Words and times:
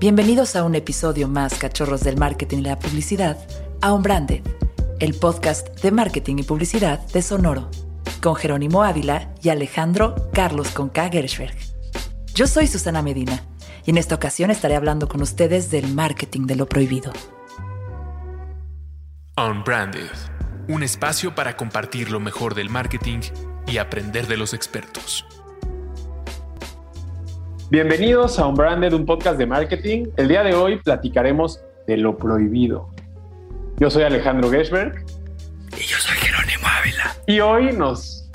Bienvenidos 0.00 0.54
a 0.54 0.62
un 0.62 0.76
episodio 0.76 1.26
más, 1.26 1.54
cachorros 1.58 2.02
del 2.02 2.16
marketing 2.16 2.58
y 2.58 2.62
la 2.62 2.78
publicidad, 2.78 3.36
a 3.80 3.92
Unbranded, 3.92 4.42
el 5.00 5.14
podcast 5.14 5.76
de 5.82 5.90
marketing 5.90 6.36
y 6.38 6.42
publicidad 6.44 7.00
de 7.08 7.20
Sonoro, 7.20 7.68
con 8.22 8.36
Jerónimo 8.36 8.84
Ávila 8.84 9.34
y 9.42 9.48
Alejandro 9.48 10.30
Carlos 10.32 10.68
Conca 10.68 11.08
Gershberg. 11.08 11.56
Yo 12.32 12.46
soy 12.46 12.68
Susana 12.68 13.02
Medina 13.02 13.42
y 13.84 13.90
en 13.90 13.98
esta 13.98 14.14
ocasión 14.14 14.52
estaré 14.52 14.76
hablando 14.76 15.08
con 15.08 15.20
ustedes 15.20 15.72
del 15.72 15.92
marketing 15.92 16.46
de 16.46 16.54
lo 16.54 16.68
prohibido. 16.68 17.12
Unbranded, 19.36 20.12
un 20.68 20.84
espacio 20.84 21.34
para 21.34 21.56
compartir 21.56 22.12
lo 22.12 22.20
mejor 22.20 22.54
del 22.54 22.70
marketing 22.70 23.18
y 23.66 23.78
aprender 23.78 24.28
de 24.28 24.36
los 24.36 24.54
expertos. 24.54 25.26
Bienvenidos 27.70 28.38
a 28.38 28.46
Unbranded, 28.46 28.94
un 28.94 29.04
podcast 29.04 29.38
de 29.38 29.44
marketing. 29.44 30.06
El 30.16 30.28
día 30.28 30.42
de 30.42 30.54
hoy 30.54 30.78
platicaremos 30.78 31.62
de 31.86 31.98
lo 31.98 32.16
prohibido. 32.16 32.88
Yo 33.76 33.90
soy 33.90 34.04
Alejandro 34.04 34.48
Geschberg. 34.48 35.04
Y 35.76 35.82
yo 35.82 35.98
soy 35.98 36.16
Jerónimo 36.16 36.66
Ávila. 36.66 37.14
Y 37.26 37.40
hoy 37.40 37.76
nos 37.76 38.30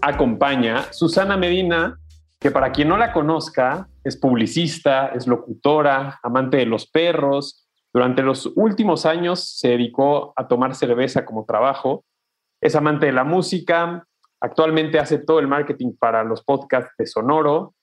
acompaña 0.00 0.92
Susana 0.92 1.36
Medina, 1.36 1.96
que 2.40 2.50
para 2.50 2.72
quien 2.72 2.88
no 2.88 2.96
la 2.96 3.12
conozca, 3.12 3.86
es 4.02 4.16
publicista, 4.16 5.12
es 5.14 5.28
locutora, 5.28 6.18
amante 6.20 6.56
de 6.56 6.66
los 6.66 6.88
perros. 6.88 7.68
Durante 7.94 8.24
los 8.24 8.50
últimos 8.56 9.06
años 9.06 9.60
se 9.60 9.68
dedicó 9.68 10.32
a 10.34 10.48
tomar 10.48 10.74
cerveza 10.74 11.24
como 11.24 11.44
trabajo. 11.44 12.04
Es 12.60 12.74
amante 12.74 13.06
de 13.06 13.12
la 13.12 13.22
música. 13.22 14.04
Actualmente 14.40 14.98
hace 14.98 15.18
todo 15.18 15.38
el 15.38 15.46
marketing 15.46 15.92
para 15.96 16.24
los 16.24 16.42
podcasts 16.42 16.90
de 16.98 17.06
Sonoro 17.06 17.74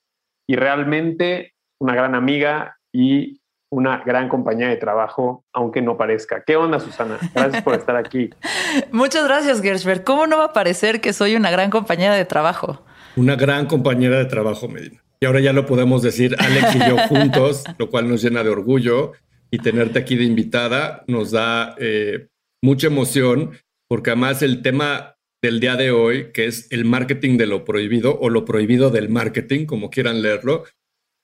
y 0.50 0.56
realmente 0.56 1.54
una 1.78 1.94
gran 1.94 2.16
amiga 2.16 2.76
y 2.92 3.40
una 3.70 3.98
gran 3.98 4.28
compañía 4.28 4.66
de 4.66 4.74
trabajo, 4.78 5.44
aunque 5.52 5.80
no 5.80 5.96
parezca. 5.96 6.42
¿Qué 6.44 6.56
onda, 6.56 6.80
Susana? 6.80 7.18
Gracias 7.32 7.62
por 7.62 7.74
estar 7.74 7.94
aquí. 7.94 8.30
Muchas 8.90 9.28
gracias, 9.28 9.62
Gershberg. 9.62 10.02
¿Cómo 10.02 10.26
no 10.26 10.38
va 10.38 10.46
a 10.46 10.52
parecer 10.52 11.00
que 11.00 11.12
soy 11.12 11.36
una 11.36 11.52
gran 11.52 11.70
compañera 11.70 12.16
de 12.16 12.24
trabajo? 12.24 12.84
Una 13.14 13.36
gran 13.36 13.66
compañera 13.66 14.18
de 14.18 14.24
trabajo, 14.24 14.66
Medina. 14.66 15.00
Y 15.20 15.26
ahora 15.26 15.38
ya 15.38 15.52
lo 15.52 15.66
podemos 15.66 16.02
decir 16.02 16.34
Alex 16.36 16.74
y 16.74 16.78
yo 16.80 16.98
juntos, 17.06 17.62
lo 17.78 17.88
cual 17.88 18.08
nos 18.08 18.20
llena 18.20 18.42
de 18.42 18.50
orgullo. 18.50 19.12
Y 19.52 19.58
tenerte 19.58 20.00
aquí 20.00 20.16
de 20.16 20.24
invitada 20.24 21.04
nos 21.06 21.30
da 21.30 21.76
eh, 21.78 22.26
mucha 22.60 22.88
emoción, 22.88 23.52
porque 23.88 24.10
además 24.10 24.42
el 24.42 24.62
tema 24.62 25.14
del 25.42 25.60
día 25.60 25.76
de 25.76 25.90
hoy, 25.90 26.32
que 26.32 26.46
es 26.46 26.70
el 26.70 26.84
marketing 26.84 27.38
de 27.38 27.46
lo 27.46 27.64
prohibido 27.64 28.18
o 28.18 28.28
lo 28.28 28.44
prohibido 28.44 28.90
del 28.90 29.08
marketing, 29.08 29.66
como 29.66 29.90
quieran 29.90 30.22
leerlo, 30.22 30.64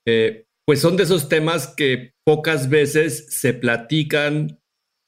eh, 0.06 0.47
pues 0.67 0.81
son 0.81 0.97
de 0.97 1.05
esos 1.05 1.28
temas 1.28 1.69
que 1.69 2.12
pocas 2.25 2.69
veces 2.69 3.27
se 3.28 3.55
platican 3.55 4.61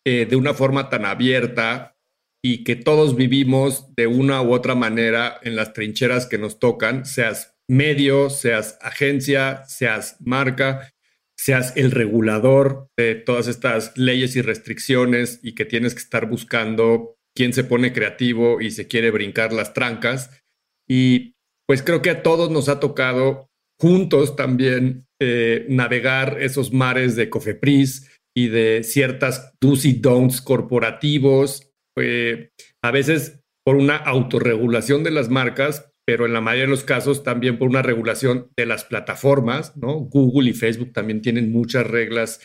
eh, 0.06 0.26
de 0.26 0.36
una 0.36 0.54
forma 0.54 0.88
tan 0.88 1.04
abierta 1.04 1.96
y 2.44 2.64
que 2.64 2.76
todos 2.76 3.16
vivimos 3.16 3.94
de 3.96 4.06
una 4.06 4.40
u 4.42 4.52
otra 4.52 4.74
manera 4.74 5.38
en 5.42 5.56
las 5.56 5.72
trincheras 5.72 6.26
que 6.26 6.38
nos 6.38 6.60
tocan, 6.60 7.04
seas 7.04 7.56
medio, 7.68 8.30
seas 8.30 8.78
agencia, 8.80 9.64
seas 9.66 10.16
marca, 10.20 10.92
seas 11.36 11.76
el 11.76 11.90
regulador 11.90 12.88
de 12.96 13.16
todas 13.16 13.48
estas 13.48 13.96
leyes 13.96 14.36
y 14.36 14.42
restricciones 14.42 15.40
y 15.42 15.54
que 15.54 15.64
tienes 15.64 15.94
que 15.94 16.00
estar 16.00 16.26
buscando 16.26 17.17
quién 17.38 17.52
se 17.52 17.62
pone 17.62 17.92
creativo 17.92 18.60
y 18.60 18.72
se 18.72 18.88
quiere 18.88 19.12
brincar 19.12 19.52
las 19.52 19.72
trancas. 19.72 20.42
Y 20.88 21.36
pues 21.68 21.84
creo 21.84 22.02
que 22.02 22.10
a 22.10 22.24
todos 22.24 22.50
nos 22.50 22.68
ha 22.68 22.80
tocado 22.80 23.48
juntos 23.80 24.34
también 24.34 25.06
eh, 25.20 25.64
navegar 25.68 26.42
esos 26.42 26.72
mares 26.72 27.14
de 27.14 27.30
Cofepris 27.30 28.10
y 28.36 28.48
de 28.48 28.82
ciertas 28.82 29.52
do's 29.60 29.84
y 29.84 29.92
don'ts 29.92 30.40
corporativos, 30.40 31.70
eh, 31.96 32.50
a 32.82 32.90
veces 32.90 33.38
por 33.64 33.76
una 33.76 33.96
autorregulación 33.96 35.04
de 35.04 35.12
las 35.12 35.28
marcas, 35.28 35.92
pero 36.04 36.26
en 36.26 36.32
la 36.32 36.40
mayoría 36.40 36.64
de 36.64 36.70
los 36.70 36.82
casos 36.82 37.22
también 37.22 37.56
por 37.56 37.68
una 37.68 37.82
regulación 37.82 38.50
de 38.56 38.66
las 38.66 38.82
plataformas, 38.82 39.76
¿no? 39.76 39.94
Google 39.94 40.50
y 40.50 40.54
Facebook 40.54 40.92
también 40.92 41.22
tienen 41.22 41.52
muchas 41.52 41.86
reglas 41.86 42.40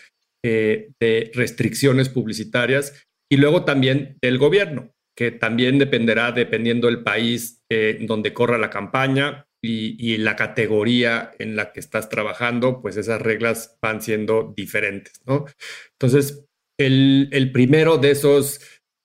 eh, 0.46 0.92
de 1.00 1.32
restricciones 1.34 2.10
publicitarias 2.10 3.08
y 3.34 3.38
luego 3.38 3.66
también 3.66 4.20
del 4.22 4.38
gobierno, 4.38 4.94
que 5.18 5.32
también 5.32 5.80
dependerá, 5.80 6.32
dependiendo 6.32 6.86
del 6.86 7.02
país 7.02 7.64
eh, 7.68 7.98
donde 8.02 8.32
corra 8.32 8.60
la 8.60 8.70
campaña 8.70 9.48
y, 9.60 10.18
la 10.18 10.36
categoría 10.36 11.32
en 11.40 11.56
la 11.56 11.72
que 11.72 11.80
estás 11.80 12.10
trabajando, 12.10 12.80
pues 12.80 12.96
esas 12.96 13.20
reglas 13.20 13.80
van 13.82 14.04
siendo 14.04 14.54
diferentes, 14.56 15.14
¿no? 15.26 15.46
Entonces, 15.94 16.46
el, 16.80 17.50
primero 17.52 17.98
de 17.98 18.12
esos 18.12 18.62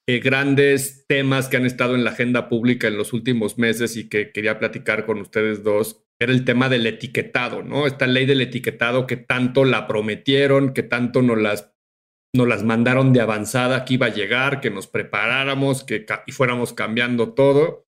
eh, 0.06 0.18
grandes 0.18 1.06
temas 1.06 1.48
que 1.48 1.56
han 1.56 1.64
estado 1.64 1.94
en 1.94 2.04
la 2.04 2.10
agenda 2.10 2.50
pública 2.50 2.86
en 2.86 2.98
los 2.98 3.14
últimos 3.14 3.56
meses 3.56 3.96
y 3.96 4.10
que 4.10 4.30
quería 4.30 4.58
platicar 4.58 5.06
con 5.06 5.22
ustedes 5.22 5.62
dos 5.62 6.04
era 6.20 6.32
el 6.32 6.44
tema 6.44 6.68
del 6.68 6.86
etiquetado, 6.86 7.62
¿no? 7.62 7.86
Esta 7.86 8.06
ley 8.06 8.26
del 8.26 8.42
etiquetado 8.42 9.06
que 9.06 9.16
tanto 9.16 9.64
la 9.64 9.86
prometieron, 9.86 10.74
que 10.74 10.82
tanto 10.82 11.22
nos 11.22 11.38
las 11.38 11.77
nos 12.34 12.46
las 12.46 12.62
mandaron 12.62 13.12
de 13.12 13.20
avanzada 13.20 13.84
que 13.84 13.94
iba 13.94 14.06
a 14.06 14.14
llegar, 14.14 14.60
que 14.60 14.70
nos 14.70 14.86
preparáramos, 14.86 15.84
que 15.84 16.04
y 16.26 16.32
fuéramos 16.32 16.72
cambiando 16.72 17.34
todo. 17.34 17.86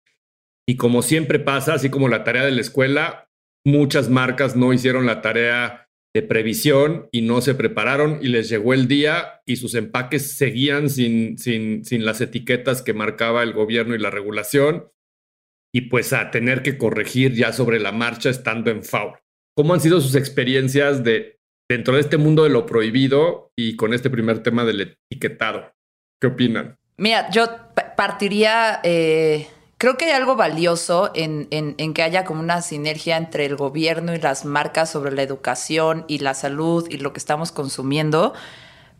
Y 0.68 0.76
como 0.76 1.02
siempre 1.02 1.38
pasa, 1.38 1.74
así 1.74 1.90
como 1.90 2.08
la 2.08 2.24
tarea 2.24 2.44
de 2.44 2.50
la 2.50 2.60
escuela, 2.60 3.30
muchas 3.64 4.08
marcas 4.10 4.56
no 4.56 4.72
hicieron 4.72 5.06
la 5.06 5.22
tarea 5.22 5.88
de 6.14 6.22
previsión 6.22 7.08
y 7.12 7.22
no 7.22 7.40
se 7.40 7.54
prepararon 7.54 8.20
y 8.22 8.28
les 8.28 8.48
llegó 8.48 8.72
el 8.72 8.88
día 8.88 9.42
y 9.44 9.56
sus 9.56 9.74
empaques 9.74 10.36
seguían 10.36 10.88
sin, 10.88 11.36
sin, 11.36 11.84
sin 11.84 12.04
las 12.06 12.20
etiquetas 12.20 12.80
que 12.80 12.94
marcaba 12.94 13.42
el 13.42 13.52
gobierno 13.52 13.94
y 13.94 13.98
la 13.98 14.10
regulación 14.10 14.90
y 15.74 15.82
pues 15.82 16.14
a 16.14 16.30
tener 16.30 16.62
que 16.62 16.78
corregir 16.78 17.34
ya 17.34 17.52
sobre 17.52 17.80
la 17.80 17.92
marcha 17.92 18.30
estando 18.30 18.70
en 18.70 18.82
FAUR. 18.82 19.20
¿Cómo 19.54 19.74
han 19.74 19.80
sido 19.80 20.00
sus 20.00 20.14
experiencias 20.14 21.04
de 21.04 21.35
dentro 21.68 21.94
de 21.94 22.00
este 22.00 22.16
mundo 22.16 22.44
de 22.44 22.50
lo 22.50 22.66
prohibido 22.66 23.50
y 23.56 23.76
con 23.76 23.94
este 23.94 24.10
primer 24.10 24.42
tema 24.42 24.64
del 24.64 24.80
etiquetado. 24.80 25.72
¿Qué 26.20 26.28
opinan? 26.28 26.78
Mira, 26.96 27.30
yo 27.30 27.46
partiría, 27.96 28.80
eh, 28.82 29.48
creo 29.76 29.98
que 29.98 30.06
hay 30.06 30.12
algo 30.12 30.36
valioso 30.36 31.10
en, 31.14 31.48
en, 31.50 31.94
que 31.94 32.02
haya 32.02 32.24
como 32.24 32.40
una 32.40 32.62
sinergia 32.62 33.16
entre 33.16 33.44
el 33.44 33.56
gobierno 33.56 34.14
y 34.14 34.18
las 34.18 34.44
marcas 34.44 34.90
sobre 34.90 35.12
la 35.12 35.22
educación 35.22 36.04
y 36.08 36.18
la 36.18 36.34
salud 36.34 36.86
y 36.90 36.98
lo 36.98 37.12
que 37.12 37.18
estamos 37.18 37.52
consumiendo. 37.52 38.32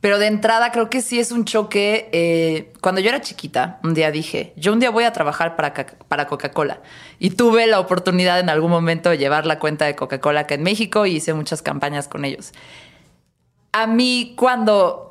Pero 0.01 0.19
de 0.19 0.27
entrada 0.27 0.73
creo 0.73 0.91
que 0.91 1.01
sí 1.01 1.19
es 1.19 1.33
un 1.33 1.45
choque. 1.45 2.09
Eh, 2.13 2.73
cuando 2.81 3.01
yo 3.01 3.09
era 3.09 3.21
chiquita, 3.21 3.81
un 3.83 3.95
día 3.95 4.11
dije, 4.11 4.53
yo 4.57 4.73
un 4.73 4.81
día 4.81 4.91
voy 4.91 5.05
a 5.05 5.13
trabajar 5.13 5.57
para, 5.57 5.73
para 6.09 6.27
Coca-Cola. 6.27 6.81
Y 7.19 7.31
tuve 7.31 7.67
la 7.67 7.81
oportunidad 7.81 8.39
en 8.39 8.51
algún 8.51 8.71
momento 8.71 9.11
de 9.11 9.19
llevar 9.19 9.47
la 9.47 9.59
cuenta 9.59 9.87
de 9.87 9.97
Coca-Cola 9.97 10.41
acá 10.41 10.55
en 10.55 10.63
México 10.63 11.07
y 11.07 11.17
hice 11.17 11.33
muchas 11.35 11.63
campañas 11.63 12.09
con 12.09 12.25
ellos. 12.25 12.53
A 13.73 13.87
mí 13.87 14.35
cuando 14.37 15.06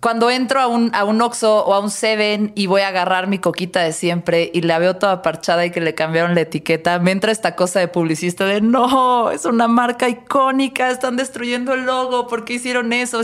cuando 0.00 0.30
entro 0.30 0.60
a 0.60 0.66
un, 0.66 0.94
a 0.94 1.04
un 1.04 1.20
Oxxo 1.22 1.64
o 1.64 1.74
a 1.74 1.80
un 1.80 1.90
Seven 1.90 2.52
y 2.54 2.66
voy 2.66 2.82
a 2.82 2.88
agarrar 2.88 3.26
mi 3.26 3.38
coquita 3.38 3.80
de 3.80 3.92
siempre 3.92 4.50
y 4.52 4.60
la 4.62 4.78
veo 4.78 4.96
toda 4.96 5.22
parchada 5.22 5.64
y 5.64 5.70
que 5.70 5.80
le 5.80 5.94
cambiaron 5.94 6.34
la 6.34 6.42
etiqueta, 6.42 6.98
me 6.98 7.10
entra 7.10 7.32
esta 7.32 7.56
cosa 7.56 7.80
de 7.80 7.88
publicista 7.88 8.44
de 8.44 8.60
no, 8.60 9.30
es 9.30 9.44
una 9.44 9.68
marca 9.68 10.08
icónica, 10.08 10.90
están 10.90 11.16
destruyendo 11.16 11.72
el 11.74 11.86
logo, 11.86 12.26
¿por 12.26 12.44
qué 12.44 12.54
hicieron 12.54 12.92
eso? 12.92 13.20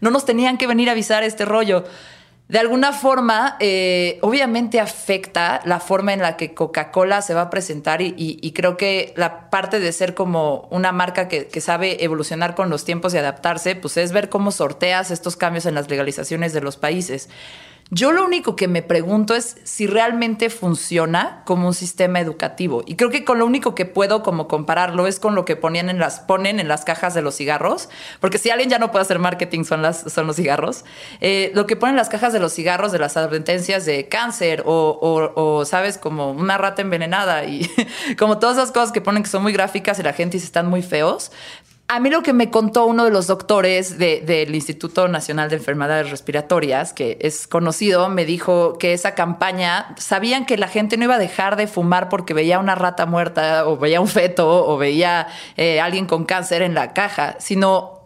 no 0.00 0.10
nos 0.10 0.24
tenían 0.24 0.56
que 0.56 0.66
venir 0.66 0.88
a 0.88 0.92
avisar 0.92 1.22
este 1.22 1.44
rollo 1.44 1.84
de 2.46 2.58
alguna 2.58 2.92
forma, 2.92 3.56
eh, 3.58 4.18
obviamente 4.20 4.78
afecta 4.78 5.62
la 5.64 5.80
forma 5.80 6.12
en 6.12 6.20
la 6.20 6.36
que 6.36 6.52
Coca-Cola 6.52 7.22
se 7.22 7.32
va 7.32 7.42
a 7.42 7.50
presentar 7.50 8.02
y, 8.02 8.52
creo 8.54 8.76
que 8.76 9.14
la 9.16 9.48
parte 9.48 9.80
de 9.80 9.90
ser 9.92 10.14
como 10.14 10.68
una 10.70 10.92
marca 10.92 11.26
que, 11.26 11.46
que, 11.46 11.60
sabe 11.62 12.04
evolucionar 12.04 12.54
con 12.54 12.68
los 12.68 12.84
tiempos 12.84 13.14
y 13.14 13.18
adaptarse, 13.18 13.76
pues 13.76 13.96
es 13.96 14.12
ver 14.12 14.28
cómo 14.28 14.50
sorteas 14.50 15.10
estos 15.10 15.36
cambios 15.36 15.64
en 15.64 15.74
las 15.74 15.88
legalizaciones 15.88 16.52
de 16.52 16.60
los 16.60 16.76
países. 16.76 17.30
Yo 17.90 18.12
lo 18.12 18.24
único 18.24 18.56
que 18.56 18.66
me 18.66 18.82
pregunto 18.82 19.34
es 19.34 19.58
si 19.62 19.86
realmente 19.86 20.48
funciona 20.48 21.42
como 21.44 21.68
un 21.68 21.74
sistema 21.74 22.18
educativo. 22.18 22.82
Y 22.86 22.96
creo 22.96 23.10
que 23.10 23.24
con 23.24 23.38
lo 23.38 23.46
único 23.46 23.74
que 23.74 23.84
puedo 23.84 24.22
como 24.22 24.48
compararlo 24.48 25.06
es 25.06 25.20
con 25.20 25.34
lo 25.34 25.44
que 25.44 25.54
ponían 25.54 25.90
en 25.90 25.98
las, 25.98 26.20
ponen 26.20 26.60
en 26.60 26.66
las 26.66 26.84
cajas 26.84 27.12
de 27.12 27.20
los 27.20 27.36
cigarros. 27.36 27.90
Porque 28.20 28.38
si 28.38 28.48
alguien 28.48 28.70
ya 28.70 28.78
no 28.78 28.90
puede 28.90 29.02
hacer 29.02 29.18
marketing 29.18 29.64
son, 29.64 29.82
las, 29.82 30.00
son 30.12 30.26
los 30.26 30.36
cigarros. 30.36 30.84
Eh, 31.20 31.52
lo 31.54 31.66
que 31.66 31.76
ponen 31.76 31.94
en 31.94 31.98
las 31.98 32.08
cajas 32.08 32.32
de 32.32 32.40
los 32.40 32.54
cigarros 32.54 32.90
de 32.90 32.98
las 32.98 33.16
advertencias 33.18 33.84
de 33.84 34.08
cáncer 34.08 34.62
o, 34.66 35.32
o, 35.36 35.64
sabes, 35.66 35.98
como 35.98 36.30
una 36.30 36.56
rata 36.56 36.80
envenenada 36.80 37.44
y 37.44 37.70
como 38.18 38.38
todas 38.38 38.56
esas 38.56 38.72
cosas 38.72 38.92
que 38.92 39.02
ponen 39.02 39.22
que 39.22 39.28
son 39.28 39.42
muy 39.42 39.52
gráficas 39.52 39.98
y 39.98 40.02
la 40.02 40.14
gente 40.14 40.38
dice 40.38 40.46
están 40.46 40.68
muy 40.68 40.82
feos. 40.82 41.32
A 41.86 42.00
mí 42.00 42.08
lo 42.08 42.22
que 42.22 42.32
me 42.32 42.50
contó 42.50 42.86
uno 42.86 43.04
de 43.04 43.10
los 43.10 43.26
doctores 43.26 43.98
del 43.98 44.54
Instituto 44.54 45.06
Nacional 45.06 45.50
de 45.50 45.56
Enfermedades 45.56 46.10
Respiratorias, 46.10 46.94
que 46.94 47.18
es 47.20 47.46
conocido, 47.46 48.08
me 48.08 48.24
dijo 48.24 48.78
que 48.78 48.94
esa 48.94 49.14
campaña 49.14 49.94
sabían 49.98 50.46
que 50.46 50.56
la 50.56 50.68
gente 50.68 50.96
no 50.96 51.04
iba 51.04 51.16
a 51.16 51.18
dejar 51.18 51.56
de 51.56 51.66
fumar 51.66 52.08
porque 52.08 52.32
veía 52.32 52.58
una 52.58 52.74
rata 52.74 53.04
muerta 53.04 53.68
o 53.68 53.76
veía 53.76 54.00
un 54.00 54.08
feto 54.08 54.66
o 54.66 54.78
veía 54.78 55.28
eh, 55.58 55.78
alguien 55.78 56.06
con 56.06 56.24
cáncer 56.24 56.62
en 56.62 56.74
la 56.74 56.94
caja, 56.94 57.36
sino 57.38 58.03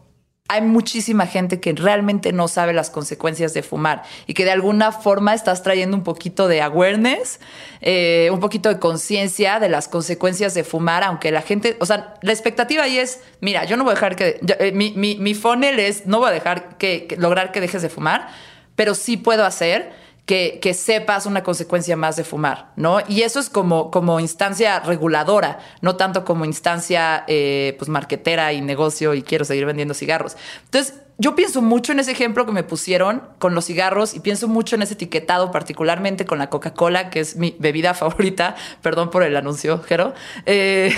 hay 0.50 0.62
muchísima 0.62 1.27
gente 1.27 1.61
que 1.61 1.75
realmente 1.75 2.33
no 2.33 2.49
sabe 2.49 2.73
las 2.73 2.89
consecuencias 2.89 3.53
de 3.53 3.62
fumar 3.62 4.03
y 4.27 4.33
que 4.33 4.47
de 4.47 4.50
alguna 4.50 4.93
forma 4.93 5.35
estás 5.35 5.62
trayendo 5.62 5.95
un 5.95 6.03
poquito 6.03 6.49
de 6.49 6.62
awareness, 6.62 7.39
eh, 7.83 8.31
un 8.33 8.41
poquito 8.41 8.71
de 8.71 8.79
conciencia 8.79 9.61
de 9.61 9.69
las 9.69 9.89
consecuencias 9.89 10.55
de 10.55 10.65
fumar, 10.65 11.05
aunque 11.05 11.31
la 11.31 11.43
gente, 11.43 11.77
o 11.81 11.87
sea, 11.87 12.15
la 12.23 12.33
expectativa 12.33 12.85
ahí 12.85 12.99
es, 12.99 13.21
mira, 13.41 13.65
yo 13.65 13.77
no 13.77 13.85
voy 13.85 13.93
a 13.93 13.95
dejar 13.95 14.17
que, 14.17 14.41
eh, 14.59 14.73
mi, 14.73 14.95
mi, 14.95 15.35
funnel 15.35 15.79
es, 15.79 16.06
no 16.06 16.19
voy 16.19 16.31
a 16.31 16.33
dejar 16.33 16.79
que, 16.79 17.15
lograr 17.19 17.53
que 17.53 17.61
dejes 17.61 17.83
de 17.83 17.91
fumar, 17.91 18.29
pero 18.75 18.95
sí 18.95 19.19
puedo 19.19 19.45
hacer 19.45 19.93
que, 20.28 20.58
que, 20.60 20.75
sepas 20.75 21.25
una 21.25 21.42
consecuencia 21.42 21.96
más 21.96 22.16
de 22.16 22.22
fumar, 22.22 22.72
¿no? 22.76 22.98
Y 23.08 23.22
eso 23.22 23.40
es 23.40 23.48
como, 23.48 23.90
como 23.90 24.20
instancia 24.20 24.78
reguladora, 24.78 25.58
no 25.80 25.96
tanto 25.96 26.26
como 26.26 26.44
instancia, 26.44 27.25
eh, 27.28 27.75
pues, 27.78 27.88
marquetera 27.88 28.52
y 28.52 28.60
negocio 28.60 29.14
y 29.14 29.22
quiero 29.22 29.46
seguir 29.46 29.64
vendiendo 29.64 29.94
cigarros. 29.94 30.36
Entonces, 30.66 30.96
yo 31.16 31.34
pienso 31.34 31.62
mucho 31.62 31.92
en 31.92 32.00
ese 32.00 32.12
ejemplo 32.12 32.44
que 32.44 32.52
me 32.52 32.62
pusieron 32.62 33.22
con 33.38 33.54
los 33.54 33.64
cigarros 33.64 34.14
y 34.14 34.20
pienso 34.20 34.48
mucho 34.48 34.76
en 34.76 34.82
ese 34.82 34.92
etiquetado, 34.94 35.50
particularmente 35.50 36.26
con 36.26 36.38
la 36.38 36.50
Coca-Cola, 36.50 37.08
que 37.08 37.20
es 37.20 37.36
mi 37.36 37.56
bebida 37.58 37.94
favorita. 37.94 38.54
Perdón 38.82 39.08
por 39.10 39.22
el 39.22 39.34
anuncio, 39.34 39.82
Jero. 39.82 40.12
Eh, 40.44 40.94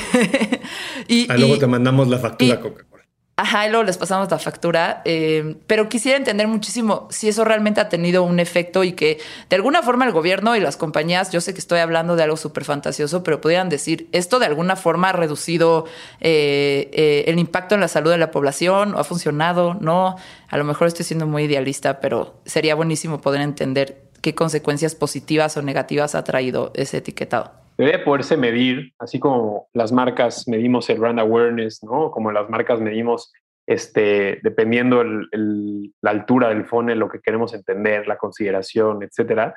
y, 1.06 1.30
ah, 1.30 1.36
luego 1.36 1.56
te 1.56 1.68
mandamos 1.68 2.08
la 2.08 2.18
factura 2.18 2.58
Coca. 2.58 2.84
Ajá, 3.40 3.66
y 3.66 3.70
luego 3.70 3.84
les 3.84 3.96
pasamos 3.96 4.30
la 4.30 4.38
factura. 4.38 5.00
Eh, 5.06 5.56
pero 5.66 5.88
quisiera 5.88 6.18
entender 6.18 6.46
muchísimo 6.46 7.08
si 7.10 7.26
eso 7.26 7.42
realmente 7.42 7.80
ha 7.80 7.88
tenido 7.88 8.22
un 8.22 8.38
efecto 8.38 8.84
y 8.84 8.92
que 8.92 9.18
de 9.48 9.56
alguna 9.56 9.82
forma 9.82 10.04
el 10.04 10.12
gobierno 10.12 10.56
y 10.56 10.60
las 10.60 10.76
compañías, 10.76 11.32
yo 11.32 11.40
sé 11.40 11.54
que 11.54 11.60
estoy 11.60 11.78
hablando 11.78 12.16
de 12.16 12.24
algo 12.24 12.36
súper 12.36 12.64
fantasioso, 12.64 13.22
pero 13.22 13.40
pudieran 13.40 13.70
decir, 13.70 14.10
esto 14.12 14.40
de 14.40 14.44
alguna 14.44 14.76
forma 14.76 15.08
ha 15.08 15.12
reducido 15.12 15.86
eh, 16.20 16.90
eh, 16.92 17.24
el 17.28 17.38
impacto 17.38 17.74
en 17.74 17.80
la 17.80 17.88
salud 17.88 18.10
de 18.10 18.18
la 18.18 18.30
población, 18.30 18.94
o 18.94 18.98
ha 18.98 19.04
funcionado, 19.04 19.72
no. 19.72 20.16
A 20.48 20.58
lo 20.58 20.64
mejor 20.64 20.88
estoy 20.88 21.06
siendo 21.06 21.26
muy 21.26 21.44
idealista, 21.44 21.98
pero 22.00 22.34
sería 22.44 22.74
buenísimo 22.74 23.22
poder 23.22 23.40
entender 23.40 24.02
qué 24.20 24.34
consecuencias 24.34 24.94
positivas 24.94 25.56
o 25.56 25.62
negativas 25.62 26.14
ha 26.14 26.24
traído 26.24 26.72
ese 26.74 26.98
etiquetado 26.98 27.52
debe 27.84 27.98
poderse 28.00 28.36
medir, 28.36 28.92
así 28.98 29.18
como 29.18 29.68
las 29.72 29.92
marcas 29.92 30.46
medimos 30.48 30.90
el 30.90 30.98
brand 30.98 31.18
awareness, 31.18 31.82
¿no? 31.82 32.10
Como 32.10 32.32
las 32.32 32.48
marcas 32.50 32.80
medimos, 32.80 33.32
este, 33.66 34.40
dependiendo 34.42 35.02
la 35.02 36.10
altura 36.10 36.48
del 36.48 36.66
funnel, 36.66 36.98
lo 36.98 37.08
que 37.08 37.20
queremos 37.20 37.54
entender, 37.54 38.06
la 38.06 38.18
consideración, 38.18 39.02
etcétera. 39.02 39.54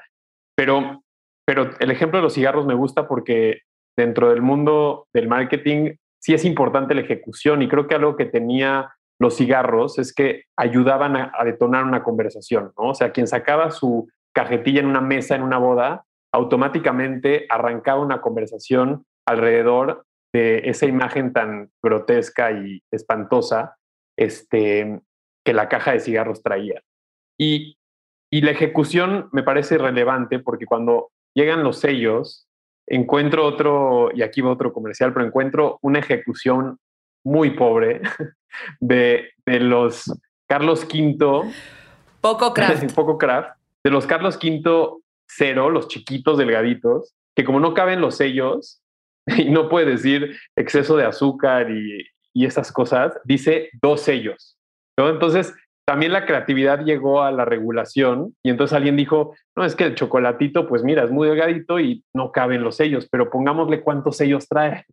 Pero, 0.55 1.03
pero 1.45 1.71
el 1.79 1.91
ejemplo 1.91 2.19
de 2.19 2.23
los 2.23 2.33
cigarros 2.33 2.65
me 2.65 2.75
gusta 2.75 3.07
porque 3.07 3.61
dentro 3.97 4.29
del 4.29 4.41
mundo 4.41 5.07
del 5.13 5.27
marketing 5.27 5.95
sí 6.19 6.33
es 6.33 6.45
importante 6.45 6.95
la 6.95 7.01
ejecución 7.01 7.61
y 7.61 7.67
creo 7.67 7.87
que 7.87 7.95
algo 7.95 8.15
que 8.15 8.25
tenía 8.25 8.93
los 9.19 9.35
cigarros 9.35 9.99
es 9.99 10.13
que 10.13 10.43
ayudaban 10.57 11.17
a, 11.17 11.31
a 11.37 11.43
detonar 11.43 11.83
una 11.83 12.03
conversación, 12.03 12.71
¿no? 12.77 12.89
O 12.89 12.93
sea, 12.93 13.11
quien 13.11 13.27
sacaba 13.27 13.71
su 13.71 14.07
cajetilla 14.33 14.79
en 14.79 14.87
una 14.87 15.01
mesa, 15.01 15.35
en 15.35 15.43
una 15.43 15.57
boda, 15.57 16.05
automáticamente 16.33 17.45
arrancaba 17.47 18.01
una 18.01 18.19
conversación 18.19 19.05
alrededor 19.25 20.05
de 20.33 20.63
esa 20.65 20.87
imagen 20.87 21.31
tan 21.31 21.69
grotesca 21.81 22.51
y 22.51 22.81
espantosa 22.91 23.77
este, 24.17 24.99
que 25.45 25.53
la 25.53 25.69
caja 25.69 25.93
de 25.93 25.99
cigarros 25.99 26.41
traía. 26.41 26.81
Y, 27.39 27.77
y 28.31 28.41
la 28.41 28.51
ejecución 28.51 29.29
me 29.31 29.43
parece 29.43 29.77
relevante 29.77 30.39
porque 30.39 30.65
cuando 30.65 31.11
llegan 31.35 31.63
los 31.63 31.79
sellos, 31.79 32.47
encuentro 32.87 33.45
otro, 33.45 34.09
y 34.13 34.23
aquí 34.23 34.41
va 34.41 34.51
otro 34.51 34.73
comercial, 34.73 35.13
pero 35.13 35.25
encuentro 35.25 35.77
una 35.81 35.99
ejecución 35.99 36.79
muy 37.23 37.51
pobre 37.51 38.01
de, 38.79 39.29
de 39.45 39.59
los 39.59 40.11
Carlos 40.47 40.83
V. 40.91 41.53
Poco 42.21 42.53
craft. 42.53 42.91
poco 42.95 43.19
craft. 43.19 43.55
De 43.83 43.91
los 43.91 44.07
Carlos 44.07 44.39
V 44.41 45.02
cero, 45.27 45.69
los 45.69 45.87
chiquitos 45.87 46.37
delgaditos, 46.37 47.15
que 47.35 47.43
como 47.43 47.59
no 47.59 47.73
caben 47.73 48.01
los 48.01 48.17
sellos 48.17 48.81
y 49.37 49.49
no 49.49 49.69
puede 49.69 49.91
decir 49.91 50.37
exceso 50.55 50.97
de 50.97 51.05
azúcar 51.05 51.71
y, 51.71 52.05
y 52.33 52.45
esas 52.45 52.71
cosas, 52.71 53.13
dice 53.23 53.69
dos 53.81 54.01
sellos. 54.01 54.57
¿no? 54.97 55.09
Entonces, 55.09 55.53
también 55.85 56.13
la 56.13 56.25
creatividad 56.25 56.83
llegó 56.85 57.23
a 57.23 57.31
la 57.31 57.45
regulación 57.45 58.35
y 58.41 58.49
entonces 58.49 58.75
alguien 58.75 58.95
dijo, 58.95 59.35
no, 59.55 59.65
es 59.65 59.75
que 59.75 59.83
el 59.83 59.95
chocolatito, 59.95 60.67
pues 60.67 60.83
mira, 60.83 61.03
es 61.03 61.11
muy 61.11 61.27
delgadito 61.27 61.79
y 61.79 62.05
no 62.13 62.31
caben 62.31 62.63
los 62.63 62.77
sellos, 62.77 63.07
pero 63.11 63.29
pongámosle 63.29 63.81
cuántos 63.81 64.17
sellos 64.17 64.47
trae. 64.47 64.85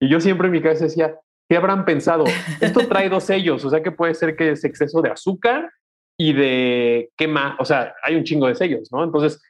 Y 0.00 0.08
yo 0.08 0.20
siempre 0.20 0.46
en 0.46 0.52
mi 0.52 0.60
cabeza 0.60 0.84
decía, 0.84 1.18
¿qué 1.48 1.56
habrán 1.56 1.84
pensado? 1.84 2.24
Esto 2.60 2.80
trae 2.88 3.08
dos 3.08 3.24
sellos, 3.24 3.64
o 3.64 3.70
sea 3.70 3.82
que 3.82 3.90
puede 3.90 4.14
ser 4.14 4.36
que 4.36 4.50
es 4.50 4.64
exceso 4.64 5.00
de 5.00 5.10
azúcar 5.10 5.70
y 6.18 6.34
de 6.34 7.10
qué 7.16 7.26
más, 7.26 7.56
o 7.58 7.64
sea, 7.64 7.94
hay 8.02 8.14
un 8.14 8.24
chingo 8.24 8.46
de 8.46 8.54
sellos, 8.54 8.90
¿no? 8.92 9.02
Entonces, 9.02 9.40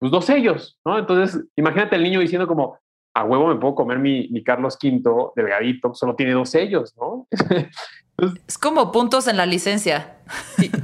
pues 0.00 0.10
dos 0.10 0.24
sellos, 0.24 0.78
¿no? 0.84 0.98
Entonces, 0.98 1.44
imagínate 1.56 1.94
el 1.94 2.02
niño 2.02 2.20
diciendo 2.20 2.48
como, 2.48 2.78
a 3.14 3.24
huevo 3.24 3.48
me 3.48 3.60
puedo 3.60 3.74
comer 3.74 3.98
mi, 3.98 4.28
mi 4.28 4.42
Carlos 4.42 4.78
V 4.82 5.32
delgadito, 5.36 5.94
solo 5.94 6.16
tiene 6.16 6.32
dos 6.32 6.48
sellos, 6.48 6.94
¿no? 6.96 7.28
es 8.48 8.58
como 8.58 8.92
puntos 8.92 9.26
en 9.28 9.36
la 9.36 9.44
licencia. 9.44 10.18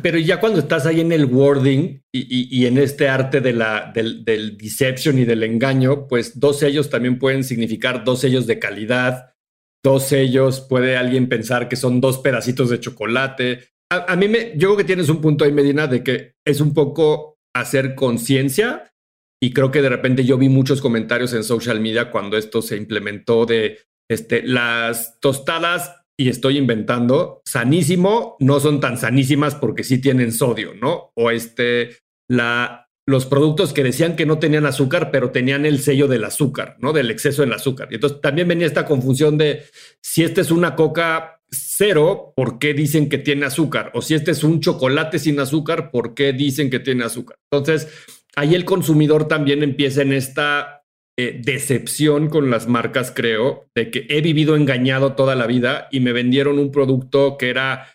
pero 0.02 0.18
ya 0.18 0.38
cuando 0.38 0.58
estás 0.58 0.84
ahí 0.84 1.00
en 1.00 1.12
el 1.12 1.24
wording 1.24 2.00
y, 2.12 2.58
y, 2.58 2.66
en 2.66 2.76
este 2.76 3.08
arte 3.08 3.40
de 3.40 3.54
la, 3.54 3.90
del, 3.94 4.22
del, 4.24 4.58
deception 4.58 5.18
y 5.18 5.24
del 5.24 5.42
engaño, 5.44 6.06
pues 6.08 6.38
dos 6.38 6.58
sellos 6.58 6.90
también 6.90 7.18
pueden 7.18 7.42
significar 7.42 8.04
dos 8.04 8.20
sellos 8.20 8.46
de 8.46 8.58
calidad, 8.58 9.34
dos 9.82 10.04
sellos, 10.04 10.60
puede 10.60 10.98
alguien 10.98 11.28
pensar 11.28 11.68
que 11.68 11.76
son 11.76 12.02
dos 12.02 12.18
pedacitos 12.18 12.68
de 12.68 12.80
chocolate. 12.80 13.68
A, 13.90 14.12
a 14.12 14.16
mí 14.16 14.28
me, 14.28 14.52
yo 14.56 14.68
creo 14.68 14.76
que 14.76 14.84
tienes 14.84 15.08
un 15.08 15.22
punto 15.22 15.44
ahí, 15.44 15.52
Medina, 15.52 15.86
de 15.86 16.02
que 16.02 16.34
es 16.44 16.60
un 16.60 16.74
poco 16.74 17.38
hacer 17.54 17.94
conciencia 17.94 18.92
y 19.40 19.52
creo 19.52 19.70
que 19.70 19.82
de 19.82 19.88
repente 19.88 20.24
yo 20.24 20.38
vi 20.38 20.48
muchos 20.48 20.80
comentarios 20.80 21.32
en 21.32 21.44
social 21.44 21.80
media 21.80 22.10
cuando 22.10 22.36
esto 22.36 22.62
se 22.62 22.76
implementó 22.76 23.46
de 23.46 23.78
este, 24.08 24.42
las 24.42 25.18
tostadas, 25.20 25.92
y 26.18 26.30
estoy 26.30 26.56
inventando, 26.56 27.42
sanísimo, 27.44 28.36
no 28.40 28.58
son 28.58 28.80
tan 28.80 28.96
sanísimas 28.96 29.54
porque 29.54 29.84
sí 29.84 30.00
tienen 30.00 30.32
sodio, 30.32 30.72
¿no? 30.74 31.12
O 31.14 31.30
este, 31.30 31.98
la, 32.28 32.88
los 33.06 33.26
productos 33.26 33.74
que 33.74 33.84
decían 33.84 34.16
que 34.16 34.24
no 34.24 34.38
tenían 34.38 34.64
azúcar, 34.64 35.10
pero 35.10 35.30
tenían 35.30 35.66
el 35.66 35.78
sello 35.80 36.08
del 36.08 36.24
azúcar, 36.24 36.76
¿no? 36.80 36.94
Del 36.94 37.10
exceso 37.10 37.42
en 37.42 37.52
azúcar. 37.52 37.88
Y 37.90 37.96
entonces 37.96 38.20
también 38.22 38.48
venía 38.48 38.66
esta 38.66 38.86
confusión 38.86 39.36
de 39.36 39.64
si 40.00 40.24
este 40.24 40.40
es 40.40 40.50
una 40.50 40.74
coca 40.74 41.42
cero, 41.50 42.32
¿por 42.34 42.58
qué 42.58 42.72
dicen 42.72 43.08
que 43.10 43.18
tiene 43.18 43.46
azúcar? 43.46 43.92
O 43.94 44.00
si 44.00 44.14
este 44.14 44.30
es 44.30 44.42
un 44.42 44.60
chocolate 44.60 45.18
sin 45.18 45.38
azúcar, 45.38 45.90
¿por 45.90 46.14
qué 46.14 46.32
dicen 46.32 46.70
que 46.70 46.80
tiene 46.80 47.04
azúcar? 47.04 47.38
Entonces, 47.52 47.88
ahí 48.36 48.54
el 48.54 48.64
consumidor 48.64 49.28
también 49.28 49.62
empieza 49.62 50.02
en 50.02 50.12
esta 50.12 50.84
eh, 51.18 51.40
decepción 51.42 52.28
con 52.28 52.50
las 52.50 52.68
marcas, 52.68 53.10
creo, 53.10 53.66
de 53.74 53.90
que 53.90 54.06
he 54.10 54.20
vivido 54.20 54.54
engañado 54.54 55.14
toda 55.14 55.34
la 55.34 55.46
vida 55.46 55.88
y 55.90 56.00
me 56.00 56.12
vendieron 56.12 56.58
un 56.58 56.70
producto 56.70 57.38
que 57.38 57.48
era 57.48 57.88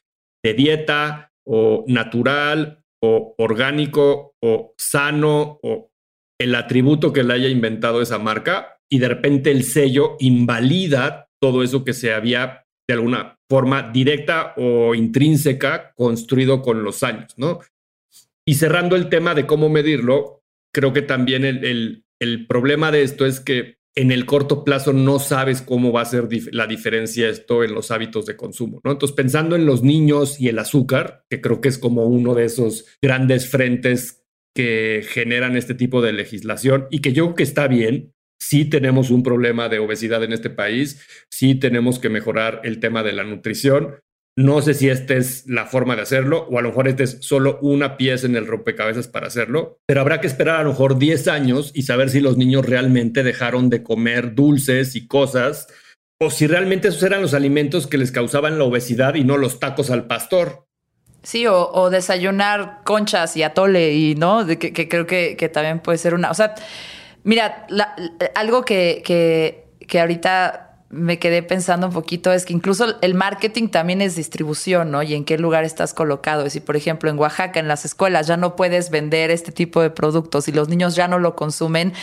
de 0.43 0.53
dieta 0.53 1.31
o 1.45 1.85
natural 1.87 2.83
o 3.03 3.35
orgánico 3.37 4.33
o 4.43 4.73
sano 4.77 5.59
o 5.61 5.91
el 6.39 6.55
atributo 6.55 7.13
que 7.13 7.23
le 7.23 7.33
haya 7.33 7.49
inventado 7.49 8.01
esa 8.01 8.17
marca 8.17 8.79
y 8.91 8.97
de 8.97 9.07
repente 9.07 9.51
el 9.51 9.63
sello 9.63 10.17
invalida 10.19 11.29
todo 11.39 11.63
eso 11.63 11.83
que 11.83 11.93
se 11.93 12.13
había 12.13 12.65
de 12.87 12.95
alguna 12.95 13.37
forma 13.49 13.91
directa 13.91 14.53
o 14.57 14.95
intrínseca 14.95 15.93
construido 15.95 16.61
con 16.61 16.83
los 16.83 17.03
años, 17.03 17.33
¿no? 17.37 17.59
Y 18.45 18.55
cerrando 18.55 18.95
el 18.95 19.09
tema 19.09 19.35
de 19.35 19.45
cómo 19.45 19.69
medirlo, 19.69 20.43
creo 20.73 20.93
que 20.93 21.01
también 21.01 21.45
el, 21.45 22.03
el, 22.19 22.47
problema 22.47 22.91
de 22.91 23.03
esto 23.03 23.25
es 23.25 23.39
que 23.39 23.77
en 23.95 24.11
el 24.11 24.25
corto 24.25 24.63
plazo 24.63 24.93
no 24.93 25.19
sabes 25.19 25.61
cómo 25.61 25.91
va 25.91 26.01
a 26.01 26.05
ser 26.05 26.27
la 26.51 26.65
diferencia 26.65 27.29
esto 27.29 27.63
en 27.63 27.73
los 27.73 27.91
hábitos 27.91 28.25
de 28.25 28.37
consumo, 28.37 28.79
¿no? 28.83 28.91
Entonces, 28.91 29.15
pensando 29.15 29.55
en 29.55 29.65
los 29.65 29.83
niños 29.83 30.39
y 30.39 30.47
el 30.47 30.59
azúcar, 30.59 31.25
que 31.29 31.41
creo 31.41 31.59
que 31.59 31.69
es 31.69 31.77
como 31.77 32.05
uno 32.05 32.33
de 32.33 32.45
esos 32.45 32.85
grandes 33.01 33.49
frentes 33.49 34.23
que 34.55 35.03
generan 35.07 35.57
este 35.57 35.75
tipo 35.75 36.01
de 36.01 36.13
legislación 36.13 36.87
y 36.89 36.99
que 36.99 37.13
yo 37.13 37.25
creo 37.25 37.35
que 37.35 37.43
está 37.43 37.67
bien, 37.67 38.13
sí 38.41 38.65
tenemos 38.65 39.11
un 39.11 39.23
problema 39.23 39.69
de 39.69 39.79
obesidad 39.79 40.23
en 40.23 40.33
este 40.33 40.49
país, 40.49 41.05
sí 41.29 41.55
tenemos 41.55 41.99
que 41.99 42.09
mejorar 42.09 42.61
el 42.63 42.79
tema 42.79 43.03
de 43.03 43.13
la 43.13 43.23
nutrición, 43.23 43.97
no 44.37 44.61
sé 44.61 44.73
si 44.73 44.89
esta 44.89 45.15
es 45.15 45.45
la 45.47 45.65
forma 45.65 45.95
de 45.95 46.03
hacerlo 46.03 46.47
o 46.49 46.57
a 46.57 46.61
lo 46.61 46.69
mejor 46.69 46.87
esta 46.87 47.03
es 47.03 47.17
solo 47.21 47.59
una 47.61 47.97
pieza 47.97 48.27
en 48.27 48.35
el 48.35 48.47
rompecabezas 48.47 49.07
para 49.07 49.27
hacerlo, 49.27 49.79
pero 49.85 50.01
habrá 50.01 50.21
que 50.21 50.27
esperar 50.27 50.57
a 50.57 50.63
lo 50.63 50.69
mejor 50.69 50.97
10 50.97 51.27
años 51.27 51.71
y 51.73 51.83
saber 51.83 52.09
si 52.09 52.21
los 52.21 52.37
niños 52.37 52.65
realmente 52.65 53.23
dejaron 53.23 53.69
de 53.69 53.83
comer 53.83 54.33
dulces 54.33 54.95
y 54.95 55.07
cosas 55.07 55.67
o 56.19 56.29
si 56.29 56.47
realmente 56.47 56.87
esos 56.87 57.03
eran 57.03 57.21
los 57.21 57.33
alimentos 57.33 57.87
que 57.87 57.97
les 57.97 58.11
causaban 58.11 58.57
la 58.57 58.63
obesidad 58.63 59.15
y 59.15 59.23
no 59.23 59.37
los 59.37 59.59
tacos 59.59 59.89
al 59.89 60.07
pastor. 60.07 60.67
Sí, 61.23 61.45
o, 61.47 61.89
desayunar 61.91 62.79
conchas 62.83 63.37
y 63.37 63.43
atole 63.43 63.93
y 63.93 64.15
no, 64.15 64.45
que, 64.47 64.87
creo 64.87 65.05
que, 65.05 65.51
también 65.53 65.79
puede 65.79 65.99
ser 65.99 66.15
una, 66.15 66.31
o 66.31 66.33
sea, 66.33 66.55
mira, 67.23 67.67
algo 68.33 68.63
que, 68.65 69.03
que, 69.05 69.65
que 69.87 69.99
ahorita 69.99 70.70
me 70.91 71.19
quedé 71.19 71.41
pensando 71.41 71.87
un 71.87 71.93
poquito 71.93 72.31
es 72.31 72.45
que 72.45 72.53
incluso 72.53 72.95
el 73.01 73.13
marketing 73.15 73.69
también 73.69 74.01
es 74.01 74.15
distribución, 74.15 74.91
¿no? 74.91 75.01
Y 75.03 75.15
en 75.15 75.23
qué 75.23 75.37
lugar 75.37 75.63
estás 75.63 75.93
colocado. 75.93 76.49
Si, 76.49 76.59
por 76.59 76.75
ejemplo, 76.75 77.09
en 77.09 77.17
Oaxaca, 77.17 77.59
en 77.59 77.67
las 77.67 77.85
escuelas, 77.85 78.27
ya 78.27 78.37
no 78.37 78.55
puedes 78.55 78.89
vender 78.89 79.31
este 79.31 79.51
tipo 79.51 79.81
de 79.81 79.89
productos 79.89 80.47
y 80.47 80.51
los 80.51 80.67
niños 80.67 80.95
ya 80.95 81.07
no 81.07 81.17
lo 81.17 81.35
consumen, 81.35 81.93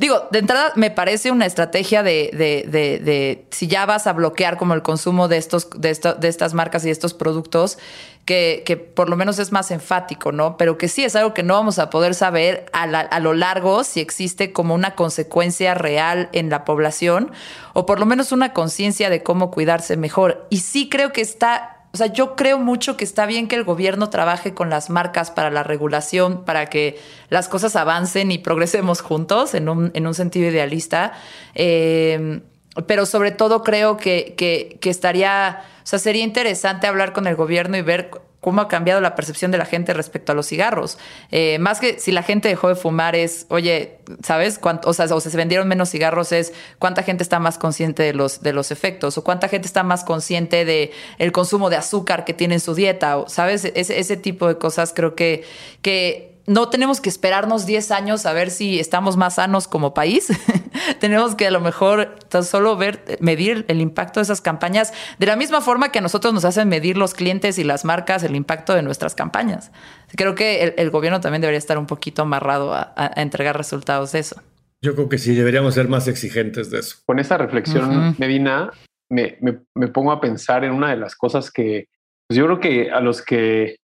Digo, 0.00 0.28
de 0.30 0.38
entrada 0.38 0.72
me 0.76 0.90
parece 0.90 1.30
una 1.30 1.44
estrategia 1.44 2.02
de, 2.02 2.30
de, 2.32 2.64
de, 2.66 3.00
de, 3.00 3.44
si 3.50 3.66
ya 3.66 3.84
vas 3.84 4.06
a 4.06 4.14
bloquear 4.14 4.56
como 4.56 4.72
el 4.72 4.80
consumo 4.80 5.28
de 5.28 5.36
estos, 5.36 5.68
de, 5.76 5.90
esto, 5.90 6.14
de 6.14 6.28
estas 6.28 6.54
marcas 6.54 6.86
y 6.86 6.90
estos 6.90 7.12
productos, 7.12 7.76
que, 8.24 8.62
que, 8.64 8.76
por 8.76 9.08
lo 9.08 9.16
menos 9.16 9.38
es 9.38 9.50
más 9.50 9.70
enfático, 9.70 10.32
¿no? 10.32 10.56
Pero 10.56 10.78
que 10.78 10.88
sí 10.88 11.04
es 11.04 11.16
algo 11.16 11.34
que 11.34 11.42
no 11.42 11.54
vamos 11.54 11.78
a 11.78 11.90
poder 11.90 12.14
saber 12.14 12.66
a, 12.72 12.86
la, 12.86 13.00
a 13.00 13.20
lo 13.20 13.34
largo 13.34 13.82
si 13.82 14.00
existe 14.00 14.52
como 14.52 14.74
una 14.74 14.94
consecuencia 14.94 15.74
real 15.74 16.28
en 16.32 16.50
la 16.50 16.64
población 16.64 17.32
o 17.72 17.86
por 17.86 17.98
lo 17.98 18.06
menos 18.06 18.32
una 18.32 18.52
conciencia 18.52 19.10
de 19.10 19.22
cómo 19.22 19.50
cuidarse 19.50 19.96
mejor. 19.96 20.46
Y 20.50 20.58
sí 20.58 20.88
creo 20.88 21.12
que 21.12 21.20
está 21.22 21.76
o 21.92 21.96
sea, 21.96 22.06
yo 22.06 22.36
creo 22.36 22.58
mucho 22.58 22.96
que 22.96 23.02
está 23.02 23.26
bien 23.26 23.48
que 23.48 23.56
el 23.56 23.64
gobierno 23.64 24.10
trabaje 24.10 24.54
con 24.54 24.70
las 24.70 24.90
marcas 24.90 25.32
para 25.32 25.50
la 25.50 25.64
regulación, 25.64 26.44
para 26.44 26.66
que 26.66 27.00
las 27.30 27.48
cosas 27.48 27.74
avancen 27.74 28.30
y 28.30 28.38
progresemos 28.38 29.00
juntos 29.00 29.54
en 29.54 29.68
un, 29.68 29.90
en 29.94 30.06
un 30.06 30.14
sentido 30.14 30.48
idealista. 30.48 31.14
Eh, 31.56 32.42
pero 32.86 33.06
sobre 33.06 33.32
todo 33.32 33.62
creo 33.62 33.96
que, 33.96 34.34
que, 34.36 34.90
estaría, 34.90 35.62
o 35.82 35.86
sea, 35.86 35.98
sería 35.98 36.22
interesante 36.22 36.86
hablar 36.86 37.12
con 37.12 37.26
el 37.26 37.34
gobierno 37.34 37.76
y 37.76 37.82
ver 37.82 38.10
cómo 38.40 38.62
ha 38.62 38.68
cambiado 38.68 39.00
la 39.00 39.14
percepción 39.14 39.50
de 39.50 39.58
la 39.58 39.66
gente 39.66 39.92
respecto 39.92 40.32
a 40.32 40.34
los 40.34 40.46
cigarros. 40.46 40.98
Eh, 41.30 41.58
más 41.58 41.78
que 41.78 41.98
si 41.98 42.10
la 42.10 42.22
gente 42.22 42.48
dejó 42.48 42.68
de 42.68 42.74
fumar 42.74 43.14
es, 43.14 43.44
oye, 43.50 43.98
¿sabes? 44.22 44.58
Cuánto, 44.58 44.88
o 44.88 44.94
sea, 44.94 45.06
o 45.14 45.20
se 45.20 45.36
vendieron 45.36 45.68
menos 45.68 45.90
cigarros 45.90 46.32
es 46.32 46.54
cuánta 46.78 47.02
gente 47.02 47.22
está 47.22 47.38
más 47.38 47.58
consciente 47.58 48.02
de 48.02 48.14
los, 48.14 48.40
de 48.40 48.52
los 48.52 48.70
efectos 48.70 49.18
o 49.18 49.24
cuánta 49.24 49.48
gente 49.48 49.66
está 49.66 49.82
más 49.82 50.04
consciente 50.04 50.64
de 50.64 50.92
el 51.18 51.32
consumo 51.32 51.68
de 51.68 51.76
azúcar 51.76 52.24
que 52.24 52.32
tiene 52.32 52.54
en 52.54 52.60
su 52.60 52.74
dieta, 52.74 53.18
o, 53.18 53.28
¿sabes? 53.28 53.66
Ese, 53.74 53.98
ese 53.98 54.16
tipo 54.16 54.48
de 54.48 54.56
cosas 54.56 54.92
creo 54.94 55.14
que, 55.14 55.44
que 55.82 56.29
no 56.46 56.68
tenemos 56.68 57.00
que 57.00 57.08
esperarnos 57.08 57.66
10 57.66 57.90
años 57.90 58.26
a 58.26 58.32
ver 58.32 58.50
si 58.50 58.80
estamos 58.80 59.16
más 59.16 59.36
sanos 59.36 59.68
como 59.68 59.94
país. 59.94 60.28
tenemos 61.00 61.34
que 61.34 61.46
a 61.46 61.50
lo 61.50 61.60
mejor 61.60 62.18
tan 62.28 62.44
solo 62.44 62.76
ver, 62.76 63.18
medir 63.20 63.64
el 63.68 63.80
impacto 63.80 64.20
de 64.20 64.24
esas 64.24 64.40
campañas 64.40 64.92
de 65.18 65.26
la 65.26 65.36
misma 65.36 65.60
forma 65.60 65.92
que 65.92 65.98
a 65.98 66.02
nosotros 66.02 66.32
nos 66.34 66.44
hacen 66.44 66.68
medir 66.68 66.96
los 66.96 67.14
clientes 67.14 67.58
y 67.58 67.64
las 67.64 67.84
marcas 67.84 68.22
el 68.22 68.36
impacto 68.36 68.74
de 68.74 68.82
nuestras 68.82 69.14
campañas. 69.14 69.72
Creo 70.16 70.34
que 70.34 70.62
el, 70.62 70.74
el 70.76 70.90
gobierno 70.90 71.20
también 71.20 71.40
debería 71.40 71.58
estar 71.58 71.78
un 71.78 71.86
poquito 71.86 72.22
amarrado 72.22 72.74
a, 72.74 72.92
a, 72.96 73.20
entregar 73.20 73.56
resultados 73.56 74.12
de 74.12 74.20
eso. 74.20 74.42
Yo 74.82 74.94
creo 74.94 75.08
que 75.08 75.18
sí, 75.18 75.34
deberíamos 75.34 75.74
ser 75.74 75.88
más 75.88 76.08
exigentes 76.08 76.70
de 76.70 76.78
eso. 76.78 76.96
Con 77.04 77.18
esa 77.18 77.36
reflexión, 77.36 77.90
uh 77.90 77.92
-huh. 77.92 78.18
Medina, 78.18 78.70
me, 79.10 79.36
me, 79.40 79.58
me, 79.74 79.88
pongo 79.88 80.12
a 80.12 80.20
pensar 80.20 80.64
en 80.64 80.72
una 80.72 80.90
de 80.90 80.96
las 80.96 81.14
cosas 81.14 81.50
que 81.50 81.86
pues 82.30 82.38
yo 82.38 82.44
creo 82.46 82.60
que 82.60 82.90
a 82.92 83.00
los 83.00 83.22
que 83.22 83.76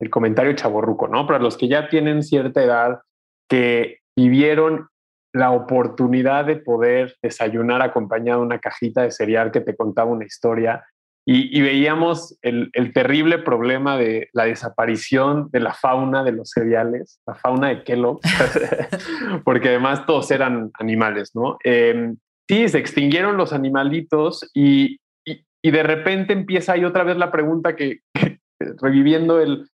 el 0.00 0.10
comentario 0.10 0.52
chaborruco, 0.54 1.08
¿no? 1.08 1.26
Para 1.26 1.38
los 1.38 1.56
que 1.56 1.68
ya 1.68 1.88
tienen 1.88 2.22
cierta 2.22 2.62
edad, 2.62 3.00
que 3.48 3.98
vivieron 4.16 4.88
la 5.32 5.50
oportunidad 5.50 6.44
de 6.44 6.56
poder 6.56 7.16
desayunar 7.22 7.82
acompañado 7.82 8.40
de 8.40 8.46
una 8.46 8.58
cajita 8.58 9.02
de 9.02 9.10
cereal 9.10 9.50
que 9.50 9.60
te 9.60 9.76
contaba 9.76 10.10
una 10.10 10.24
historia 10.24 10.84
y, 11.30 11.60
veíamos 11.60 12.38
el, 12.40 12.70
terrible 12.94 13.36
problema 13.36 13.98
de 13.98 14.30
la 14.32 14.46
desaparición 14.46 15.50
de 15.52 15.60
la 15.60 15.74
fauna 15.74 16.24
de 16.24 16.32
los 16.32 16.48
cereales, 16.48 17.20
la 17.26 17.34
fauna 17.34 17.68
de 17.68 17.84
Kellogg, 17.84 18.20
porque 19.44 19.68
además 19.68 20.06
todos 20.06 20.30
eran 20.30 20.70
animales, 20.78 21.32
¿no? 21.34 21.58
Eh, 21.64 22.14
sí, 22.48 22.66
se 22.70 22.78
extinguieron 22.78 23.36
los 23.36 23.52
animalitos 23.52 24.50
y, 24.54 25.00
y, 25.26 25.70
de 25.70 25.82
repente 25.82 26.32
empieza 26.32 26.72
ahí 26.72 26.86
otra 26.86 27.04
vez 27.04 27.18
la 27.18 27.30
pregunta 27.30 27.76
que 27.76 27.98
reviviendo 28.80 29.38
el, 29.38 29.68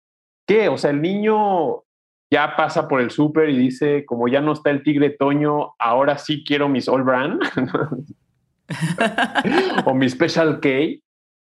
¿qué? 0.46 0.68
O 0.68 0.76
sea, 0.76 0.90
el 0.90 1.02
niño 1.02 1.84
ya 2.30 2.56
pasa 2.56 2.88
por 2.88 3.00
el 3.00 3.10
súper 3.10 3.48
y 3.48 3.56
dice, 3.56 4.04
como 4.04 4.28
ya 4.28 4.40
no 4.40 4.52
está 4.52 4.70
el 4.70 4.82
tigre 4.82 5.10
Toño, 5.10 5.74
ahora 5.78 6.18
sí 6.18 6.44
quiero 6.44 6.68
mis 6.68 6.88
All 6.88 7.04
Brand 7.04 7.40
o 9.86 9.94
mi 9.94 10.08
Special 10.08 10.60
K. 10.60 10.68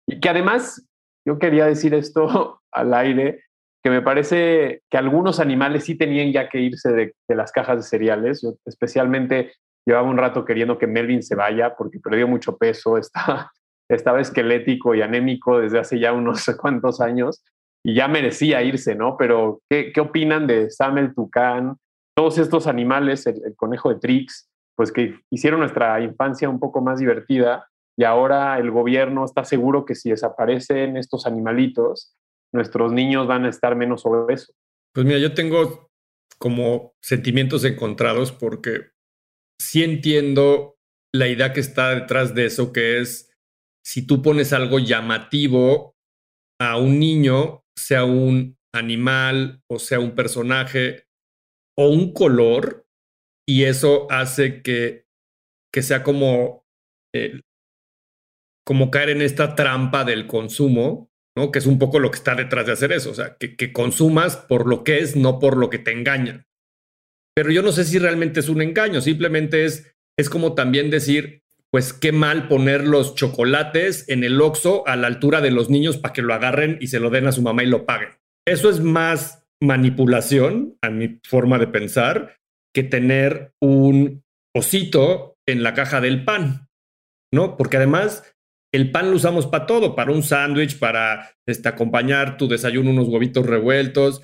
Y 0.08 0.20
que 0.20 0.30
además, 0.30 0.88
yo 1.26 1.38
quería 1.38 1.66
decir 1.66 1.94
esto 1.94 2.62
al 2.72 2.94
aire, 2.94 3.44
que 3.84 3.90
me 3.90 4.02
parece 4.02 4.84
que 4.90 4.98
algunos 4.98 5.40
animales 5.40 5.86
sí 5.86 5.98
tenían 5.98 6.32
ya 6.32 6.50
que 6.50 6.60
irse 6.60 6.92
de, 6.92 7.16
de 7.28 7.36
las 7.36 7.52
cajas 7.52 7.78
de 7.78 7.84
cereales. 7.84 8.42
Yo 8.42 8.56
especialmente 8.66 9.54
llevaba 9.86 10.10
un 10.10 10.18
rato 10.18 10.46
queriendo 10.46 10.78
que 10.78 10.88
Melvin 10.88 11.24
se 11.24 11.36
vaya 11.36 11.76
porque 11.76 12.00
perdió 12.00 12.28
mucho 12.28 12.58
peso, 12.58 12.98
estaba, 12.98 13.52
estaba 13.90 14.22
esquelético 14.22 14.96
y 14.96 15.02
anémico 15.02 15.60
desde 15.60 15.80
hace 15.80 16.00
ya 16.00 16.14
unos 16.14 16.46
cuantos 16.60 17.02
años 17.02 17.44
y 17.84 17.96
ya 17.96 18.08
merecía 18.08 18.62
irse, 18.64 18.96
¿no? 18.96 19.18
Pero, 19.18 19.62
¿qué, 19.70 19.92
qué 19.92 20.02
opinan 20.02 20.48
de 20.48 20.70
Sam 20.70 20.98
el 21.00 21.14
Tucán? 21.14 21.78
Todos 22.16 22.38
estos 22.38 22.68
animales, 22.68 23.26
el, 23.26 23.56
conejo 23.56 23.90
de 23.90 24.00
Trix, 24.00 24.50
pues 24.76 24.92
que 24.92 25.20
hicieron 25.32 25.60
nuestra 25.62 26.00
infancia 26.02 26.50
un 26.50 26.60
poco 26.60 26.82
más 26.82 27.00
divertida 27.00 27.68
y 27.98 28.04
ahora 28.04 28.58
el 28.58 28.72
gobierno 28.72 29.26
está 29.26 29.44
seguro 29.44 29.86
que 29.86 29.96
si 29.96 30.10
desaparecen 30.10 30.98
estos 30.98 31.26
animalitos, 31.26 32.16
nuestros 32.54 32.92
niños 32.92 33.28
van 33.28 33.46
a 33.46 33.50
estar 33.50 33.76
menos 33.76 34.06
obesos. 34.06 34.56
Pues 34.94 35.06
mira, 35.06 35.20
yo 35.20 35.34
tengo 35.34 35.90
como 36.38 36.94
sentimientos 37.02 37.64
encontrados 37.64 38.32
porque 38.32 38.92
sí 39.60 39.84
entiendo 39.84 40.76
la 41.14 41.28
idea 41.28 41.54
que 41.54 41.60
está 41.60 41.90
detrás 41.92 42.34
de 42.34 42.46
eso, 42.46 42.74
que 42.74 43.00
es 43.00 43.32
si 43.84 44.06
tú 44.06 44.22
pones 44.22 44.54
algo 44.54 44.80
llamativo 44.80 45.96
a 46.60 46.78
un 46.78 47.00
niño, 47.00 47.61
sea 47.78 48.06
un 48.06 48.58
animal 48.74 49.62
o 49.70 49.80
sea 49.80 50.00
un 50.00 50.16
personaje 50.16 51.06
o 51.78 51.90
un 51.90 52.14
color 52.14 52.86
y 53.48 53.66
eso 53.66 54.08
hace 54.10 54.62
que, 54.62 55.06
que 55.74 55.82
sea 55.82 56.04
como, 56.04 56.66
eh, 57.14 57.42
como 58.66 58.92
caer 58.92 59.10
en 59.10 59.22
esta 59.22 59.56
trampa 59.56 60.04
del 60.06 60.28
consumo, 60.28 61.12
¿no? 61.36 61.52
que 61.52 61.60
es 61.60 61.66
un 61.66 61.80
poco 61.80 62.00
lo 62.00 62.12
que 62.12 62.18
está 62.18 62.36
detrás 62.36 62.66
de 62.66 62.74
hacer 62.74 62.92
eso, 62.92 63.12
o 63.12 63.14
sea, 63.14 63.36
que, 63.38 63.56
que 63.56 63.74
consumas 63.74 64.38
por 64.38 64.68
lo 64.68 64.84
que 64.84 65.00
es, 65.00 65.16
no 65.16 65.40
por 65.40 65.58
lo 65.58 65.70
que 65.70 65.80
te 65.80 65.92
engañan. 65.92 66.46
Pero 67.36 67.52
yo 67.52 67.62
no 67.62 67.72
sé 67.72 67.86
si 67.86 67.98
realmente 67.98 68.42
es 68.42 68.50
un 68.50 68.62
engaño, 68.62 69.02
simplemente 69.02 69.66
es, 69.66 69.96
es 70.18 70.30
como 70.30 70.54
también 70.54 70.90
decir, 70.90 71.41
pues 71.72 71.94
qué 71.94 72.12
mal 72.12 72.48
poner 72.48 72.86
los 72.86 73.16
chocolates 73.16 74.08
en 74.10 74.24
el 74.24 74.42
Oxxo 74.42 74.86
a 74.88 74.98
la 74.98 75.08
altura 75.08 75.40
de 75.40 75.52
los 75.52 75.70
niños 75.70 75.98
para 75.98 76.14
que 76.14 76.22
lo 76.22 76.34
agarren 76.34 76.78
y 76.82 76.88
se 76.88 77.00
lo 77.00 77.10
den 77.10 77.28
a 77.28 77.32
su 77.32 77.42
mamá 77.42 77.64
y 77.64 77.68
lo 77.68 77.86
paguen. 77.86 78.10
Eso 78.46 78.70
es 78.70 78.82
más 78.82 79.48
manipulación, 79.62 80.78
a 80.82 80.90
mi 80.90 81.20
forma 81.26 81.60
de 81.60 81.68
pensar, 81.68 82.36
que 82.74 82.84
tener 82.84 83.54
un 83.62 84.24
osito 84.54 85.38
en 85.48 85.64
la 85.64 85.74
caja 85.74 86.02
del 86.02 86.26
pan, 86.26 86.68
¿no? 87.34 87.56
Porque 87.56 87.78
además 87.78 88.36
el 88.74 88.92
pan 88.92 89.10
lo 89.10 89.18
usamos 89.18 89.48
para 89.48 89.66
todo, 89.66 89.96
para 89.96 90.12
un 90.12 90.24
sándwich, 90.24 90.78
para 90.80 91.32
este, 91.46 91.70
acompañar 91.70 92.38
tu 92.38 92.48
desayuno 92.48 92.90
unos 92.90 93.08
huevitos 93.08 93.46
revueltos. 93.46 94.22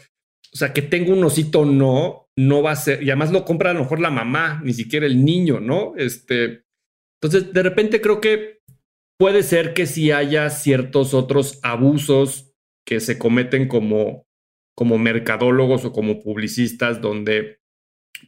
O 0.54 0.58
sea, 0.58 0.74
que 0.74 0.82
tenga 0.82 1.14
un 1.14 1.24
osito 1.24 1.66
no, 1.66 2.30
no 2.38 2.62
va 2.62 2.72
a 2.72 2.76
ser, 2.76 3.04
y 3.04 3.10
además 3.10 3.32
lo 3.32 3.46
compra 3.46 3.72
a 3.72 3.74
lo 3.74 3.82
mejor 3.82 4.00
la 4.00 4.10
mamá, 4.10 4.62
ni 4.64 4.74
siquiera 4.74 5.06
el 5.06 5.24
niño, 5.24 5.60
¿no? 5.60 5.94
Este, 5.98 6.64
entonces, 7.22 7.54
de 7.54 7.64
repente 7.64 8.02
creo 8.02 8.22
que 8.22 8.60
puede 9.20 9.44
ser 9.44 9.74
que 9.74 9.88
si 9.88 10.12
haya 10.12 10.50
ciertos 10.50 11.14
otros 11.14 11.60
abusos 11.64 12.54
que 12.86 13.00
se 13.00 13.18
cometen 13.18 13.68
como, 13.68 14.28
como 14.76 14.98
mercadólogos 14.98 15.86
o 15.86 15.92
como 15.92 16.20
publicistas 16.20 17.02
donde 17.02 17.60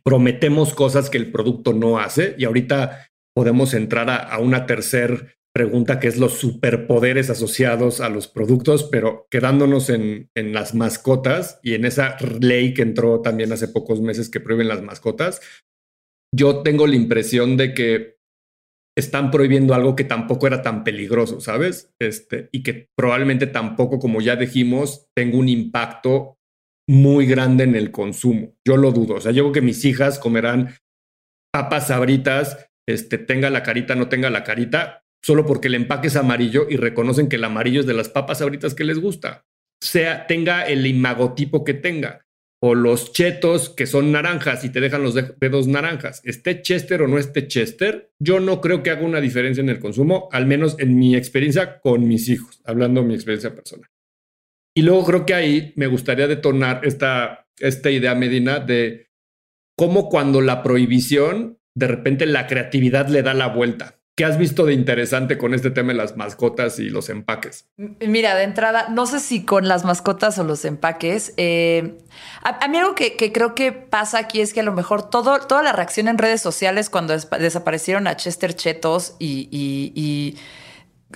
prometemos 0.03 0.73
cosas 0.73 1.09
que 1.09 1.17
el 1.17 1.31
producto 1.31 1.73
no 1.73 1.99
hace 1.99 2.35
y 2.37 2.45
ahorita 2.45 3.09
podemos 3.35 3.73
entrar 3.73 4.09
a, 4.09 4.17
a 4.17 4.39
una 4.39 4.65
tercera 4.65 5.17
pregunta 5.53 5.99
que 5.99 6.07
es 6.07 6.17
los 6.17 6.33
superpoderes 6.33 7.29
asociados 7.29 8.01
a 8.01 8.09
los 8.09 8.27
productos, 8.27 8.83
pero 8.83 9.27
quedándonos 9.29 9.89
en, 9.89 10.29
en, 10.35 10.53
las 10.53 10.75
mascotas 10.75 11.59
y 11.63 11.73
en 11.73 11.85
esa 11.85 12.17
ley 12.39 12.73
que 12.73 12.83
entró 12.83 13.21
también 13.21 13.51
hace 13.51 13.67
pocos 13.67 13.99
meses 13.99 14.29
que 14.29 14.39
prohíben 14.39 14.67
las 14.67 14.83
mascotas, 14.83 15.41
yo 16.33 16.61
tengo 16.61 16.85
la 16.85 16.95
impresión 16.95 17.57
de 17.57 17.73
que 17.73 18.18
están 18.99 19.31
prohibiendo 19.31 19.73
algo 19.73 19.95
que 19.95 20.03
tampoco 20.03 20.47
era 20.47 20.61
tan 20.61 20.83
peligroso, 20.83 21.39
¿sabes? 21.39 21.93
Este, 21.99 22.49
y 22.51 22.63
que 22.63 22.89
probablemente 22.95 23.47
tampoco, 23.47 23.99
como 23.99 24.21
ya 24.21 24.35
dijimos, 24.35 25.07
tenga 25.15 25.37
un 25.37 25.49
impacto 25.49 26.37
muy 26.87 27.25
grande 27.27 27.65
en 27.65 27.75
el 27.75 27.91
consumo. 27.91 28.55
Yo 28.67 28.77
lo 28.77 28.91
dudo. 28.91 29.15
O 29.15 29.21
sea, 29.21 29.31
yo 29.31 29.43
creo 29.43 29.53
que 29.53 29.61
mis 29.61 29.85
hijas 29.85 30.17
comerán 30.17 30.75
papas 31.53 31.87
sabritas, 31.87 32.69
este, 32.87 33.17
tenga 33.17 33.49
la 33.49 33.63
carita, 33.63 33.95
no 33.95 34.09
tenga 34.09 34.29
la 34.29 34.43
carita, 34.43 35.03
solo 35.23 35.45
porque 35.45 35.67
el 35.67 35.75
empaque 35.75 36.07
es 36.07 36.15
amarillo 36.15 36.67
y 36.69 36.77
reconocen 36.77 37.29
que 37.29 37.35
el 37.35 37.43
amarillo 37.43 37.81
es 37.81 37.85
de 37.85 37.93
las 37.93 38.09
papas 38.09 38.39
sabritas 38.39 38.73
que 38.73 38.83
les 38.83 38.99
gusta. 38.99 39.45
Sea, 39.81 40.27
tenga 40.27 40.65
el 40.65 40.85
imagotipo 40.85 41.63
que 41.63 41.73
tenga. 41.73 42.25
O 42.61 42.75
los 42.75 43.13
chetos 43.13 43.69
que 43.69 43.87
son 43.87 44.11
naranjas 44.11 44.65
y 44.65 44.69
te 44.69 44.81
dejan 44.81 45.03
los 45.03 45.15
dedos 45.15 45.67
naranjas, 45.67 46.21
esté 46.25 46.61
Chester 46.61 47.01
o 47.01 47.07
no 47.07 47.17
esté 47.17 47.47
Chester, 47.47 48.11
yo 48.19 48.39
no 48.39 48.59
creo 48.59 48.83
que 48.83 48.89
haga 48.89 49.05
una 49.05 49.21
diferencia 49.21 49.61
en 49.61 49.69
el 49.69 49.79
consumo, 49.79 50.27
al 50.31 50.45
menos 50.45 50.75
en 50.79 50.97
mi 50.97 51.15
experiencia 51.15 51.79
con 51.79 52.07
mis 52.07 52.27
hijos, 52.27 52.61
hablando 52.65 53.01
de 53.01 53.07
mi 53.07 53.13
experiencia 53.13 53.55
personal. 53.55 53.89
Y 54.75 54.81
luego 54.81 55.05
creo 55.05 55.25
que 55.25 55.33
ahí 55.33 55.73
me 55.75 55.87
gustaría 55.87 56.27
detonar 56.27 56.81
esta, 56.83 57.47
esta 57.57 57.89
idea, 57.91 58.13
Medina, 58.15 58.59
de 58.59 59.09
cómo 59.77 60.09
cuando 60.09 60.41
la 60.41 60.61
prohibición, 60.61 61.59
de 61.75 61.87
repente 61.87 62.25
la 62.25 62.47
creatividad 62.47 63.07
le 63.07 63.23
da 63.23 63.33
la 63.33 63.47
vuelta. 63.47 63.98
¿Qué 64.19 64.25
has 64.25 64.37
visto 64.37 64.65
de 64.65 64.73
interesante 64.73 65.37
con 65.37 65.53
este 65.53 65.71
tema 65.71 65.93
de 65.93 65.97
las 65.97 66.17
mascotas 66.17 66.77
y 66.79 66.89
los 66.89 67.07
empaques? 67.07 67.69
Mira, 67.77 68.35
de 68.35 68.43
entrada, 68.43 68.89
no 68.89 69.05
sé 69.05 69.21
si 69.21 69.45
con 69.45 69.69
las 69.69 69.85
mascotas 69.85 70.37
o 70.39 70.43
los 70.43 70.65
empaques. 70.65 71.33
Eh, 71.37 71.99
a, 72.43 72.67
mí 72.67 72.77
algo 72.77 72.95
que, 72.95 73.15
creo 73.31 73.55
que 73.55 73.71
pasa 73.71 74.17
aquí 74.19 74.41
es 74.41 74.53
que 74.53 74.59
a 74.59 74.63
lo 74.63 74.73
mejor 74.73 75.09
todo, 75.09 75.39
toda 75.39 75.63
la 75.63 75.71
reacción 75.71 76.09
en 76.09 76.17
redes 76.17 76.41
sociales 76.41 76.89
cuando 76.89 77.15
desaparecieron 77.15 78.07
a 78.07 78.17
Chester 78.17 78.53
Chetos 78.53 79.15
y 79.19 80.35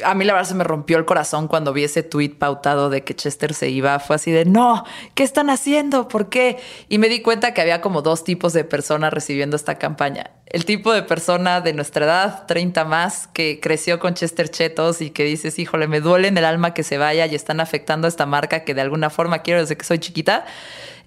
a 0.01 0.15
mí 0.15 0.25
la 0.25 0.33
verdad 0.33 0.48
se 0.48 0.55
me 0.55 0.63
rompió 0.63 0.98
el 0.98 1.05
corazón 1.05 1.48
cuando 1.48 1.72
vi 1.72 1.83
ese 1.83 2.01
tweet 2.01 2.36
pautado 2.39 2.89
de 2.89 3.03
que 3.03 3.15
Chester 3.15 3.53
se 3.53 3.69
iba. 3.69 4.00
Fue 4.00 4.15
así 4.15 4.31
de, 4.31 4.45
no, 4.45 4.86
¿qué 5.13 5.24
están 5.24 5.50
haciendo? 5.50 6.07
¿Por 6.07 6.29
qué? 6.29 6.57
Y 6.89 6.98
me 6.98 7.10
di 7.10 7.22
cuenta 7.22 7.53
que 7.53 7.62
había 7.62 7.81
como 7.81 8.01
dos 8.01 8.24
tipos 8.24 8.53
de 8.53 8.63
personas 8.63 9.13
recibiendo 9.13 9.55
esta 9.55 9.77
campaña. 9.77 10.31
El 10.53 10.65
tipo 10.65 10.93
de 10.93 11.01
persona 11.01 11.62
de 11.62 11.74
nuestra 11.74 12.05
edad, 12.05 12.45
30 12.45 12.86
más, 12.86 13.25
que 13.25 13.60
creció 13.60 13.98
con 13.98 14.13
Chester 14.13 14.50
Chetos 14.50 15.01
y 15.01 15.10
que 15.10 15.24
dices, 15.24 15.57
híjole, 15.57 15.88
me 15.88 16.00
duele 16.00 16.27
en 16.27 16.38
el 16.38 16.45
alma 16.45 16.75
que 16.75 16.83
se 16.83 17.00
vaya 17.00 17.25
y 17.25 17.33
están 17.33 17.60
afectando 17.60 18.05
a 18.05 18.10
esta 18.10 18.27
marca 18.27 18.63
que 18.63 18.75
de 18.75 18.81
alguna 18.81 19.10
forma 19.10 19.39
quiero 19.39 19.62
desde 19.62 19.75
que 19.75 19.83
soy 19.83 19.98
chiquita. 19.98 20.45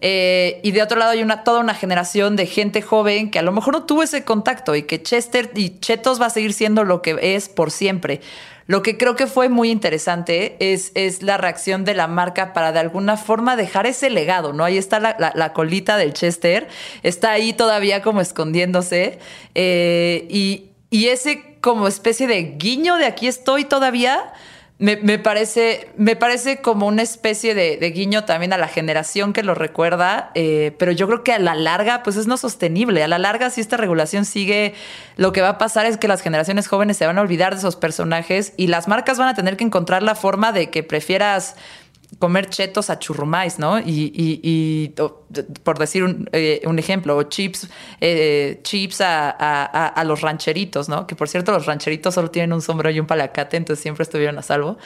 Eh, 0.01 0.61
y 0.63 0.73
de 0.73 0.83
otro 0.83 0.99
lado 0.99 1.13
hay 1.13 1.23
una, 1.23 1.43
toda 1.43 1.61
una 1.61 1.75
generación 1.75 2.37
de 2.37 2.47
gente 2.47 2.83
joven 2.83 3.31
que 3.31 3.39
a 3.39 3.43
lo 3.43 3.53
mejor 3.53 3.73
no 3.73 3.85
tuvo 3.85 4.03
ese 4.03 4.25
contacto 4.25 4.75
y 4.75 4.83
que 4.83 5.03
Chester 5.03 5.51
y 5.55 5.79
Chetos 5.79 6.21
va 6.21 6.27
a 6.27 6.31
seguir 6.31 6.53
siendo 6.53 6.85
lo 6.85 7.01
que 7.03 7.17
es 7.21 7.49
por 7.49 7.71
siempre. 7.71 8.21
Lo 8.67 8.83
que 8.83 8.99
creo 8.99 9.15
que 9.15 9.29
fue 9.29 9.49
muy 9.49 9.71
interesante 9.71 10.57
es, 10.59 10.91
es 10.95 11.23
la 11.23 11.37
reacción 11.37 11.85
de 11.85 11.95
la 11.95 12.09
marca 12.09 12.53
para 12.53 12.73
de 12.73 12.81
alguna 12.81 13.17
forma 13.17 13.57
dejar 13.57 13.87
ese 13.87 14.11
legado, 14.11 14.53
¿no? 14.53 14.65
Ahí 14.65 14.77
está 14.77 14.99
la, 14.99 15.53
colita 15.53 15.97
del 15.97 16.13
Chester, 16.13 16.67
está 17.05 17.31
ahí 17.31 17.53
todavía 17.53 18.03
como 18.03 18.21
escondiéndose 18.21 19.21
eh, 19.55 20.27
y, 20.29 20.71
y 20.91 21.07
ese 21.07 21.57
como 21.61 21.87
especie 21.87 22.27
de 22.27 22.57
guiño 22.59 22.97
de 22.97 23.07
aquí 23.07 23.29
estoy 23.29 23.65
todavía 23.65 24.33
me, 24.79 25.19
parece, 25.19 25.91
me 25.97 26.17
parece 26.17 26.61
como 26.61 26.87
una 26.87 27.01
especie 27.01 27.55
de, 27.55 27.79
guiño 27.91 28.25
también 28.25 28.53
a 28.53 28.59
la 28.59 28.69
generación 28.69 29.33
que 29.33 29.43
lo 29.43 29.55
recuerda, 29.55 30.31
eh, 30.35 30.75
pero 30.79 30.93
yo 30.93 31.07
creo 31.07 31.25
que 31.25 31.33
a 31.33 31.39
la 31.39 31.55
larga, 31.55 32.03
pues 32.03 32.17
es 32.17 32.27
no 32.27 32.37
sostenible. 32.37 33.03
A 33.03 33.09
la 33.09 33.19
larga, 33.19 33.49
si 33.49 33.63
esta 33.63 33.79
regulación 33.79 34.27
sigue, 34.27 34.75
lo 35.17 35.33
que 35.33 35.41
va 35.41 35.51
a 35.51 35.59
pasar 35.59 35.87
es 35.87 35.97
que 35.97 36.09
las 36.09 36.21
generaciones 36.21 36.69
jóvenes 36.69 36.99
se 36.99 37.07
van 37.07 37.17
a 37.17 37.23
olvidar 37.23 37.55
de 37.55 37.61
esos 37.61 37.75
personajes 37.75 38.53
y 38.59 38.67
las 38.67 38.87
marcas 38.87 39.17
van 39.17 39.29
a 39.29 39.35
tener 39.35 39.57
que 39.57 39.65
encontrar 39.65 40.03
la 40.03 40.15
forma 40.15 40.53
de 40.53 40.69
que 40.69 40.83
prefieras 40.83 41.57
comer 42.19 42.49
chetos 42.49 42.91
a 42.91 42.99
churrumais, 42.99 43.59
¿no? 43.59 43.79
Y, 43.79 44.95
por 45.63 45.79
decir 45.79 46.05
un, 46.05 46.29
eh, 46.33 46.61
ejemplo, 46.79 47.17
o 47.17 47.23
chips, 47.25 47.69
eh, 48.01 48.61
chips 48.63 49.01
a, 49.01 50.03
los 50.07 50.21
rancheritos, 50.21 50.89
¿no? 50.89 51.07
Que 51.07 51.15
por 51.15 51.29
cierto, 51.29 51.53
los 51.53 51.67
rancheritos 51.67 52.15
solo 52.15 52.31
tienen 52.31 52.53
un 52.53 52.63
sombrero 52.63 52.95
y 52.95 53.01
un 53.01 53.07
palacate, 53.07 53.57
entonces 53.57 53.83
siempre 53.83 54.03
estuvieron 54.03 54.39
a 54.39 54.43
salvo. 54.43 54.79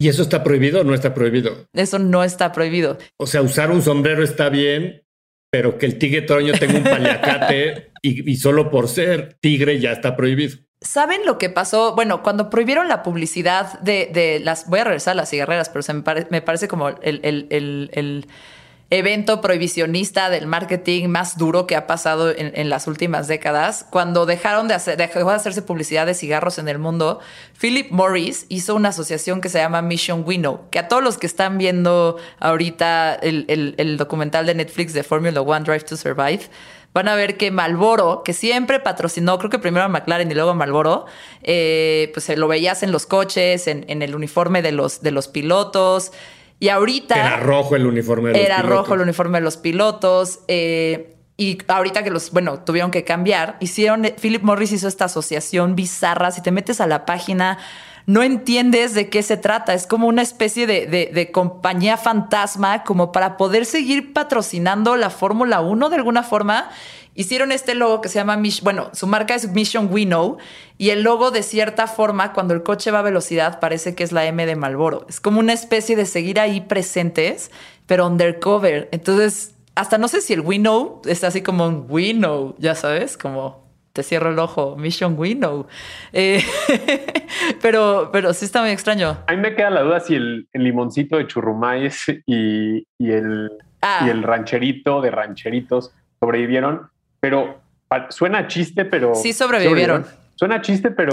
¿Y 0.00 0.08
eso 0.08 0.22
está 0.22 0.44
prohibido 0.44 0.80
o 0.80 0.84
no 0.84 0.94
está 0.94 1.12
prohibido? 1.12 1.66
Eso 1.72 1.98
no 1.98 2.22
está 2.22 2.52
prohibido. 2.52 2.98
O 3.18 3.26
sea, 3.26 3.42
usar 3.42 3.70
un 3.72 3.82
sombrero 3.82 4.22
está 4.22 4.48
bien, 4.48 5.02
pero 5.50 5.76
que 5.76 5.86
el 5.86 5.98
tigre 5.98 6.22
toño 6.22 6.52
tenga 6.52 6.78
un 6.78 6.84
palacate 6.84 7.92
y 8.02 8.36
solo 8.36 8.70
por 8.70 8.88
ser 8.88 9.36
tigre 9.40 9.80
ya 9.80 9.92
está 9.92 10.14
prohibido. 10.14 10.58
¿Saben 10.80 11.26
lo 11.26 11.38
que 11.38 11.50
pasó? 11.50 11.94
Bueno, 11.96 12.22
cuando 12.22 12.50
prohibieron 12.50 12.86
la 12.86 13.02
publicidad 13.02 13.80
de, 13.80 14.40
las. 14.44 14.68
Voy 14.68 14.78
a 14.78 14.84
regresar 14.84 15.12
a 15.12 15.14
las 15.16 15.30
cigarreras, 15.30 15.68
pero 15.70 15.82
se 15.82 15.92
me, 15.92 16.02
parece 16.02 16.68
como 16.68 16.88
el, 16.88 18.26
evento 18.90 19.42
prohibicionista 19.42 20.30
del 20.30 20.46
marketing 20.46 21.08
más 21.08 21.36
duro 21.36 21.66
que 21.66 21.76
ha 21.76 21.86
pasado 21.86 22.32
en, 22.34 22.70
las 22.70 22.86
últimas 22.86 23.28
décadas. 23.28 23.84
Cuando 23.90 24.24
dejaron 24.24 24.66
de 24.66 24.74
hacer, 24.74 24.96
dejó 24.96 25.28
de 25.28 25.34
hacerse 25.34 25.60
publicidad 25.60 26.06
de 26.06 26.14
cigarros 26.14 26.58
en 26.58 26.68
el 26.68 26.78
mundo, 26.78 27.20
Philip 27.60 27.90
Morris 27.90 28.46
hizo 28.48 28.74
una 28.74 28.88
asociación 28.88 29.42
que 29.42 29.50
se 29.50 29.58
llama 29.58 29.82
Mission 29.82 30.24
Winnow, 30.26 30.70
que 30.70 30.78
a 30.78 30.88
todos 30.88 31.02
los 31.02 31.18
que 31.18 31.26
están 31.26 31.58
viendo 31.58 32.16
ahorita 32.40 33.14
el, 33.14 33.96
documental 33.98 34.46
de 34.46 34.54
Netflix 34.54 34.94
de 34.94 35.02
Formula 35.02 35.40
One 35.42 35.64
Drive 35.64 35.80
to 35.80 35.96
Survive 35.96 36.48
van 36.94 37.08
a 37.08 37.14
ver 37.14 37.36
que 37.36 37.50
Malboro, 37.50 38.22
que 38.24 38.32
siempre 38.32 38.80
patrocinó, 38.80 39.38
creo 39.38 39.50
que 39.50 39.58
primero 39.58 39.84
a 39.84 39.88
McLaren 39.88 40.30
y 40.30 40.34
luego 40.34 40.50
a 40.50 40.54
Malboro, 40.54 41.04
eh, 41.42 42.10
pues 42.14 42.34
lo 42.36 42.48
veías 42.48 42.82
en 42.82 42.90
los 42.90 43.04
coches, 43.04 43.68
en, 43.68 44.02
el 44.02 44.14
uniforme 44.14 44.62
de 44.62 44.72
los, 44.72 45.02
de 45.02 45.10
los 45.10 45.28
pilotos. 45.28 46.12
Y 46.60 46.68
ahorita. 46.68 47.14
Era 47.14 47.36
rojo 47.38 47.76
el 47.76 47.86
uniforme 47.86 48.30
de 48.30 48.38
los 48.38 48.44
Era 48.44 48.62
rojo 48.62 48.94
el 48.94 49.00
uniforme 49.00 49.38
de 49.38 49.44
los 49.44 49.56
pilotos. 49.56 50.40
Eh, 50.48 51.14
y 51.36 51.58
ahorita 51.68 52.02
que 52.02 52.10
los, 52.10 52.32
bueno, 52.32 52.64
tuvieron 52.64 52.90
que 52.90 53.04
cambiar, 53.04 53.58
hicieron, 53.60 54.02
Philip 54.20 54.42
Morris 54.42 54.72
hizo 54.72 54.88
esta 54.88 55.04
asociación 55.04 55.76
bizarra. 55.76 56.32
Si 56.32 56.42
te 56.42 56.50
metes 56.50 56.80
a 56.80 56.88
la 56.88 57.06
página, 57.06 57.58
no 58.06 58.24
entiendes 58.24 58.94
de 58.94 59.08
qué 59.08 59.22
se 59.22 59.36
trata. 59.36 59.72
Es 59.72 59.86
como 59.86 60.08
una 60.08 60.22
especie 60.22 60.66
de, 60.66 61.30
compañía 61.30 61.96
fantasma, 61.96 62.82
como 62.82 63.12
para 63.12 63.36
poder 63.36 63.66
seguir 63.66 64.12
patrocinando 64.12 64.96
la 64.96 65.10
Fórmula 65.10 65.60
1 65.60 65.90
de 65.90 65.96
alguna 65.96 66.22
forma. 66.24 66.70
Hicieron 67.18 67.50
este 67.50 67.74
logo 67.74 68.00
que 68.00 68.08
se 68.08 68.20
llama, 68.20 68.40
bueno, 68.62 68.90
su 68.92 69.08
marca 69.08 69.34
es 69.34 69.50
Mission 69.50 69.88
We 69.90 70.04
Know 70.04 70.38
y 70.76 70.90
el 70.90 71.02
logo 71.02 71.32
de 71.32 71.42
cierta 71.42 71.88
forma, 71.88 72.32
cuando 72.32 72.54
el 72.54 72.62
coche 72.62 72.92
va 72.92 73.00
a 73.00 73.02
velocidad, 73.02 73.58
parece 73.58 73.96
que 73.96 74.04
es 74.04 74.12
la 74.12 74.24
M 74.26 74.46
de 74.46 74.54
Malboro. 74.54 75.04
Es 75.08 75.18
como 75.18 75.40
una 75.40 75.52
especie 75.52 75.96
de 75.96 76.06
seguir 76.06 76.38
ahí 76.38 76.60
presentes, 76.60 77.50
pero 77.86 78.06
undercover. 78.06 78.88
Entonces, 78.92 79.56
hasta 79.74 79.98
no 79.98 80.06
sé 80.06 80.20
si 80.20 80.32
el 80.32 80.42
We 80.42 80.58
Know 80.58 81.02
está 81.06 81.26
así 81.26 81.42
como 81.42 81.66
un 81.66 81.86
We 81.88 82.12
Know, 82.12 82.54
ya 82.58 82.76
sabes, 82.76 83.18
como 83.18 83.66
te 83.94 84.04
cierro 84.04 84.30
el 84.30 84.38
ojo, 84.38 84.76
Mission 84.76 85.18
Winnow. 85.18 85.66
Eh, 86.12 86.40
pero, 87.60 88.10
pero 88.12 88.32
sí 88.32 88.44
está 88.44 88.60
muy 88.60 88.70
extraño. 88.70 89.18
A 89.26 89.32
mí 89.32 89.38
me 89.38 89.56
queda 89.56 89.70
la 89.70 89.82
duda 89.82 89.98
si 89.98 90.14
el, 90.14 90.46
limoncito 90.52 91.16
de 91.16 91.26
churrumais 91.26 92.06
y, 92.24 92.86
el, 93.00 93.50
ah. 93.82 94.04
y 94.06 94.10
el 94.10 94.22
rancherito 94.22 95.00
de 95.00 95.10
rancheritos 95.10 95.92
sobrevivieron, 96.20 96.88
pero 97.20 97.60
suena 98.10 98.46
chiste, 98.46 98.84
pero... 98.84 99.14
Sí 99.14 99.32
sobrevivieron. 99.32 100.04
Suena 100.34 100.60
chiste, 100.60 100.90
pero... 100.90 101.12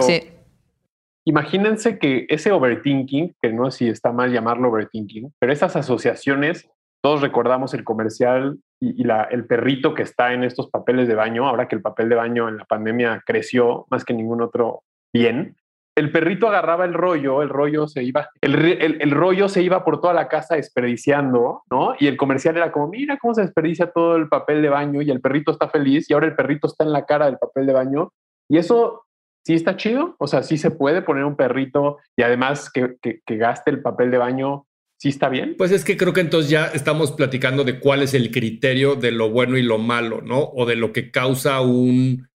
Imagínense 1.27 1.97
que 1.97 2.27
ese 2.29 2.51
overthinking, 2.51 3.35
que 3.41 3.51
no 3.51 3.71
sé 3.71 3.77
si 3.77 3.87
está 3.89 4.11
mal 4.11 4.31
llamarlo 4.31 4.69
overthinking, 4.69 5.33
pero 5.39 5.51
esas 5.51 5.75
asociaciones 5.75 6.69
todos 7.05 7.21
recordamos 7.21 7.75
el 7.75 7.83
comercial 7.83 8.57
y, 8.81 9.05
el 9.29 9.45
perrito 9.45 9.93
que 9.93 10.01
está 10.01 10.33
en 10.33 10.43
estos 10.43 10.71
papeles 10.71 11.07
de 11.07 11.13
baño, 11.13 11.47
ahora 11.47 11.67
que 11.67 11.75
el 11.75 11.83
papel 11.83 12.09
de 12.09 12.15
baño 12.15 12.49
en 12.49 12.57
la 12.57 12.65
pandemia 12.65 13.21
creció 13.23 13.85
más 13.91 14.03
que 14.03 14.15
ningún 14.15 14.41
otro 14.41 14.81
bien. 15.13 15.55
El 15.95 16.11
perrito 16.11 16.47
agarraba 16.47 16.85
el 16.85 16.93
rollo, 16.93 17.41
el 17.41 17.49
rollo 17.49 17.87
se 17.87 18.03
iba, 18.03 18.29
el, 18.41 19.11
rollo 19.11 19.47
se 19.47 19.61
iba 19.61 19.85
por 19.85 20.01
toda 20.01 20.13
la 20.13 20.27
casa 20.27 20.55
desperdiciando, 20.55 21.63
¿no? 21.69 21.95
Y 21.99 22.07
el 22.07 22.17
comercial 22.17 22.57
era 22.57 22.71
como, 22.71 22.89
mira 22.89 23.17
cómo 23.17 23.33
se 23.33 23.41
desperdicia 23.41 23.91
todo 23.91 24.17
el 24.17 24.27
papel 24.27 24.61
de 24.61 24.69
baño 24.69 25.01
y 25.01 25.09
el 25.09 25.21
perrito 25.21 25.51
está 25.51 25.69
feliz 25.69 26.09
y 26.09 26.13
ahora 26.13 26.27
el 26.27 26.35
perrito 26.35 26.67
está 26.67 26.83
en 26.83 26.91
la 26.91 27.05
cara 27.05 27.27
del 27.27 27.37
papel 27.37 27.65
de 27.65 27.73
baño. 27.73 28.11
Y 28.49 28.57
eso 28.57 29.05
sí 29.45 29.53
está 29.53 29.77
chido, 29.77 30.15
o 30.19 30.27
sea, 30.27 30.43
sí 30.43 30.57
se 30.57 30.71
puede 30.71 31.01
poner 31.01 31.23
un 31.23 31.37
perrito 31.37 31.99
y 32.17 32.23
además 32.23 32.69
que 32.71 32.97
gaste 33.27 33.71
el 33.71 33.81
papel 33.81 34.11
de 34.11 34.17
baño 34.17 34.65
¿Sí 34.97 35.09
está 35.09 35.29
bien? 35.29 35.55
Pues 35.57 35.71
es 35.71 35.83
que 35.83 35.97
creo 35.97 36.13
que 36.13 36.21
entonces 36.21 36.49
ya 36.49 36.67
estamos 36.67 37.11
platicando 37.11 37.63
de 37.63 37.79
cuál 37.79 38.01
es 38.01 38.13
el 38.13 38.31
criterio 38.31 38.95
de 38.95 39.11
lo 39.11 39.29
bueno 39.29 39.57
y 39.57 39.61
lo 39.61 39.77
malo, 39.77 40.21
¿no? 40.21 40.39
O 40.39 40.65
de 40.65 40.77
lo 40.77 40.93
que 40.93 41.11
causa 41.11 41.59
un, 41.61 42.29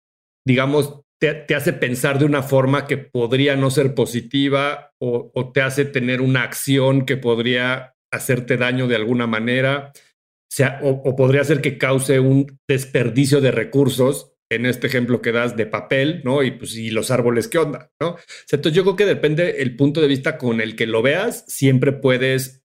digamos, 0.45 1.03
te, 1.21 1.55
hace 1.55 1.73
pensar 1.73 2.19
de 2.19 2.25
una 2.25 2.43
forma 2.43 2.87
que 2.87 2.99
podría 2.99 3.57
no 3.57 3.71
ser 3.71 3.95
positiva 3.95 4.93
o, 5.01 5.51
te 5.53 5.63
hace 5.63 5.85
tener 5.85 6.21
una 6.21 6.43
acción 6.43 7.07
que 7.07 7.17
podría 7.17 7.95
hacerte 8.13 8.57
daño 8.57 8.87
de 8.89 8.97
alguna 8.97 9.27
manera, 9.27 9.93
o 10.83 11.17
podría 11.17 11.45
ser 11.45 11.61
que 11.61 11.77
cause 11.77 12.21
un 12.21 12.59
desperdicio 12.69 13.41
de 13.41 13.51
recursos 13.51 14.37
en 14.51 14.67
este 14.67 14.87
ejemplo 14.87 15.23
que 15.23 15.33
das 15.33 15.57
de 15.57 15.67
papel, 15.67 16.23
¿no? 16.25 16.43
Y 16.43 16.53
pues, 16.53 16.77
y 16.77 16.91
los 16.91 17.11
árboles, 17.11 17.49
¿qué 17.49 17.59
onda? 17.59 17.91
¿No? 18.01 18.17
entonces 18.51 18.73
yo 18.75 18.85
creo 18.85 18.97
que 18.97 19.07
depende 19.07 19.63
el 19.63 19.77
punto 19.77 20.01
de 20.01 20.09
vista 20.09 20.39
con 20.39 20.61
el 20.61 20.77
que 20.77 20.87
lo 20.87 21.03
veas, 21.03 21.45
siempre 21.49 21.93
puedes 21.93 22.63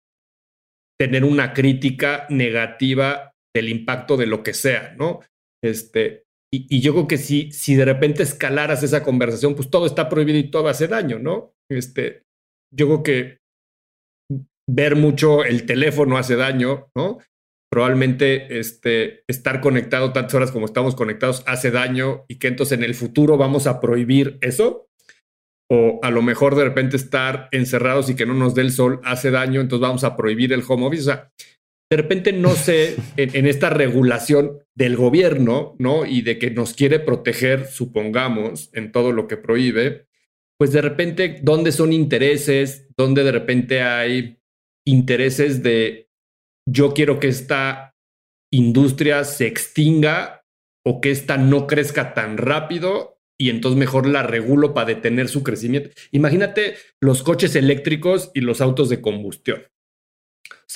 tener 0.99 1.23
una 1.23 1.53
crítica 1.53 2.27
negativa 2.29 3.33
del 3.55 3.69
impacto 3.69 4.17
de 4.17 4.27
lo 4.27 4.43
que 4.43 4.53
sea, 4.53 4.93
¿no? 4.97 5.21
Este, 5.63 6.25
y, 6.53 6.81
yo 6.81 6.93
creo 6.93 7.07
que 7.07 7.17
si, 7.17 7.51
si 7.51 7.75
de 7.75 7.85
repente 7.85 8.23
escalaras 8.23 8.83
esa 8.83 9.03
conversación, 9.03 9.55
pues 9.55 9.69
todo 9.69 9.85
está 9.85 10.09
prohibido 10.09 10.37
y 10.37 10.51
todo 10.51 10.67
hace 10.67 10.87
daño, 10.87 11.19
¿no? 11.19 11.53
Este, 11.69 12.23
yo 12.73 12.87
creo 12.87 13.03
que 13.03 13.37
ver 14.69 14.95
mucho 14.95 15.43
el 15.43 15.65
teléfono 15.65 16.17
hace 16.17 16.35
daño, 16.35 16.89
¿no? 16.95 17.19
probablemente 17.71 18.59
este, 18.59 19.23
estar 19.27 19.61
conectado 19.61 20.11
tantas 20.11 20.33
horas 20.33 20.51
como 20.51 20.65
estamos 20.65 20.93
conectados 20.93 21.41
hace 21.47 21.71
daño 21.71 22.25
y 22.27 22.37
que 22.37 22.49
entonces 22.49 22.77
en 22.77 22.83
el 22.83 22.95
futuro 22.95 23.37
vamos 23.37 23.65
a 23.65 23.79
prohibir 23.79 24.37
eso. 24.41 24.87
O 25.73 26.01
a 26.03 26.11
lo 26.11 26.21
mejor 26.21 26.55
de 26.55 26.65
repente 26.65 26.97
estar 26.97 27.47
encerrados 27.53 28.09
y 28.09 28.15
que 28.15 28.25
no 28.25 28.33
nos 28.33 28.55
dé 28.55 28.61
el 28.61 28.73
sol 28.73 28.99
hace 29.05 29.31
daño, 29.31 29.61
entonces 29.61 29.87
vamos 29.87 30.03
a 30.03 30.17
prohibir 30.17 30.51
el 30.51 30.63
home 30.67 30.85
office. 30.85 31.03
O 31.03 31.05
sea, 31.05 31.31
de 31.91 31.97
repente 31.97 32.31
no 32.31 32.55
sé 32.55 32.95
en, 33.17 33.35
en, 33.35 33.45
esta 33.45 33.69
regulación 33.69 34.59
del 34.73 34.95
gobierno, 34.95 35.75
¿no? 35.77 36.05
Y 36.05 36.21
de 36.21 36.39
que 36.39 36.49
nos 36.49 36.73
quiere 36.73 36.99
proteger, 36.99 37.67
supongamos, 37.67 38.69
en 38.73 38.91
todo 38.91 39.11
lo 39.11 39.27
que 39.27 39.37
prohíbe, 39.37 40.07
pues 40.57 40.71
de 40.71 40.81
repente, 40.81 41.39
¿dónde 41.41 41.71
son 41.71 41.91
intereses? 41.91 42.87
¿Dónde 42.95 43.23
de 43.23 43.31
repente 43.31 43.81
hay 43.81 44.39
intereses 44.85 45.63
de 45.63 46.09
yo 46.65 46.93
quiero 46.93 47.19
que 47.19 47.27
esta 47.27 47.95
industria 48.51 49.23
se 49.23 49.47
extinga 49.47 50.45
o 50.85 51.01
que 51.01 51.11
esta 51.11 51.37
no 51.37 51.67
crezca 51.67 52.13
tan 52.13 52.37
rápido 52.37 53.19
y 53.37 53.49
entonces 53.49 53.77
mejor 53.77 54.07
la 54.07 54.23
regulo 54.23 54.73
para 54.73 54.87
detener 54.87 55.27
su 55.27 55.43
crecimiento. 55.43 55.89
Imagínate 56.11 56.75
los 56.99 57.23
coches 57.23 57.55
eléctricos 57.55 58.31
y 58.33 58.41
los 58.41 58.61
autos 58.61 58.87
de 58.89 59.01
combustión. 59.01 59.63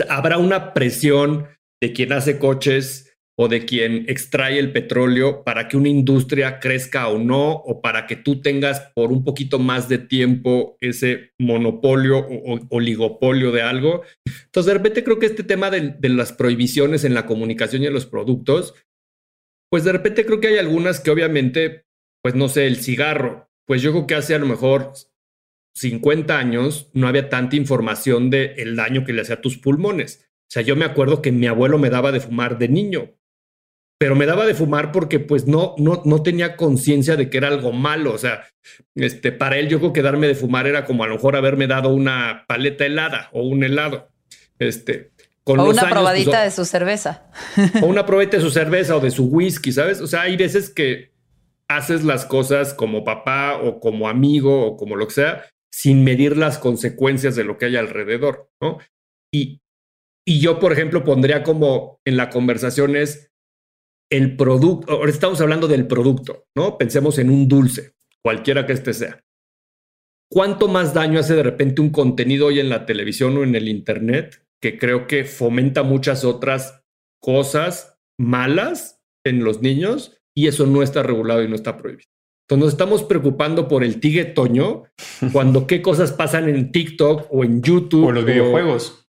Habrá 0.10 0.38
una 0.38 0.74
presión 0.74 1.48
de 1.82 1.94
quien 1.94 2.14
hace 2.14 2.40
coches 2.40 3.16
o 3.38 3.50
de 3.50 3.66
quien 3.66 4.06
extrae 4.08 4.60
el 4.60 4.72
petróleo 4.72 5.44
para 5.44 5.68
que 5.68 5.76
una 5.76 5.90
industria 5.90 6.60
crezca 6.60 7.10
o 7.10 7.20
no, 7.20 7.52
o 7.52 7.82
para 7.82 8.08
que 8.08 8.16
tú 8.16 8.42
tengas 8.42 8.80
por 8.96 9.12
un 9.12 9.26
poquito 9.26 9.60
más 9.60 9.90
de 9.90 9.98
tiempo 9.98 10.78
ese 10.80 11.32
monopolio 11.38 12.20
o, 12.20 12.60
oligopolio 12.70 13.52
de 13.52 13.62
algo. 13.62 14.04
Entonces, 14.46 14.68
de 14.68 14.74
repente 14.74 15.04
creo 15.04 15.20
que 15.20 15.26
este 15.26 15.44
tema 15.44 15.70
de, 15.70 15.96
de, 16.00 16.10
las 16.10 16.32
prohibiciones 16.32 17.04
en 17.04 17.14
la 17.14 17.26
comunicación 17.26 17.84
y 17.84 17.88
en 17.88 17.94
los 17.94 18.06
productos, 18.06 18.74
pues 19.70 19.84
de 19.84 19.92
repente 19.92 20.26
creo 20.26 20.40
que 20.40 20.48
hay 20.48 20.58
algunas 20.58 21.02
que 21.02 21.12
obviamente, 21.12 21.84
pues 22.24 22.36
no 22.36 22.48
sé, 22.48 22.68
el 22.68 22.78
cigarro, 22.78 23.50
pues 23.68 23.82
yo 23.82 23.92
creo 23.92 24.08
que 24.08 24.16
hace 24.16 24.36
a 24.36 24.40
lo 24.40 24.46
mejor 24.46 24.94
50 25.76 26.38
años 26.38 26.90
no 26.94 27.08
había 27.08 27.30
tanta 27.30 27.56
información 27.56 28.30
de 28.30 28.56
el 28.58 28.76
daño 28.76 29.04
que 29.04 29.14
le 29.14 29.22
hacía 29.22 29.36
a 29.36 29.42
tus 29.42 29.58
pulmones. 29.58 30.26
O 30.44 30.52
sea, 30.52 30.62
yo 30.62 30.76
me 30.76 30.86
acuerdo 30.86 31.22
que 31.22 31.32
mi 31.32 31.48
abuelo 31.48 31.78
me 31.78 31.90
daba 31.90 32.12
de 32.12 32.22
fumar 32.22 32.58
de 32.58 32.70
niño, 32.70 33.12
pero 33.98 34.16
me 34.16 34.26
daba 34.26 34.46
de 34.46 34.54
fumar 34.54 34.92
porque 34.92 35.20
pues 35.20 35.48
no, 35.48 35.76
no, 35.78 36.02
no 36.06 36.24
tenía 36.24 36.56
conciencia 36.56 37.18
de 37.18 37.30
que 37.30 37.38
era 37.38 37.50
algo 37.50 37.74
malo. 37.74 38.14
O 38.14 38.18
sea, 38.18 38.46
este, 38.96 39.34
para 39.34 39.58
él 39.58 39.68
yo 39.68 39.80
creo 39.80 39.92
que 39.92 40.02
darme 40.02 40.28
de 40.28 40.36
fumar 40.36 40.66
era 40.66 40.86
como 40.86 41.04
a 41.04 41.08
lo 41.08 41.16
mejor 41.16 41.36
haberme 41.36 41.68
dado 41.68 41.90
una 41.90 42.46
paleta 42.48 42.86
helada 42.86 43.30
o 43.34 43.44
un 43.44 43.64
helado. 43.64 44.10
Este, 44.60 45.12
con 45.44 45.60
o 45.60 45.66
una 45.66 45.82
pues, 45.82 45.92
probadita 45.92 46.44
de 46.44 46.52
su 46.52 46.64
cerveza. 46.64 47.26
O 47.82 47.88
una 47.88 48.06
probadita 48.06 48.38
de 48.38 48.44
su 48.44 48.50
cerveza 48.50 48.96
o 48.96 49.02
de 49.02 49.12
su 49.12 49.26
whisky, 49.26 49.74
¿sabes? 49.74 50.00
O 50.00 50.08
sea, 50.08 50.22
hay 50.22 50.38
veces 50.38 50.70
que 50.70 51.12
haces 51.68 52.04
las 52.04 52.26
cosas 52.26 52.74
como 52.74 53.04
papá 53.04 53.58
o 53.58 53.80
como 53.80 54.08
amigo 54.08 54.66
o 54.66 54.78
como 54.78 54.96
lo 54.96 55.08
que 55.08 55.16
sea, 55.16 55.46
sin 55.76 56.06
medir 56.06 56.38
las 56.38 56.58
consecuencias 56.58 57.36
de 57.36 57.44
lo 57.44 57.58
que 57.58 57.66
hay 57.66 57.76
alrededor, 57.76 58.50
¿no? 58.62 58.78
Y, 59.30 59.60
y 60.26 60.40
yo, 60.40 60.58
por 60.58 60.72
ejemplo, 60.72 61.04
pondría 61.04 61.44
como 61.44 62.00
en 62.06 62.16
la 62.16 62.30
conversación 62.30 62.96
es, 62.96 63.34
el 64.10 64.38
producto, 64.38 64.90
ahora 64.94 65.12
estamos 65.12 65.42
hablando 65.42 65.68
del 65.68 65.86
producto, 65.86 66.46
¿no? 66.56 66.78
Pensemos 66.78 67.20
en 67.20 67.30
un 67.30 67.50
dulce, 67.50 67.94
cualquiera 68.24 68.66
que 68.66 68.72
este 68.72 68.94
sea. 68.94 69.22
¿Cuánto 70.32 70.70
más 70.70 70.94
daño 70.94 71.20
hace 71.20 71.36
de 71.36 71.44
repente 71.44 71.82
un 71.82 71.90
contenido 71.90 72.48
hoy 72.48 72.62
en 72.62 72.70
la 72.70 72.86
televisión 72.86 73.38
o 73.38 73.44
en 73.44 73.54
el 73.54 73.68
Internet 73.68 74.48
que 74.62 74.80
creo 74.80 75.08
que 75.08 75.26
fomenta 75.26 75.84
muchas 75.84 76.24
otras 76.24 76.86
cosas 77.22 78.00
malas 78.18 79.04
en 79.26 79.44
los 79.44 79.62
niños 79.62 80.22
y 80.34 80.48
eso 80.48 80.68
no 80.68 80.84
está 80.84 81.04
regulado 81.04 81.44
y 81.44 81.50
no 81.50 81.56
está 81.56 81.78
prohibido? 81.78 82.15
Entonces 82.48 82.66
nos 82.66 82.74
estamos 82.74 83.04
preocupando 83.04 83.68
por 83.68 83.84
el 83.84 84.00
tigre 84.00 84.26
toño 84.26 84.84
cuando 85.34 85.66
qué 85.66 85.82
cosas 85.82 86.12
pasan 86.12 86.48
en 86.48 86.72
TikTok 86.72 87.28
o 87.32 87.44
en 87.44 87.62
YouTube. 87.62 88.06
O 88.06 88.10
en 88.10 88.16
los 88.16 88.26
videojuegos. 88.26 89.08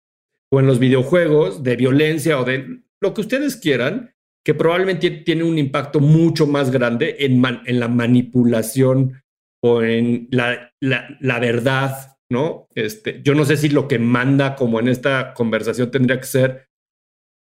O 0.50 0.60
en 0.60 0.66
los 0.66 0.78
videojuegos 0.78 1.62
de 1.62 1.76
violencia 1.76 2.40
o 2.40 2.44
de 2.44 2.82
lo 3.00 3.14
que 3.14 3.20
ustedes 3.20 3.56
quieran 3.56 4.14
que 4.48 4.54
probablemente 4.54 5.10
tiene 5.10 5.44
un 5.44 5.58
impacto 5.58 6.00
mucho 6.00 6.46
más 6.46 6.70
grande 6.70 7.16
en, 7.18 7.44
en 7.66 7.80
la 7.80 7.88
manipulación 7.88 9.22
o 9.62 9.82
en 9.82 10.28
la, 10.30 10.72
la, 10.80 11.38
verdad, 11.38 12.16
¿no? 12.30 12.66
Este, 12.74 13.20
yo 13.22 13.34
no 13.34 13.44
sé 13.44 13.58
si 13.58 13.68
lo 13.68 13.88
que 13.88 13.98
manda 13.98 14.54
como 14.54 14.80
en 14.80 14.88
esta 14.88 15.34
conversación 15.34 15.90
tendría 15.90 16.18
que 16.18 16.26
ser, 16.26 16.68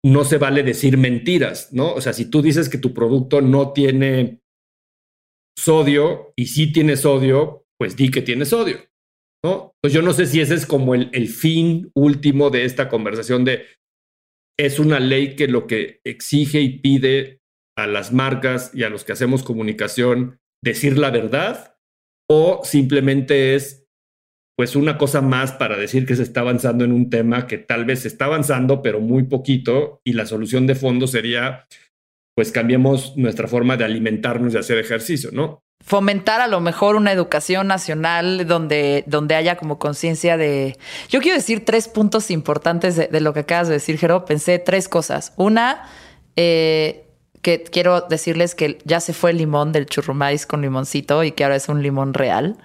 no 0.05 0.25
se 0.25 0.39
vale 0.39 0.65
decir 0.65 0.97
mentiras, 0.97 1.73
¿no? 1.73 1.93
O 1.93 2.01
sea, 2.01 2.13
si 2.13 2.25
tú 2.25 2.43
dices 2.43 2.69
que 2.69 2.79
tu 2.79 2.93
producto 2.93 3.41
no 3.41 3.73
tiene 3.73 4.41
sodio 5.59 6.33
y 6.37 6.47
sí 6.47 6.73
tiene 6.73 6.97
sodio, 6.97 7.67
pues 7.79 7.97
di 7.97 8.11
que 8.11 8.23
tiene 8.23 8.45
sodio, 8.45 8.79
¿no? 9.45 9.75
Yo 9.83 10.03
no 10.03 10.13
sé 10.13 10.27
si 10.27 10.41
ese 10.41 10.55
es 10.55 10.67
como 10.67 10.95
el, 10.95 11.11
el 11.13 11.29
fin 11.29 11.91
último 11.95 12.51
de 12.51 12.65
esta 12.65 12.89
conversación 12.89 13.45
de 13.45 13.67
es 14.57 14.79
una 14.79 15.01
ley 15.01 15.35
que 15.35 15.49
lo 15.49 15.67
que 15.67 16.01
exige 16.05 16.61
y 16.61 16.79
pide 16.79 17.41
a 17.77 17.87
las 17.87 18.13
marcas 18.13 18.73
y 18.73 18.85
a 18.85 18.89
los 18.89 19.05
que 19.05 19.13
hacemos 19.13 19.43
comunicación 19.43 20.39
decir 20.63 20.97
la 20.97 21.11
verdad 21.11 21.77
o 22.31 22.61
simplemente 22.65 23.55
es 23.55 23.85
pues 24.57 24.75
una 24.75 24.99
cosa 24.99 25.23
más 25.23 25.53
para 25.53 25.77
decir 25.77 26.05
que 26.07 26.17
se 26.17 26.25
está 26.25 26.41
avanzando 26.41 26.85
en 26.85 26.93
un 26.93 27.11
tema 27.11 27.47
que 27.47 27.59
tal 27.59 27.85
vez 27.85 28.01
se 28.01 28.09
está 28.09 28.25
avanzando 28.27 28.83
pero 28.83 29.01
muy 29.01 29.25
poquito 29.25 30.01
y 30.05 30.13
la 30.13 30.27
solución 30.27 30.67
de 30.67 30.75
fondo 30.75 31.07
sería 31.07 31.67
pues 32.39 32.53
cambiemos 32.53 33.17
nuestra 33.17 33.49
forma 33.49 33.77
de 33.77 33.85
alimentarnos 33.85 34.55
y 34.55 34.59
hacer 34.59 34.79
ejercicio, 34.79 35.31
¿no? 35.33 35.65
fomentar 35.85 36.41
a 36.41 36.47
lo 36.47 36.61
mejor 36.61 36.95
una 36.95 37.11
educación 37.11 37.67
nacional 37.67 38.47
donde, 38.47 39.03
donde 39.09 39.35
haya 39.35 39.57
como 39.57 39.81
conciencia 39.81 40.37
de... 40.37 40.79
Yo 41.09 41.21
quiero 41.21 41.37
decir 41.37 41.65
tres 41.65 41.89
puntos 41.89 42.31
importantes 42.31 42.95
de, 42.95 43.21
lo 43.21 43.33
que 43.33 43.41
acabas 43.41 43.67
de 43.67 43.75
decir, 43.75 43.99
Jero. 43.99 44.25
Pensé 44.25 44.61
tres 44.61 44.89
cosas. 44.89 45.33
Una, 45.37 45.89
eh, 46.37 47.09
que 47.43 47.65
quiero 47.65 48.03
decirles 48.03 48.55
que 48.55 48.79
ya 48.85 49.01
se 49.01 49.13
fue 49.13 49.33
el 49.33 49.39
limón 49.39 49.73
del 49.73 49.87
churrumais 49.87 50.47
con 50.47 50.63
limoncito 50.63 51.25
y 51.25 51.33
que 51.33 51.43
ahora 51.43 51.57
es 51.57 51.69
un 51.69 51.83
limón 51.83 52.15
real. 52.15 52.57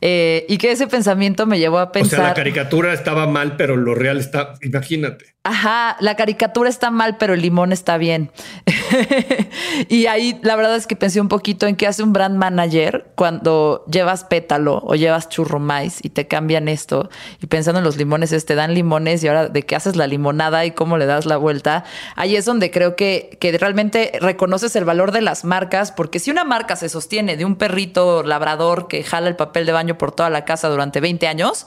Eh, 0.00 0.46
y 0.48 0.56
que 0.56 0.70
ese 0.70 0.86
pensamiento 0.86 1.44
me 1.44 1.58
llevó 1.58 1.80
a 1.80 1.92
pensar... 1.92 2.20
O 2.20 2.22
sea, 2.22 2.28
la 2.30 2.34
caricatura 2.34 2.94
estaba 2.94 3.26
mal, 3.26 3.56
pero 3.58 3.76
lo 3.76 3.94
real 3.94 4.16
está... 4.16 4.54
Imagínate. 4.62 5.34
Ajá, 5.48 5.96
la 6.00 6.14
caricatura 6.14 6.68
está 6.68 6.90
mal, 6.90 7.16
pero 7.16 7.32
el 7.32 7.40
limón 7.40 7.72
está 7.72 7.96
bien. 7.96 8.30
y 9.88 10.04
ahí 10.04 10.38
la 10.42 10.56
verdad 10.56 10.76
es 10.76 10.86
que 10.86 10.94
pensé 10.94 11.22
un 11.22 11.28
poquito 11.28 11.66
en 11.66 11.74
qué 11.74 11.86
hace 11.86 12.02
un 12.02 12.12
brand 12.12 12.36
manager 12.36 13.06
cuando 13.14 13.82
llevas 13.90 14.24
pétalo 14.24 14.82
o 14.84 14.94
llevas 14.94 15.30
churro 15.30 15.58
maíz 15.58 16.00
y 16.02 16.10
te 16.10 16.26
cambian 16.26 16.68
esto. 16.68 17.08
Y 17.40 17.46
pensando 17.46 17.78
en 17.78 17.84
los 17.86 17.96
limones, 17.96 18.32
es, 18.32 18.44
te 18.44 18.56
dan 18.56 18.74
limones 18.74 19.24
y 19.24 19.28
ahora 19.28 19.48
de 19.48 19.62
qué 19.62 19.74
haces 19.74 19.96
la 19.96 20.06
limonada 20.06 20.66
y 20.66 20.72
cómo 20.72 20.98
le 20.98 21.06
das 21.06 21.24
la 21.24 21.38
vuelta. 21.38 21.82
Ahí 22.14 22.36
es 22.36 22.44
donde 22.44 22.70
creo 22.70 22.94
que, 22.94 23.38
que 23.40 23.56
realmente 23.56 24.18
reconoces 24.20 24.76
el 24.76 24.84
valor 24.84 25.12
de 25.12 25.22
las 25.22 25.46
marcas, 25.46 25.92
porque 25.92 26.18
si 26.18 26.30
una 26.30 26.44
marca 26.44 26.76
se 26.76 26.90
sostiene 26.90 27.38
de 27.38 27.46
un 27.46 27.56
perrito 27.56 28.22
labrador 28.22 28.86
que 28.86 29.02
jala 29.02 29.28
el 29.28 29.36
papel 29.36 29.64
de 29.64 29.72
baño 29.72 29.96
por 29.96 30.12
toda 30.12 30.28
la 30.28 30.44
casa 30.44 30.68
durante 30.68 31.00
20 31.00 31.26
años, 31.26 31.66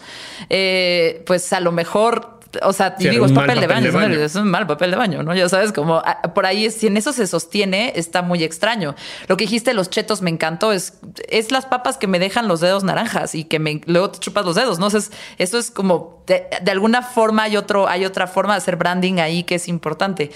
eh, 0.51 1.23
pues 1.25 1.51
a 1.51 1.59
lo 1.59 1.71
mejor 1.71 2.40
o 2.63 2.73
sea, 2.73 2.95
digo, 2.97 3.25
es 3.25 3.31
papel, 3.31 3.59
de, 3.59 3.67
baño, 3.67 3.89
es 4.19 4.35
un 4.35 4.49
mal 4.49 4.67
papel 4.67 4.91
de 4.91 4.97
baño, 4.97 5.23
¿no? 5.23 5.33
Ya 5.33 5.47
sabes, 5.49 5.71
como 5.71 5.97
ah, 5.97 6.21
por 6.33 6.45
ahí, 6.45 6.69
si 6.69 6.87
en 6.87 6.97
eso 6.97 7.13
se 7.13 7.27
sostiene, 7.27 7.93
está 7.95 8.21
muy 8.21 8.43
extraño. 8.43 8.95
Lo 9.27 9.37
que 9.37 9.45
dijiste, 9.45 9.73
los 9.73 9.89
chetos, 9.89 10.21
me 10.21 10.29
encantó, 10.29 10.71
es, 10.71 10.93
es 11.29 11.51
las 11.51 11.65
papas 11.65 11.97
que 11.97 12.07
me 12.07 12.19
dejan 12.19 12.47
los 12.47 12.59
dedos 12.59 12.83
naranjas 12.83 13.35
y 13.35 13.45
que 13.45 13.59
me, 13.59 13.81
luego 13.85 14.11
te 14.11 14.19
chupas 14.19 14.45
los 14.45 14.55
dedos, 14.55 14.79
¿no? 14.79 14.87
O 14.87 14.89
eso 14.89 15.57
es 15.57 15.71
como, 15.71 16.23
de, 16.27 16.47
alguna 16.71 17.01
forma 17.01 17.43
hay, 17.43 17.57
otro, 17.57 17.87
hay 17.87 18.05
otra 18.05 18.27
forma 18.27 18.53
de 18.53 18.57
hacer 18.57 18.75
branding 18.75 19.19
ahí 19.19 19.43
que 19.43 19.55
es 19.55 19.67
importante. 19.67 20.31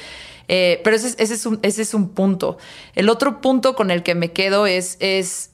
Eh, 0.47 0.81
pero 0.83 0.95
ese, 0.95 1.15
ese, 1.17 1.33
es 1.33 1.45
un, 1.45 1.59
ese 1.63 1.81
es 1.81 1.93
un 1.93 2.09
punto. 2.09 2.57
El 2.93 3.09
otro 3.09 3.41
punto 3.41 3.75
con 3.75 3.91
el 3.91 4.03
que 4.03 4.15
me 4.15 4.31
quedo 4.31 4.67
es, 4.67 4.97
es 4.99 5.51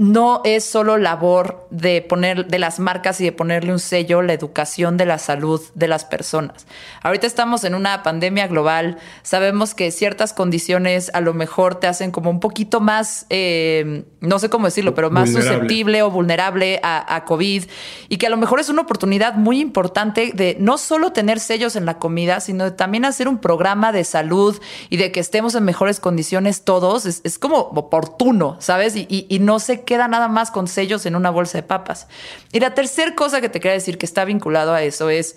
no 0.00 0.40
es 0.44 0.64
solo 0.64 0.96
labor 0.96 1.66
de 1.68 2.00
poner 2.00 2.46
de 2.46 2.58
las 2.58 2.80
marcas 2.80 3.20
y 3.20 3.24
de 3.24 3.32
ponerle 3.32 3.70
un 3.70 3.78
sello 3.78 4.22
la 4.22 4.32
educación 4.32 4.96
de 4.96 5.04
la 5.04 5.18
salud 5.18 5.60
de 5.74 5.88
las 5.88 6.06
personas. 6.06 6.66
Ahorita 7.02 7.26
estamos 7.26 7.64
en 7.64 7.74
una 7.74 8.02
pandemia 8.02 8.46
global, 8.46 8.96
sabemos 9.22 9.74
que 9.74 9.90
ciertas 9.90 10.32
condiciones 10.32 11.10
a 11.12 11.20
lo 11.20 11.34
mejor 11.34 11.74
te 11.74 11.86
hacen 11.86 12.12
como 12.12 12.30
un 12.30 12.40
poquito 12.40 12.80
más, 12.80 13.26
eh, 13.28 14.04
no 14.20 14.38
sé 14.38 14.48
cómo 14.48 14.68
decirlo, 14.68 14.94
pero 14.94 15.10
más 15.10 15.32
susceptible 15.32 16.00
o 16.00 16.10
vulnerable 16.10 16.80
a, 16.82 17.14
a, 17.14 17.26
COVID 17.26 17.64
y 18.08 18.16
que 18.16 18.26
a 18.26 18.30
lo 18.30 18.38
mejor 18.38 18.58
es 18.58 18.70
una 18.70 18.80
oportunidad 18.80 19.34
muy 19.34 19.60
importante 19.60 20.32
de 20.34 20.56
no 20.58 20.78
solo 20.78 21.12
tener 21.12 21.40
sellos 21.40 21.76
en 21.76 21.84
la 21.84 21.98
comida, 21.98 22.40
sino 22.40 22.64
de 22.64 22.70
también 22.70 23.04
hacer 23.04 23.28
un 23.28 23.36
programa 23.36 23.92
de 23.92 24.04
salud 24.04 24.58
y 24.88 24.96
de 24.96 25.12
que 25.12 25.20
estemos 25.20 25.54
en 25.54 25.64
mejores 25.64 26.00
condiciones 26.00 26.64
todos. 26.64 27.04
Es, 27.04 27.38
como 27.38 27.58
oportuno, 27.58 28.56
¿sabes? 28.60 28.96
Y, 28.96 29.06
y, 29.10 29.26
y 29.28 29.40
no 29.40 29.58
sé 29.58 29.84
queda 29.90 30.06
nada 30.06 30.28
más 30.28 30.52
con 30.52 30.68
sellos 30.68 31.04
en 31.04 31.16
una 31.16 31.30
bolsa 31.30 31.58
de 31.58 31.64
papas. 31.64 32.06
Y 32.52 32.60
la 32.60 32.74
tercera 32.74 33.12
cosa 33.16 33.40
que 33.40 33.48
te 33.48 33.58
quería 33.58 33.72
decir 33.72 33.98
que 33.98 34.06
está 34.06 34.24
vinculado 34.24 34.72
a 34.72 34.84
eso 34.84 35.10
es 35.10 35.36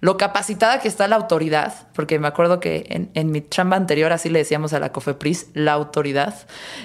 lo 0.00 0.18
capacitada 0.18 0.78
que 0.78 0.88
está 0.88 1.08
la 1.08 1.16
autoridad, 1.16 1.72
porque 1.94 2.18
me 2.18 2.28
acuerdo 2.28 2.60
que 2.60 2.84
en, 2.90 3.10
en 3.14 3.30
mi 3.30 3.48
chamba 3.48 3.78
anterior 3.78 4.12
así 4.12 4.28
le 4.28 4.40
decíamos 4.40 4.74
a 4.74 4.78
la 4.78 4.92
COFEPRIS, 4.92 5.46
la 5.54 5.72
autoridad, 5.72 6.34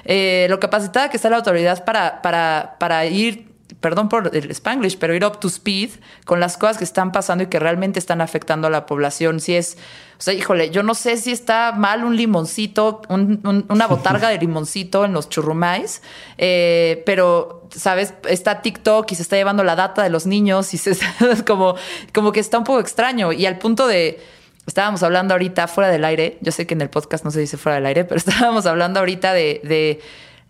eh, 0.06 0.48
lo 0.50 0.62
capacitada 0.62 1.10
que 1.10 1.18
está 1.18 1.30
la 1.30 1.36
autoridad 1.36 1.84
para, 1.84 2.22
para, 2.22 2.78
para 2.80 3.06
ir 3.06 3.50
perdón 3.82 4.10
por 4.10 4.36
el 4.36 4.52
spanglish, 4.52 4.98
pero 4.98 5.16
ir 5.16 5.24
up 5.24 5.40
to 5.40 5.48
speed 5.48 5.92
con 6.26 6.40
las 6.40 6.58
cosas 6.58 6.78
que 6.78 6.84
están 6.84 7.12
pasando 7.12 7.46
y 7.46 7.48
que 7.48 7.60
realmente 7.60 7.98
están 7.98 8.20
afectando 8.20 8.68
a 8.68 8.70
la 8.70 8.86
población. 8.86 9.40
Si 9.40 9.56
es, 9.56 9.78
o 10.18 10.22
sea, 10.22 10.34
híjole, 10.34 10.70
yo 10.70 10.84
no 10.84 10.94
sé 10.96 11.16
si 11.16 11.32
está 11.32 11.72
mal 11.72 12.04
un 12.04 12.18
limoncito, 12.18 13.02
una 13.10 13.88
botarga 13.90 14.30
de 14.30 14.38
limoncito 14.38 15.06
en 15.06 15.14
los 15.14 15.30
churrumais, 15.30 16.02
eh, 16.38 17.04
pero, 17.06 17.68
¿sabes? 17.74 18.14
Está 18.28 18.62
TikTok 18.62 19.10
y 19.12 19.16
se 19.16 19.22
está 19.22 19.38
llevando 19.38 19.64
la 19.64 19.76
data 19.76 20.04
de 20.04 20.10
los 20.10 20.26
niños 20.26 20.74
y 20.74 20.78
se, 20.78 20.92
es 20.92 21.02
como, 21.48 21.76
como 22.14 22.34
que 22.34 22.42
está 22.42 22.58
un 22.58 22.66
poco 22.66 22.80
extraño 22.80 23.32
y 23.32 23.46
al 23.46 23.58
punto 23.58 23.88
de... 23.88 24.20
Estábamos 24.68 25.02
hablando 25.02 25.34
ahorita 25.34 25.68
fuera 25.68 25.90
del 25.90 26.06
aire, 26.06 26.38
yo 26.42 26.52
sé 26.52 26.68
que 26.68 26.76
en 26.76 26.82
el 26.82 26.92
podcast 26.92 27.26
no 27.26 27.32
se 27.32 27.40
dice 27.40 27.58
fuera 27.58 27.78
del 27.78 27.88
aire, 27.88 28.06
pero 28.06 28.18
estábamos 28.24 28.68
hablando 28.68 29.00
ahorita 29.00 29.34
de, 29.34 29.62
de 29.64 30.00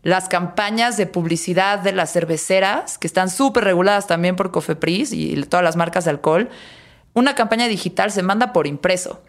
las 0.01 0.29
campañas 0.29 0.97
de 0.97 1.07
publicidad 1.07 1.79
de 1.79 1.91
las 1.91 2.13
cerveceras, 2.13 2.97
que 2.97 3.07
están 3.07 3.29
súper 3.29 3.65
reguladas 3.65 4.07
también 4.07 4.35
por 4.35 4.51
Cofepris 4.51 5.11
y 5.11 5.35
todas 5.43 5.63
las 5.63 5.75
marcas 5.75 6.05
de 6.05 6.11
alcohol, 6.11 6.49
una 7.13 7.35
campaña 7.35 7.67
digital 7.67 8.11
se 8.11 8.23
manda 8.23 8.53
por 8.53 8.67
impreso. 8.67 9.21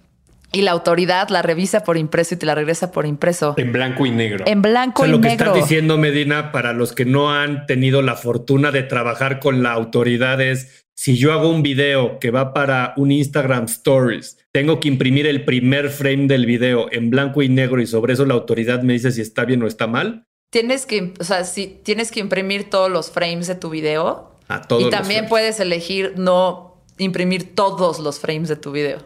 Y 0.52 0.62
la 0.62 0.72
autoridad 0.72 1.28
la 1.28 1.42
revisa 1.42 1.84
por 1.84 1.96
impreso 1.96 2.34
y 2.34 2.38
te 2.38 2.46
la 2.46 2.56
regresa 2.56 2.90
por 2.90 3.06
impreso. 3.06 3.54
En 3.56 3.72
blanco 3.72 4.04
y 4.04 4.10
negro. 4.10 4.44
En 4.48 4.62
blanco 4.62 5.02
o 5.02 5.04
sea, 5.04 5.08
y 5.08 5.16
lo 5.16 5.20
que 5.20 5.28
negro. 5.28 5.46
estás 5.54 5.68
diciendo, 5.68 5.96
Medina, 5.96 6.50
para 6.50 6.72
los 6.72 6.92
que 6.92 7.04
no 7.04 7.32
han 7.32 7.66
tenido 7.66 8.02
la 8.02 8.16
fortuna 8.16 8.72
de 8.72 8.82
trabajar 8.82 9.38
con 9.38 9.62
la 9.62 9.72
autoridad 9.72 10.40
es, 10.40 10.84
si 10.94 11.16
yo 11.16 11.32
hago 11.32 11.48
un 11.48 11.62
video 11.62 12.18
que 12.18 12.32
va 12.32 12.52
para 12.52 12.94
un 12.96 13.12
Instagram 13.12 13.66
Stories, 13.66 14.38
tengo 14.52 14.80
que 14.80 14.88
imprimir 14.88 15.26
el 15.26 15.44
primer 15.44 15.88
frame 15.88 16.26
del 16.26 16.46
video 16.46 16.88
en 16.92 17.10
blanco 17.10 17.42
y 17.42 17.48
negro 17.48 17.80
y 17.80 17.86
sobre 17.86 18.14
eso 18.14 18.26
la 18.26 18.34
autoridad 18.34 18.82
me 18.82 18.94
dice 18.94 19.12
si 19.12 19.20
está 19.20 19.44
bien 19.44 19.62
o 19.62 19.68
está 19.68 19.86
mal. 19.86 20.26
Tienes 20.50 20.84
que, 20.84 21.14
o 21.18 21.24
sea, 21.24 21.44
si 21.44 21.66
tienes 21.68 22.10
que 22.10 22.20
imprimir 22.20 22.68
todos 22.70 22.90
los 22.90 23.10
frames 23.10 23.46
de 23.46 23.54
tu 23.54 23.70
video. 23.70 24.36
A 24.48 24.62
todos 24.62 24.82
y 24.82 24.90
también 24.90 25.28
puedes 25.28 25.60
elegir 25.60 26.14
no 26.16 26.70
imprimir 26.98 27.54
todos 27.54 28.00
los 28.00 28.18
frames 28.18 28.48
de 28.48 28.56
tu 28.56 28.72
video. 28.72 28.98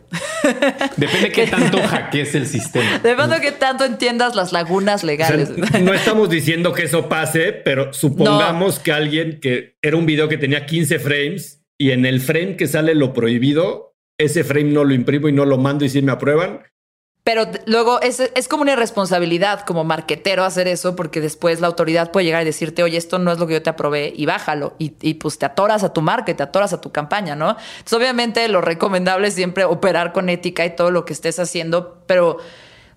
Depende 0.96 1.30
qué 1.33 1.46
tanto 1.46 1.78
hackees 1.83 2.35
el 2.35 2.46
sistema. 2.46 2.98
Depende 3.02 3.37
de 3.37 3.40
qué 3.42 3.52
tanto 3.52 3.85
entiendas 3.85 4.35
las 4.35 4.52
lagunas 4.52 5.04
O 5.04 5.07
sea, 5.07 5.07
legales. 5.07 5.50
no 5.83 5.92
estamos 5.92 6.30
diciendo 6.30 6.72
que 6.72 6.85
eso 6.85 7.09
pase, 7.09 7.52
pero 7.52 7.92
supongamos 7.92 8.78
que 8.78 8.92
alguien 8.92 9.38
que 9.38 9.76
era 9.83 9.96
un 9.96 10.07
video 10.07 10.28
que 10.28 10.38
tenía 10.38 10.66
15 10.66 10.98
frames 10.98 11.62
y 11.78 11.90
en 11.90 12.07
el 12.07 12.20
frame 12.20 12.57
que 12.57 12.66
sale 12.66 12.94
lo 12.94 13.12
prohibido, 13.12 13.94
ese 14.18 14.44
frame 14.44 14.70
no 14.72 14.85
lo 14.85 14.94
imprimo 14.94 15.28
y 15.28 15.33
no 15.33 15.44
lo 15.44 15.59
mando 15.59 15.85
y 15.85 15.88
si 15.88 16.02
me 16.02 16.12
aprueban. 16.12 16.62
Pero 17.24 17.46
luego 17.64 18.02
es, 18.02 18.20
es 18.20 18.48
como 18.48 18.62
una 18.62 18.72
irresponsabilidad 18.72 19.60
como 19.62 19.82
marquetero 19.82 20.44
hacer 20.44 20.68
eso 20.68 20.94
porque 20.94 21.22
después 21.22 21.58
la 21.58 21.68
autoridad 21.68 22.10
puede 22.10 22.26
llegar 22.26 22.42
y 22.42 22.44
decirte, 22.44 22.82
oye, 22.82 22.98
esto 22.98 23.18
no 23.18 23.32
es 23.32 23.38
lo 23.38 23.46
que 23.46 23.54
yo 23.54 23.62
te 23.62 23.70
aprobé 23.70 24.12
y 24.14 24.26
bájalo. 24.26 24.74
Y, 24.78 24.92
y, 25.00 25.14
pues 25.14 25.38
te 25.38 25.46
atoras 25.46 25.84
a 25.84 25.94
tu 25.94 26.02
marca, 26.02 26.37
te 26.37 26.42
atoras 26.42 26.74
a 26.74 26.82
tu 26.82 26.92
campaña, 26.92 27.34
¿no? 27.34 27.56
Entonces 27.78 27.94
obviamente 27.94 28.46
lo 28.48 28.60
recomendable 28.60 29.28
es 29.28 29.34
siempre 29.34 29.64
operar 29.64 30.12
con 30.12 30.28
ética 30.28 30.66
y 30.66 30.76
todo 30.76 30.90
lo 30.90 31.04
que 31.06 31.14
estés 31.14 31.38
haciendo, 31.38 32.02
pero... 32.06 32.38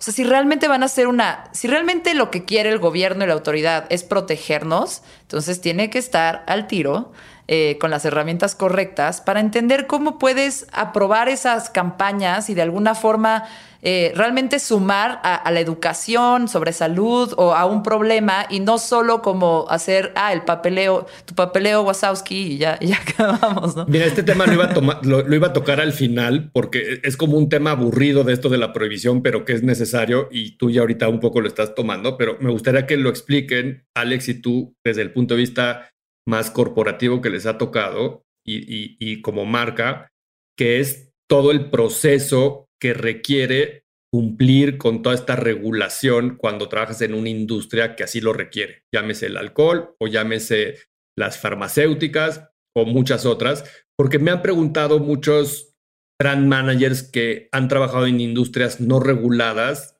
sea, 0.00 0.14
si 0.14 0.22
realmente 0.22 0.68
van 0.68 0.84
a 0.84 0.86
hacer 0.86 1.08
una, 1.08 1.50
si 1.50 1.66
realmente 1.66 2.14
lo 2.14 2.30
que 2.30 2.44
quiere 2.44 2.68
el 2.68 2.78
gobierno 2.78 3.24
y 3.24 3.26
la 3.26 3.32
autoridad 3.32 3.86
es 3.88 4.04
protegernos, 4.04 5.02
entonces 5.22 5.60
tiene 5.60 5.90
que 5.90 5.98
estar 5.98 6.44
al 6.46 6.68
tiro 6.68 7.10
eh, 7.50 7.78
con 7.80 7.90
las 7.90 8.04
herramientas 8.04 8.54
correctas 8.54 9.22
para 9.22 9.40
entender 9.40 9.86
cómo 9.86 10.18
puedes 10.18 10.66
aprobar 10.70 11.30
esas 11.30 11.70
campañas 11.70 12.50
y 12.50 12.54
de 12.54 12.60
alguna 12.60 12.94
forma 12.94 13.44
eh, 13.80 14.12
realmente 14.14 14.58
sumar 14.58 15.20
a, 15.22 15.50
la 15.50 15.60
educación 15.60 16.48
sobre 16.48 16.74
salud 16.74 17.32
o 17.38 17.54
a 17.54 17.64
un 17.64 17.82
problema 17.82 18.44
y 18.50 18.60
no 18.60 18.76
solo 18.76 19.22
como 19.22 19.66
hacer, 19.70 20.12
ah, 20.16 20.34
el 20.34 20.42
papeleo, 20.42 21.06
tu 21.24 21.34
papeleo 21.34 21.82
Wasowski 21.82 22.54
y 22.54 22.58
ya, 22.58 22.78
ya 22.80 22.98
acabamos, 23.08 23.76
¿no? 23.76 23.86
Mira, 23.86 24.04
este 24.04 24.22
tema 24.22 24.44
lo 24.46 24.52
iba, 24.52 24.64
a 24.64 24.74
tomar, 24.74 25.06
lo, 25.06 25.22
lo, 25.22 25.34
iba 25.34 25.46
a 25.46 25.52
tocar 25.54 25.80
al 25.80 25.92
final 25.94 26.50
porque 26.52 27.00
es 27.02 27.16
como 27.16 27.38
un 27.38 27.48
tema 27.48 27.70
aburrido 27.70 28.24
de 28.24 28.34
esto 28.34 28.50
de 28.50 28.58
la 28.58 28.74
prohibición, 28.74 29.22
pero 29.22 29.46
que 29.46 29.54
es 29.54 29.62
necesario 29.62 30.28
y 30.30 30.58
tú 30.58 30.70
ya 30.70 30.82
ahorita 30.82 31.08
un 31.08 31.20
poco 31.20 31.40
lo 31.40 31.48
estás 31.48 31.74
tomando, 31.74 32.18
pero 32.18 32.36
me 32.40 32.50
gustaría 32.50 32.84
que 32.84 32.98
lo 32.98 33.08
expliquen, 33.08 33.86
Alex 33.94 34.28
y 34.28 34.34
tú, 34.42 34.76
desde 34.84 35.00
el 35.00 35.12
punto 35.12 35.32
de 35.34 35.40
vista 35.40 35.88
más 36.28 36.50
corporativo 36.50 37.22
que 37.22 37.30
les 37.30 37.46
ha 37.46 37.56
tocado 37.56 38.26
y, 38.46 38.96
y, 38.98 39.22
como 39.22 39.46
marca, 39.46 40.08
que 40.56 40.78
es 40.78 41.10
todo 41.26 41.50
el 41.50 41.70
proceso 41.70 42.66
que 42.80 42.92
requiere 42.92 43.84
cumplir 44.12 44.76
con 44.78 45.02
toda 45.02 45.14
esta 45.14 45.36
regulación 45.36 46.36
cuando 46.36 46.68
trabajas 46.68 47.00
en 47.02 47.14
una 47.14 47.30
industria 47.30 47.96
que 47.96 48.04
así 48.04 48.20
lo 48.20 48.32
requiere, 48.32 48.84
llámese 48.92 49.26
el 49.26 49.36
alcohol 49.36 49.94
o 49.98 50.06
llámese 50.06 50.76
las 51.16 51.38
farmacéuticas 51.38 52.48
o 52.76 52.84
muchas 52.84 53.26
otras, 53.26 53.64
porque 53.96 54.18
me 54.18 54.30
han 54.30 54.42
preguntado 54.42 54.98
muchos 54.98 55.74
brand 56.20 56.46
managers 56.46 57.02
que 57.02 57.48
han 57.52 57.68
trabajado 57.68 58.06
en 58.06 58.20
industrias 58.20 58.80
no 58.80 59.00
reguladas 59.00 59.98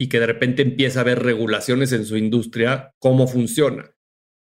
y 0.00 0.08
que 0.08 0.20
de 0.20 0.26
repente 0.26 0.62
empieza 0.62 1.00
a 1.00 1.02
haber 1.02 1.22
regulaciones 1.22 1.92
en 1.92 2.04
su 2.04 2.16
industria, 2.16 2.94
cómo 3.00 3.26
funciona. 3.26 3.90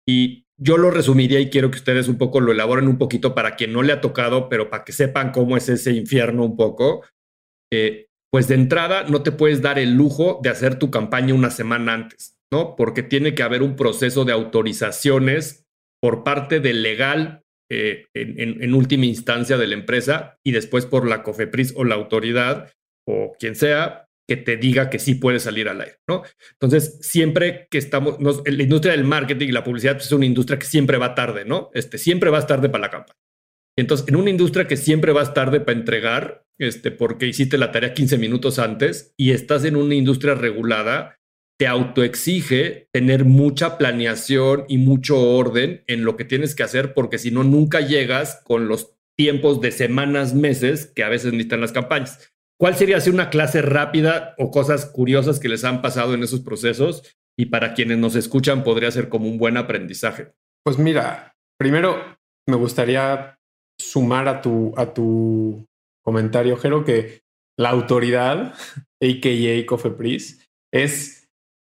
Y 0.08 0.45
yo 0.58 0.78
lo 0.78 0.92
resumiría 0.92 1.40
y 1.40 1.50
quiero 1.50 1.70
que 1.70 1.78
ustedes 1.78 2.08
un 2.08 2.18
poco 2.18 2.40
lo 2.40 2.52
elaboren 2.52 2.88
un 2.88 2.98
poquito 2.98 3.36
para 3.36 3.56
quien 3.56 3.74
no 3.74 3.84
le 3.84 3.94
ha 3.94 4.02
tocado, 4.02 4.50
pero 4.50 4.70
para 4.70 4.84
que 4.84 4.94
sepan 4.94 5.32
cómo 5.32 5.58
es 5.58 5.70
ese 5.70 5.92
infierno 5.92 6.44
un 6.44 6.56
poco. 6.56 7.04
Eh, 7.72 8.08
pues 8.32 8.48
de 8.48 8.56
entrada 8.56 9.04
no 9.04 9.24
te 9.24 9.32
puedes 9.32 9.62
dar 9.62 9.80
el 9.80 9.96
lujo 9.96 10.40
de 10.44 10.50
hacer 10.50 10.78
tu 10.78 10.92
campaña 10.92 11.34
una 11.34 11.52
semana 11.52 11.94
antes, 11.94 12.38
¿no? 12.52 12.76
Porque 12.76 13.04
tiene 13.04 13.34
que 13.34 13.44
haber 13.44 13.62
un 13.62 13.76
proceso 13.76 14.26
de 14.26 14.34
autorizaciones 14.34 15.66
por 16.02 16.24
parte 16.24 16.60
del 16.60 16.84
legal 16.84 17.44
eh, 17.72 18.06
en, 18.14 18.74
última 18.74 19.06
instancia 19.06 19.58
de 19.58 19.68
la 19.68 19.74
empresa 19.74 20.38
y 20.46 20.52
después 20.52 20.86
por 20.86 21.08
la 21.08 21.24
COFEPRIS 21.24 21.74
o 21.76 21.84
la 21.84 21.96
autoridad 21.96 22.72
o 23.08 23.34
quien 23.40 23.56
sea 23.56 24.05
que 24.28 24.38
te 24.38 24.58
diga 24.58 24.90
que 24.90 25.00
sí 25.00 25.16
puede 25.16 25.40
salir 25.40 25.70
al 25.70 25.82
aire, 25.82 25.98
¿no? 26.08 26.24
Entonces, 26.54 26.98
siempre 27.02 27.68
que 27.70 27.78
estamos, 27.78 28.20
nos, 28.20 28.42
la 28.46 28.64
industria 28.64 28.94
del 28.94 29.04
marketing 29.04 29.48
y 29.48 29.52
la 29.52 29.64
publicidad 29.64 29.94
pues, 29.94 30.08
es 30.08 30.12
una 30.12 30.26
industria 30.26 30.58
que 30.58 30.66
siempre 30.66 30.98
va 30.98 31.16
tarde, 31.16 31.46
¿no? 31.46 31.70
Este, 31.74 31.98
siempre 31.98 32.30
vas 32.30 32.48
tarde 32.48 32.70
para 32.70 32.82
la 32.82 32.90
campaña. 32.90 33.20
Entonces, 33.78 34.08
en 34.08 34.16
una 34.16 34.30
industria 34.30 34.68
que 34.68 34.78
siempre 34.78 35.12
vas 35.12 35.34
tarde 35.34 35.60
para 35.60 35.78
entregar, 35.78 36.46
este, 36.58 36.92
porque 36.92 37.28
hiciste 37.28 37.58
la 37.58 37.72
tarea 37.72 37.94
15 37.94 38.18
minutos 38.18 38.58
antes 38.58 39.14
y 39.18 39.32
estás 39.32 39.66
en 39.66 39.76
una 39.76 39.96
industria 39.96 40.34
regulada, 40.34 41.18
te 41.58 41.68
autoexige 41.68 42.90
tener 42.92 43.26
mucha 43.26 43.78
planeación 43.78 44.66
y 44.68 44.78
mucho 44.78 45.20
orden 45.20 45.84
en 45.88 46.04
lo 46.04 46.18
que 46.18 46.26
tienes 46.26 46.56
que 46.56 46.64
hacer, 46.64 46.94
porque 46.94 47.18
si 47.18 47.32
no, 47.32 47.44
nunca 47.44 47.82
llegas 47.82 48.42
con 48.44 48.68
los 48.68 48.96
tiempos 49.18 49.62
de 49.62 49.72
semanas, 49.72 50.34
meses 50.34 50.92
que 50.94 51.04
a 51.04 51.10
veces 51.10 51.32
necesitan 51.32 51.62
las 51.62 51.72
campañas. 51.72 52.35
¿Cuál 52.58 52.76
sería 52.76 52.98
así 52.98 53.10
una 53.10 53.30
clase 53.30 53.62
rápida 53.62 54.34
o 54.38 54.50
cosas 54.50 54.86
curiosas 54.86 55.40
que 55.40 55.50
les 55.50 55.64
han 55.64 55.82
pasado 55.82 56.14
en 56.14 56.24
esos 56.24 56.40
procesos? 56.42 57.16
Y 57.38 57.48
para 57.48 57.74
quienes 57.74 57.98
nos 57.98 58.16
escuchan 58.16 58.64
podría 58.64 58.92
ser 58.92 59.10
como 59.10 59.28
un 59.28 59.38
buen 59.38 59.58
aprendizaje. 59.58 60.34
Pues 60.64 60.78
mira, 60.78 61.36
primero 61.60 62.18
me 62.48 62.56
gustaría 62.56 63.38
sumar 63.78 64.30
a 64.30 64.42
tu, 64.42 64.74
a 64.78 64.94
tu 64.94 65.66
comentario, 66.04 66.56
Jero, 66.56 66.86
que 66.86 67.24
la 67.58 67.70
autoridad, 67.70 68.54
a.k.a. 69.02 69.66
Cofepris, 69.66 70.48
es 70.74 71.28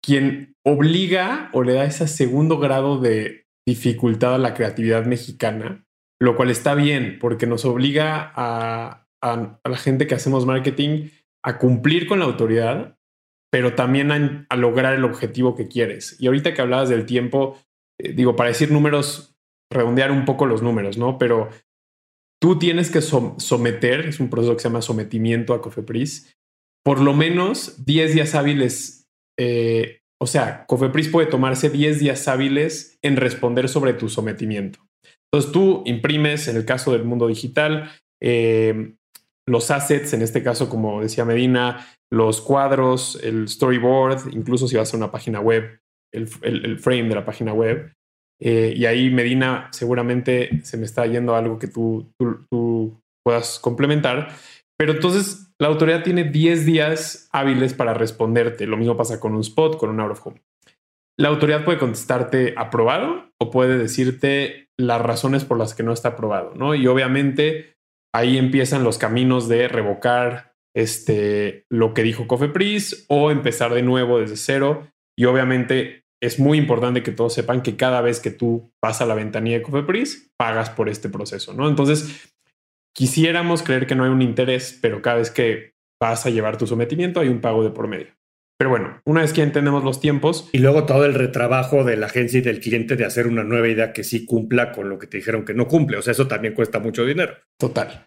quien 0.05 0.57
obliga 0.65 1.51
o 1.53 1.63
le 1.63 1.75
da 1.75 1.85
ese 1.85 2.09
segundo 2.09 2.59
grado 2.59 2.99
de 2.99 3.47
dificultad 3.67 4.35
a 4.35 4.39
la 4.39 4.55
creatividad 4.55 5.05
mexicana, 5.07 5.85
lo 6.21 6.37
cual 6.37 6.51
está 6.51 6.75
bien 6.75 7.19
porque 7.21 7.47
nos 7.47 7.65
obliga 7.65 8.33
a, 8.35 9.07
a, 9.23 9.59
la 9.65 9.77
gente 9.77 10.07
que 10.07 10.15
hacemos 10.15 10.45
marketing 10.45 11.09
a 11.45 11.59
cumplir 11.59 12.07
con 12.07 12.19
la 12.19 12.27
autoridad, 12.27 12.99
pero 13.51 13.75
también 13.75 14.47
a, 14.49 14.57
lograr 14.57 14.95
el 14.95 15.05
objetivo 15.05 15.55
que 15.55 15.69
quieres. 15.69 16.17
Y 16.21 16.27
ahorita 16.27 16.55
que 16.55 16.63
hablabas 16.63 16.89
del 16.89 17.07
tiempo, 17.07 17.59
eh, 17.99 18.13
digo, 18.13 18.37
para 18.37 18.49
decir 18.49 18.71
números, 18.71 19.37
redondear 19.71 20.11
un 20.11 20.25
poco 20.25 20.47
los 20.47 20.63
números, 20.63 20.99
¿no? 20.99 21.19
Pero 21.19 21.49
tú 22.41 22.59
tienes 22.59 22.91
que 22.91 23.01
som 23.01 23.39
someter, 23.39 24.07
es 24.07 24.21
un 24.21 24.29
proceso 24.29 24.55
que 24.55 24.63
se 24.63 24.69
llama 24.69 24.83
sometimiento 24.83 25.55
a 25.55 25.63
Cofepris, 25.63 26.35
por 26.85 27.01
lo 27.01 27.15
menos 27.15 27.85
10 27.85 28.15
días 28.15 28.35
hábiles. 28.35 29.07
Eh, 29.39 30.01
o 30.21 30.27
sea, 30.27 30.67
Cofepris 30.67 31.09
puede 31.09 31.29
tomarse 31.29 31.71
10 31.71 32.01
días 32.01 32.29
hábiles 32.29 32.99
en 33.03 33.17
responder 33.17 33.69
sobre 33.69 33.95
tu 33.95 34.09
sometimiento. 34.09 34.81
Entonces 35.33 35.53
tú 35.53 35.83
imprimes, 35.87 36.49
en 36.49 36.57
el 36.57 36.65
caso 36.65 36.93
del 36.93 37.05
mundo 37.05 37.27
digital, 37.27 37.91
eh, 38.21 38.95
los 39.47 39.71
assets, 39.71 40.13
en 40.13 40.23
este 40.23 40.43
caso, 40.43 40.69
como 40.69 41.03
decía 41.03 41.25
Medina, 41.25 41.87
los 42.13 42.41
cuadros, 42.41 43.19
el 43.23 43.49
storyboard, 43.49 44.33
incluso 44.33 44.69
si 44.69 44.77
vas 44.77 44.93
a 44.93 44.97
una 44.97 45.11
página 45.11 45.41
web, 45.41 45.81
el, 46.13 46.29
el, 46.43 46.79
frame 46.79 47.09
de 47.09 47.15
la 47.15 47.25
página 47.25 47.53
web. 47.53 47.93
Eh, 48.41 48.75
y 48.77 48.87
ahí, 48.87 49.11
Medina, 49.11 49.69
seguramente 49.73 50.61
se 50.63 50.77
me 50.77 50.85
está 50.85 51.07
yendo 51.07 51.35
algo 51.35 51.59
que 51.59 51.69
tú, 51.69 52.13
tú, 52.19 52.47
tú 52.51 53.01
puedas 53.25 53.59
complementar. 53.59 54.29
Pero 54.79 54.93
entonces 54.93 55.53
la 55.61 55.69
autoridad 55.69 56.03
tiene 56.03 56.25
10 56.25 56.67
días 56.67 57.29
hábiles 57.33 57.73
para 57.73 57.95
responderte. 57.95 58.67
Lo 58.67 58.77
mismo 58.77 58.97
pasa 58.97 59.21
con 59.21 59.35
un 59.35 59.41
spot, 59.41 59.79
con 59.79 59.91
un 59.91 60.01
out 60.01 60.13
of 60.13 60.27
home. 60.27 60.43
La 61.19 61.29
autoridad 61.29 61.65
puede 61.65 61.79
contestarte 61.79 62.55
aprobado 62.57 63.31
o 63.41 63.51
puede 63.51 63.79
decirte 63.79 64.71
las 64.79 65.01
razones 65.01 65.45
por 65.45 65.59
las 65.59 65.75
que 65.75 65.83
no 65.83 65.93
está 65.93 66.11
aprobado, 66.11 66.55
¿no? 66.57 66.75
Y 66.75 66.87
obviamente 66.87 67.72
ahí 68.15 68.39
empiezan 68.39 68.85
los 68.85 68.99
caminos 68.99 69.49
de 69.49 69.69
revocar 69.69 70.55
este, 70.75 71.67
lo 71.71 71.95
que 71.95 72.03
dijo 72.03 72.27
Cofepris 72.27 73.07
o 73.09 73.31
empezar 73.31 73.75
de 73.75 73.83
nuevo 73.83 74.21
desde 74.21 74.37
cero. 74.37 74.89
Y 75.19 75.25
obviamente 75.25 76.05
es 76.23 76.39
muy 76.39 76.59
importante 76.59 77.03
que 77.03 77.13
todos 77.13 77.35
sepan 77.35 77.63
que 77.63 77.77
cada 77.77 78.01
vez 78.01 78.21
que 78.21 78.31
tú 78.31 78.73
vas 78.83 79.01
a 79.01 79.07
la 79.07 79.15
ventanilla 79.15 79.59
de 79.59 79.63
Cofepris, 79.63 80.33
pagas 80.39 80.71
por 80.71 80.89
este 80.89 81.09
proceso, 81.09 81.53
¿no? 81.53 81.69
Entonces, 81.69 82.33
quisiéramos 82.95 83.63
creer 83.63 83.87
que 83.87 83.95
no 83.95 84.05
hay 84.05 84.11
un 84.11 84.23
interés, 84.23 84.79
pero 84.81 85.03
cada 85.03 85.17
vez 85.17 85.31
que 85.31 85.75
vas 86.01 86.25
a 86.25 86.31
llevar 86.31 86.59
tu 86.59 86.67
sometimiento 86.67 87.21
hay 87.21 87.29
un 87.29 87.41
pago 87.41 87.65
de 87.65 87.71
por 87.71 87.89
medio. 87.89 88.13
Pero 88.63 88.71
bueno, 88.71 89.01
una 89.05 89.23
vez 89.23 89.33
que 89.33 89.43
entendemos 89.43 89.83
los 89.83 89.99
tiempos. 89.99 90.49
Y 90.53 90.59
luego 90.59 90.87
todo 90.87 91.05
el 91.05 91.15
retrabajo 91.15 91.83
de 91.83 91.97
la 91.97 92.07
agencia 92.07 92.39
y 92.39 92.43
del 92.43 92.61
cliente 92.61 92.95
de 92.95 93.05
hacer 93.05 93.27
una 93.27 93.43
nueva 93.43 93.67
idea 93.67 93.93
que 93.93 94.05
sí 94.05 94.25
cumpla 94.25 94.71
con 94.71 94.89
lo 94.89 95.01
que 95.01 95.09
te 95.09 95.17
dijeron 95.17 95.45
que 95.45 95.53
no 95.53 95.67
cumple. 95.67 95.97
O 95.97 96.03
sea, 96.03 96.13
eso 96.13 96.29
también 96.29 96.55
cuesta 96.55 96.79
mucho 96.79 97.05
dinero. 97.05 97.35
Total. 97.59 98.07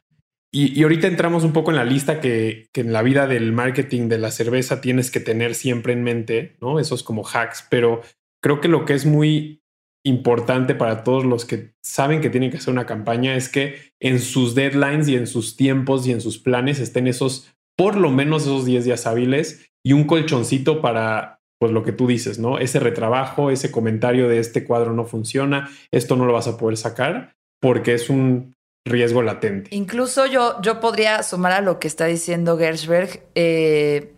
Y, 0.53 0.81
ahorita 0.81 1.07
entramos 1.07 1.43
un 1.43 1.51
poco 1.51 1.71
en 1.71 1.75
la 1.75 1.83
lista 1.83 2.21
que, 2.21 2.69
que, 2.71 2.79
en 2.79 2.93
la 2.93 3.01
vida 3.01 3.27
del 3.27 3.51
marketing 3.51 4.07
de 4.07 4.17
la 4.17 4.31
cerveza 4.31 4.79
tienes 4.79 5.11
que 5.11 5.19
tener 5.19 5.55
siempre 5.55 5.91
en 5.91 6.03
mente, 6.03 6.55
¿no? 6.61 6.79
Esos 6.79 7.03
como 7.03 7.27
hacks, 7.27 7.67
pero 7.69 7.99
creo 8.41 8.61
que 8.61 8.69
lo 8.69 8.85
que 8.85 8.93
es 8.93 9.05
muy 9.05 9.61
importante 10.05 10.73
para 10.73 11.03
todos 11.03 11.25
los 11.25 11.43
que 11.43 11.73
saben 11.83 12.21
que 12.21 12.29
tienen 12.29 12.49
que 12.49 12.59
hacer 12.59 12.71
una 12.71 12.85
campaña 12.85 13.35
es 13.35 13.49
que 13.49 13.91
en 13.99 14.21
sus 14.21 14.55
deadlines 14.55 15.09
y 15.09 15.17
en 15.17 15.27
sus 15.27 15.57
tiempos 15.57 16.07
y 16.07 16.13
en 16.13 16.21
sus 16.21 16.39
planes 16.39 16.79
estén 16.79 17.07
esos, 17.07 17.53
por 17.75 17.97
lo 17.97 18.09
menos 18.09 18.43
esos 18.43 18.63
10 18.63 18.85
días 18.85 19.05
hábiles 19.05 19.74
y 19.85 19.93
un 19.93 20.05
colchoncito 20.05 20.81
para, 20.81 21.41
pues 21.59 21.71
lo 21.71 21.83
que 21.83 21.91
tú 21.91 22.07
dices, 22.07 22.39
¿no? 22.39 22.57
Ese 22.57 22.79
retrabajo, 22.79 23.51
ese 23.51 23.71
comentario 23.71 24.27
de 24.27 24.39
este 24.39 24.65
cuadro 24.65 24.93
no 24.93 25.05
funciona, 25.05 25.69
esto 25.91 26.15
no 26.15 26.25
lo 26.25 26.33
vas 26.33 26.47
a 26.47 26.57
poder 26.57 26.75
sacar 26.75 27.35
porque 27.61 27.93
es 27.93 28.09
un 28.09 28.55
riesgo 28.83 29.21
latente. 29.21 29.69
Incluso 29.75 30.25
yo, 30.25 30.59
yo 30.63 30.79
podría 30.79 31.21
sumar 31.21 31.51
a 31.51 31.61
lo 31.61 31.79
que 31.79 31.87
está 31.87 32.05
diciendo 32.05 32.57
Gersberg. 32.57 33.21
Eh, 33.35 34.11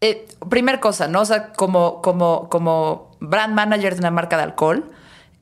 eh, 0.00 0.26
primer 0.48 0.78
cosa, 0.78 1.08
¿no? 1.08 1.22
O 1.22 1.24
sea, 1.24 1.52
como, 1.52 2.00
como, 2.00 2.48
como 2.48 3.16
brand 3.18 3.54
manager 3.54 3.94
de 3.94 4.00
una 4.00 4.12
marca 4.12 4.36
de 4.36 4.44
alcohol, 4.44 4.92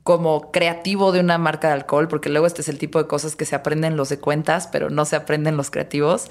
como 0.01 0.51
creativo 0.51 1.11
de 1.11 1.19
una 1.19 1.37
marca 1.37 1.67
de 1.67 1.75
alcohol, 1.75 2.07
porque 2.07 2.29
luego 2.29 2.47
este 2.47 2.61
es 2.61 2.69
el 2.69 2.79
tipo 2.79 2.97
de 2.97 3.07
cosas 3.07 3.35
que 3.35 3.45
se 3.45 3.55
aprenden 3.55 3.97
los 3.97 4.09
de 4.09 4.19
cuentas, 4.19 4.67
pero 4.67 4.89
no 4.89 5.05
se 5.05 5.15
aprenden 5.15 5.57
los 5.57 5.69
creativos 5.69 6.27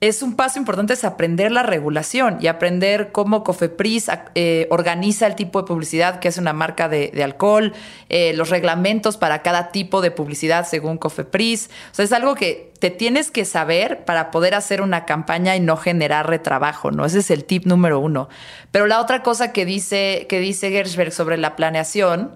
es 0.00 0.22
un 0.22 0.34
paso 0.34 0.58
importante 0.58 0.94
es 0.94 1.04
aprender 1.04 1.52
la 1.52 1.62
regulación 1.62 2.38
y 2.40 2.46
aprender 2.46 3.12
cómo 3.12 3.44
Cofepris 3.44 4.08
eh, 4.34 4.66
organiza 4.70 5.26
el 5.26 5.34
tipo 5.34 5.60
de 5.60 5.68
publicidad 5.68 6.20
que 6.20 6.28
es 6.28 6.38
una 6.38 6.54
marca 6.54 6.88
de, 6.88 7.12
alcohol, 7.22 7.74
eh, 8.08 8.32
los 8.32 8.48
reglamentos 8.48 9.18
para 9.18 9.42
cada 9.42 9.70
tipo 9.72 10.00
de 10.00 10.10
publicidad 10.10 10.66
según 10.66 10.96
Cofepris. 10.96 11.68
O 11.92 11.94
sea, 11.94 12.06
es 12.06 12.12
algo 12.12 12.34
que 12.34 12.72
te 12.78 12.88
tienes 12.88 13.30
que 13.30 13.44
saber 13.44 14.06
para 14.06 14.30
poder 14.30 14.54
hacer 14.54 14.80
una 14.80 15.04
campaña 15.04 15.54
y 15.54 15.60
no 15.60 15.76
generar 15.76 16.30
retrabajo, 16.30 16.90
¿no? 16.90 17.04
Ese 17.04 17.18
es 17.18 17.30
el 17.30 17.44
tip 17.44 17.66
número 17.66 18.00
uno. 18.00 18.30
Pero 18.70 18.86
la 18.86 19.02
otra 19.02 19.22
cosa 19.22 19.52
que 19.52 19.66
dice, 19.66 20.24
que 20.30 20.40
dice 20.40 20.70
Gershberg 20.70 21.12
sobre 21.12 21.36
la 21.36 21.56
planeación 21.56 22.34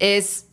es 0.00 0.46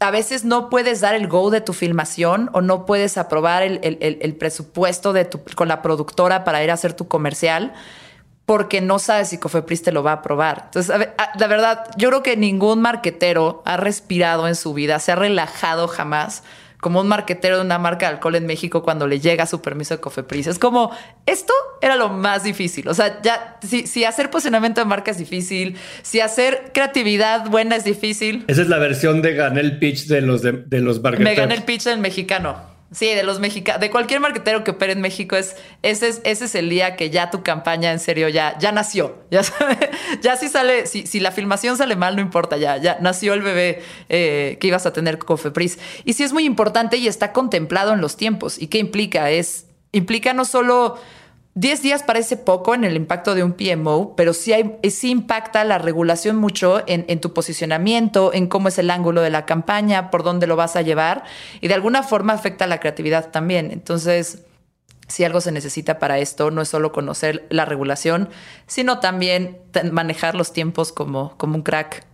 a 0.00 0.10
veces 0.10 0.44
no 0.44 0.70
puedes 0.70 1.00
dar 1.00 1.14
el 1.14 1.26
go 1.28 1.50
de 1.50 1.60
tu 1.60 1.72
filmación 1.72 2.50
o 2.52 2.60
no 2.60 2.86
puedes 2.86 3.18
aprobar 3.18 3.62
el, 3.62 4.36
presupuesto 4.38 5.12
de 5.12 5.24
tu, 5.24 5.40
con 5.56 5.68
la 5.68 5.82
productora 5.82 6.44
para 6.44 6.62
ir 6.62 6.70
a 6.70 6.74
hacer 6.74 6.92
tu 6.92 7.08
comercial 7.08 7.72
porque 8.46 8.80
no 8.80 8.98
sabes 8.98 9.28
si 9.28 9.36
Cofepris 9.36 9.82
te 9.82 9.92
lo 9.92 10.02
va 10.02 10.12
a 10.12 10.14
aprobar. 10.14 10.62
Entonces, 10.66 11.08
la 11.38 11.46
verdad, 11.46 11.84
yo 11.98 12.08
creo 12.08 12.22
que 12.22 12.34
ningún 12.34 12.80
marquetero 12.80 13.62
ha 13.66 13.76
respirado 13.76 14.48
en 14.48 14.54
su 14.54 14.72
vida, 14.72 15.00
se 15.00 15.12
ha 15.12 15.16
relajado 15.16 15.86
jamás 15.86 16.44
como 16.80 17.00
un 17.00 17.08
marquetero 17.08 17.56
de 17.56 17.62
una 17.62 17.78
marca 17.78 18.06
de 18.06 18.14
alcohol 18.14 18.36
en 18.36 18.46
México 18.46 18.82
cuando 18.82 19.06
le 19.06 19.20
llega 19.20 19.46
su 19.46 19.60
permiso 19.60 19.94
de 19.94 20.00
Cofepris. 20.00 20.46
Es 20.46 20.58
como, 20.58 20.90
esto 21.26 21.52
era 21.80 21.96
lo 21.96 22.08
más 22.08 22.44
difícil. 22.44 22.88
O 22.88 22.94
sea, 22.94 23.20
ya, 23.22 23.58
si, 23.66 23.86
si 23.86 24.04
hacer 24.04 24.30
posicionamiento 24.30 24.80
de 24.80 24.84
marca 24.84 25.10
es 25.10 25.18
difícil, 25.18 25.76
si 26.02 26.20
hacer 26.20 26.70
creatividad 26.72 27.48
buena 27.48 27.76
es 27.76 27.84
difícil. 27.84 28.44
Esa 28.46 28.62
es 28.62 28.68
la 28.68 28.78
versión 28.78 29.22
de 29.22 29.34
gané 29.34 29.60
el 29.60 29.78
pitch 29.78 30.06
de 30.06 30.20
los, 30.20 30.42
de, 30.42 30.52
de 30.52 30.80
los 30.80 31.02
Me 31.02 31.34
gané 31.34 31.54
el 31.54 31.64
pitch 31.64 31.84
del 31.84 31.98
mexicano. 31.98 32.77
Sí, 32.90 33.06
de 33.06 33.22
los 33.22 33.38
mexicanos, 33.38 33.82
de 33.82 33.90
cualquier 33.90 34.20
marketero 34.20 34.64
que 34.64 34.70
opere 34.70 34.94
en 34.94 35.02
México, 35.02 35.36
es, 35.36 35.56
ese, 35.82 36.08
es, 36.08 36.22
ese 36.24 36.46
es 36.46 36.54
el 36.54 36.70
día 36.70 36.96
que 36.96 37.10
ya 37.10 37.30
tu 37.30 37.42
campaña 37.42 37.92
en 37.92 38.00
serio 38.00 38.30
ya, 38.30 38.56
ya 38.58 38.72
nació. 38.72 39.18
Ya, 39.30 39.42
ya 40.22 40.36
si 40.36 40.48
sale, 40.48 40.86
si, 40.86 41.06
si 41.06 41.20
la 41.20 41.30
filmación 41.30 41.76
sale 41.76 41.96
mal, 41.96 42.16
no 42.16 42.22
importa, 42.22 42.56
ya, 42.56 42.78
ya 42.78 42.96
nació 43.02 43.34
el 43.34 43.42
bebé 43.42 43.82
eh, 44.08 44.56
que 44.58 44.68
ibas 44.68 44.86
a 44.86 44.94
tener 44.94 45.18
Cofepris. 45.18 45.78
Y 46.06 46.14
sí 46.14 46.22
es 46.22 46.32
muy 46.32 46.44
importante 46.44 46.96
y 46.96 47.08
está 47.08 47.34
contemplado 47.34 47.92
en 47.92 48.00
los 48.00 48.16
tiempos. 48.16 48.58
¿Y 48.58 48.68
qué 48.68 48.78
implica? 48.78 49.30
Es, 49.30 49.66
implica 49.92 50.32
no 50.32 50.46
solo 50.46 50.98
10 51.58 51.82
días 51.82 52.04
parece 52.04 52.36
poco 52.36 52.72
en 52.72 52.84
el 52.84 52.94
impacto 52.94 53.34
de 53.34 53.42
un 53.42 53.52
PMO, 53.52 54.14
pero 54.14 54.32
sí, 54.32 54.52
hay, 54.52 54.78
sí 54.90 55.10
impacta 55.10 55.64
la 55.64 55.78
regulación 55.78 56.36
mucho 56.36 56.84
en, 56.86 57.20
tu 57.20 57.34
posicionamiento, 57.34 58.32
en 58.32 58.46
cómo 58.46 58.68
es 58.68 58.78
el 58.78 58.88
ángulo 58.90 59.22
de 59.22 59.30
la 59.30 59.44
campaña, 59.44 60.08
por 60.12 60.22
dónde 60.22 60.46
lo 60.46 60.54
vas 60.54 60.76
a 60.76 60.82
llevar 60.82 61.24
y 61.60 61.66
de 61.66 61.74
alguna 61.74 62.04
forma 62.04 62.32
afecta 62.32 62.68
la 62.68 62.78
creatividad 62.78 63.32
también. 63.32 63.72
Entonces, 63.72 64.44
si 65.08 65.24
algo 65.24 65.40
se 65.40 65.50
necesita 65.50 65.98
para 65.98 66.20
esto, 66.20 66.52
no 66.52 66.62
es 66.62 66.68
solo 66.68 66.92
conocer 66.92 67.44
la 67.50 67.64
regulación, 67.64 68.28
sino 68.68 69.00
también 69.00 69.58
manejar 69.90 70.36
los 70.36 70.52
tiempos 70.52 70.92
como, 70.92 71.36
como 71.38 71.56
un 71.56 71.62
crack. 71.62 72.06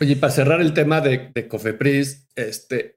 Oye, 0.00 0.16
para 0.16 0.32
cerrar 0.32 0.62
el 0.62 0.72
tema 0.72 1.02
de, 1.02 1.30
de 1.34 1.46
Cofepris, 1.46 2.26
este, 2.36 2.96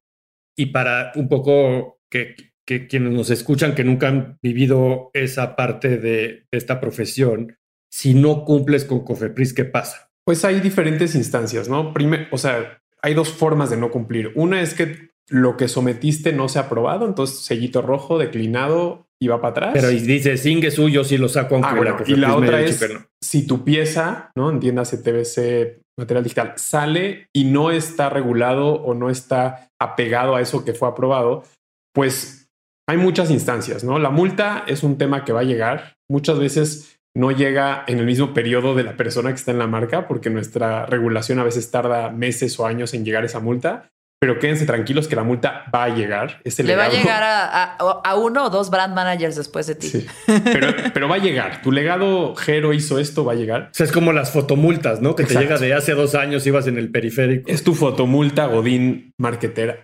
y 0.56 0.68
para 0.68 1.12
un 1.16 1.28
poco 1.28 2.00
que 2.10 2.51
que 2.72 2.88
quienes 2.88 3.12
nos 3.12 3.30
escuchan 3.30 3.76
que 3.76 3.84
nunca 3.84 4.08
han 4.08 4.38
vivido 4.42 5.12
esa 5.14 5.58
parte 5.58 5.98
de, 5.98 6.46
esta 6.52 6.80
profesión, 6.80 7.58
si 7.92 8.14
no 8.14 8.46
cumples 8.46 8.86
con 8.86 9.04
Cofepris, 9.04 9.54
¿qué 9.54 9.66
pasa? 9.66 10.10
Pues 10.26 10.46
hay 10.46 10.62
diferentes 10.62 11.14
instancias, 11.16 11.68
¿no? 11.68 11.94
Primero, 11.94 12.28
o 12.32 12.38
sea, 12.38 12.80
hay 13.02 13.14
dos 13.14 13.28
formas 13.28 13.72
de 13.72 13.76
no 13.76 13.92
cumplir. 13.92 14.32
Una 14.36 14.62
es 14.62 14.74
que 14.74 15.10
lo 15.28 15.58
que 15.58 15.68
sometiste 15.68 16.32
no 16.32 16.48
se 16.48 16.60
ha 16.60 16.64
aprobado, 16.64 17.06
entonces 17.06 17.40
sellito 17.40 17.82
rojo, 17.82 18.18
declinado 18.18 19.06
y 19.20 19.28
va 19.28 19.42
para 19.42 19.52
atrás. 19.52 19.72
Pero 19.74 19.90
dice, 19.90 20.38
singue 20.38 20.72
suyo 20.72 21.04
si 21.04 21.18
lo 21.18 21.28
saco 21.28 21.56
aunque 21.56 21.90
ah, 21.90 22.04
Y 22.08 22.16
la 22.16 22.38
otra 22.38 22.62
es, 22.62 22.82
si 23.22 23.46
tu 23.46 23.66
pieza, 23.66 24.32
¿no? 24.34 24.50
Entiéndase 24.50 24.98
TBC, 24.98 25.82
material 26.00 26.24
digital, 26.24 26.54
sale 26.56 27.28
y 27.34 27.44
no 27.44 27.70
está 27.70 28.10
regulado 28.10 28.76
o 28.76 28.94
no 28.94 29.10
está 29.10 29.68
apegado 29.78 30.38
a 30.38 30.42
eso 30.42 30.64
que 30.64 30.74
fue 30.74 30.88
aprobado, 30.88 31.44
pues 31.94 32.41
hay 32.92 32.98
muchas 32.98 33.32
instancias, 33.32 33.86
¿no? 33.86 34.00
La 34.00 34.10
multa 34.10 34.66
es 34.68 34.84
un 34.84 34.98
tema 34.98 35.24
que 35.24 35.32
va 35.32 35.40
a 35.40 35.44
llegar. 35.44 35.96
Muchas 36.10 36.38
veces 36.38 37.00
no 37.16 37.32
llega 37.32 37.86
en 37.88 38.00
el 38.00 38.06
mismo 38.06 38.34
periodo 38.34 38.76
de 38.76 38.84
la 38.84 38.98
persona 38.98 39.30
que 39.30 39.36
está 39.36 39.52
en 39.52 39.60
la 39.60 39.68
marca, 39.68 40.10
porque 40.10 40.30
nuestra 40.30 40.86
regulación 40.88 41.40
a 41.40 41.46
veces 41.46 41.72
tarda 41.72 42.10
meses 42.10 42.60
o 42.60 42.66
años 42.66 42.94
en 42.94 43.06
llegar 43.06 43.24
esa 43.24 43.40
multa. 43.40 43.90
Pero 44.20 44.40
quédense 44.40 44.66
tranquilos 44.66 45.08
que 45.08 45.16
la 45.16 45.24
multa 45.24 45.64
va 45.74 45.86
a 45.86 45.90
llegar. 45.90 46.42
Le 46.44 46.76
va 46.76 46.86
a 46.86 46.90
llegar 46.90 47.24
a, 47.24 48.16
uno 48.18 48.48
o 48.48 48.50
dos 48.50 48.70
brand 48.70 48.94
managers 48.94 49.38
después 49.38 49.68
de 49.68 49.76
ti. 49.76 49.88
Sí. 49.88 50.06
Pero, 50.94 51.08
va 51.08 51.16
a 51.16 51.20
llegar. 51.20 51.62
Tu 51.62 51.72
legado 51.72 52.36
Jero 52.36 52.74
hizo 52.74 53.00
esto, 53.00 53.24
va 53.24 53.32
a 53.32 53.36
llegar. 53.36 53.70
O 53.72 53.74
sea, 53.74 53.86
es 53.86 53.92
como 53.94 54.12
las 54.12 54.32
fotomultas, 54.32 55.02
¿no? 55.02 55.16
Que 55.16 55.24
te 55.24 55.36
llega 55.36 55.58
de 55.58 55.74
hace 55.74 55.94
dos 55.94 56.14
años, 56.14 56.46
ibas 56.46 56.68
en 56.68 56.78
el 56.78 56.92
periférico. 56.92 57.50
Es 57.50 57.64
tu 57.64 57.74
fotomulta 57.74 58.48
Godín 58.48 59.14
marquetera. 59.18 59.80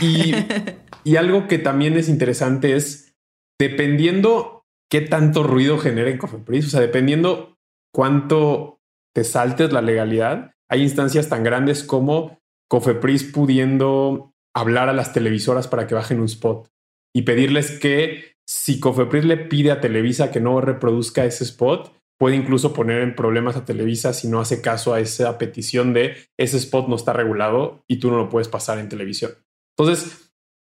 Y, 0.00 0.32
y 1.06 1.14
algo 1.14 1.46
que 1.46 1.60
también 1.60 1.96
es 1.96 2.08
interesante 2.08 2.74
es, 2.74 3.14
dependiendo 3.60 4.64
qué 4.90 5.00
tanto 5.00 5.44
ruido 5.44 5.78
genera 5.78 6.10
en 6.10 6.18
Cofepris, 6.18 6.66
o 6.66 6.70
sea, 6.70 6.80
dependiendo 6.80 7.56
cuánto 7.94 8.80
te 9.14 9.22
saltes 9.22 9.72
la 9.72 9.82
legalidad, 9.82 10.54
hay 10.68 10.82
instancias 10.82 11.28
tan 11.28 11.44
grandes 11.44 11.84
como 11.84 12.40
Cofepris 12.68 13.22
pudiendo 13.22 14.32
hablar 14.52 14.88
a 14.88 14.92
las 14.94 15.12
televisoras 15.12 15.68
para 15.68 15.86
que 15.86 15.94
bajen 15.94 16.18
un 16.18 16.24
spot 16.24 16.66
y 17.14 17.22
pedirles 17.22 17.78
que 17.78 18.32
si 18.44 18.80
Cofepris 18.80 19.26
le 19.26 19.36
pide 19.36 19.70
a 19.70 19.80
Televisa 19.80 20.32
que 20.32 20.40
no 20.40 20.60
reproduzca 20.60 21.24
ese 21.24 21.44
spot, 21.44 21.96
puede 22.18 22.34
incluso 22.34 22.72
poner 22.72 23.02
en 23.02 23.14
problemas 23.14 23.54
a 23.56 23.64
Televisa 23.64 24.12
si 24.12 24.26
no 24.26 24.40
hace 24.40 24.60
caso 24.60 24.92
a 24.92 24.98
esa 24.98 25.38
petición 25.38 25.92
de 25.92 26.16
ese 26.36 26.56
spot 26.56 26.88
no 26.88 26.96
está 26.96 27.12
regulado 27.12 27.84
y 27.86 28.00
tú 28.00 28.10
no 28.10 28.16
lo 28.16 28.28
puedes 28.28 28.48
pasar 28.48 28.80
en 28.80 28.88
televisión. 28.88 29.30
Entonces, 29.78 30.25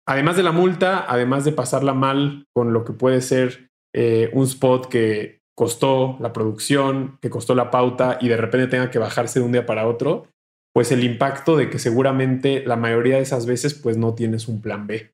además 0.07 0.37
de 0.37 0.43
la 0.43 0.51
multa, 0.51 1.05
además 1.07 1.45
de 1.45 1.51
pasarla 1.51 1.93
mal 1.93 2.45
con 2.53 2.73
lo 2.73 2.85
que 2.85 2.93
puede 2.93 3.21
ser 3.21 3.69
eh, 3.93 4.29
un 4.33 4.43
spot 4.45 4.87
que 4.87 5.39
costó 5.55 6.17
la 6.19 6.33
producción, 6.33 7.17
que 7.21 7.29
costó 7.29 7.55
la 7.55 7.71
pauta 7.71 8.17
y 8.21 8.27
de 8.27 8.37
repente 8.37 8.67
tenga 8.67 8.91
que 8.91 8.99
bajarse 8.99 9.39
de 9.39 9.45
un 9.45 9.53
día 9.53 9.65
para 9.65 9.87
otro, 9.87 10.27
pues 10.73 10.91
el 10.91 11.03
impacto 11.03 11.55
de 11.55 11.69
que 11.69 11.79
seguramente 11.79 12.63
la 12.65 12.75
mayoría 12.75 13.15
de 13.15 13.21
esas 13.21 13.45
veces 13.45 13.73
pues 13.73 13.97
no 13.97 14.13
tienes 14.13 14.47
un 14.49 14.61
plan 14.61 14.85
B, 14.85 15.13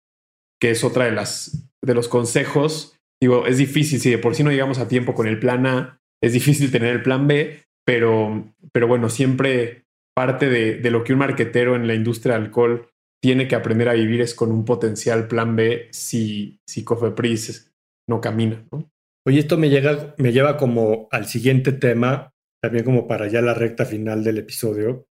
que 0.59 0.71
es 0.71 0.83
otra 0.83 1.05
de 1.05 1.11
las 1.11 1.69
de 1.83 1.93
los 1.93 2.07
consejos, 2.07 2.97
digo, 3.21 3.45
es 3.45 3.57
difícil, 3.57 3.99
si 3.99 4.09
de 4.09 4.17
por 4.17 4.35
sí 4.35 4.43
no 4.43 4.51
llegamos 4.51 4.79
a 4.79 4.87
tiempo 4.87 5.13
con 5.13 5.27
el 5.27 5.39
plan 5.39 5.65
A, 5.65 5.99
es 6.21 6.33
difícil 6.33 6.71
tener 6.71 6.89
el 6.89 7.03
plan 7.03 7.27
B, 7.27 7.63
pero, 7.85 8.51
pero 8.71 8.87
bueno, 8.87 9.09
siempre 9.09 9.85
parte 10.15 10.49
de, 10.49 10.75
de 10.75 10.91
lo 10.91 11.03
que 11.03 11.13
un 11.13 11.19
marquetero 11.19 11.75
en 11.75 11.87
la 11.87 11.95
industria 11.95 12.35
del 12.35 12.45
alcohol 12.45 12.90
tiene 13.21 13.47
que 13.47 13.55
aprender 13.55 13.87
a 13.87 13.93
vivir 13.93 14.21
es 14.21 14.33
con 14.33 14.51
un 14.51 14.65
potencial 14.65 15.27
plan 15.27 15.55
B 15.55 15.89
si, 15.91 16.59
si 16.67 16.83
Cofepris 16.83 17.71
no 18.09 18.19
camina. 18.19 18.65
¿no? 18.71 18.91
Oye, 19.27 19.39
esto 19.39 19.57
me, 19.57 19.69
llega, 19.69 20.15
me 20.17 20.31
lleva 20.31 20.57
como 20.57 21.07
al 21.11 21.27
siguiente 21.27 21.71
tema, 21.71 22.31
también 22.61 22.83
como 22.83 23.07
para 23.07 23.27
ya 23.27 23.41
la 23.41 23.53
recta 23.53 23.85
final 23.85 24.23
del 24.23 24.39
episodio, 24.39 25.05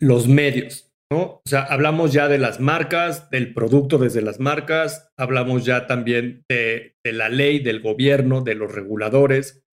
los 0.00 0.28
medios, 0.28 0.92
¿no? 1.10 1.22
O 1.22 1.42
sea, 1.44 1.62
hablamos 1.62 2.12
ya 2.12 2.28
de 2.28 2.38
las 2.38 2.60
marcas, 2.60 3.28
del 3.30 3.54
producto 3.54 3.98
desde 3.98 4.22
las 4.22 4.38
marcas, 4.38 5.08
hablamos 5.18 5.64
ya 5.64 5.86
también 5.86 6.44
de, 6.48 6.94
la 7.04 7.28
ley, 7.28 7.58
del 7.58 7.80
gobierno, 7.80 8.42
de 8.42 8.54
los 8.54 8.72
reguladores 8.72 9.64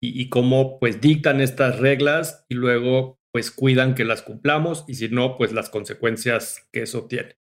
y, 0.00 0.20
y, 0.20 0.28
cómo 0.28 0.78
pues 0.78 1.00
dictan 1.00 1.40
estas 1.40 1.78
reglas 1.80 2.44
y 2.48 2.54
luego 2.54 3.18
pues 3.32 3.50
cuidan 3.50 3.94
que 3.94 4.04
las 4.04 4.22
cumplamos 4.22 4.84
y 4.88 4.94
si 4.94 5.08
no, 5.08 5.36
pues 5.36 5.52
las 5.52 5.70
consecuencias 5.70 6.68
que 6.72 6.82
eso 6.82 7.06
tiene. 7.06 7.39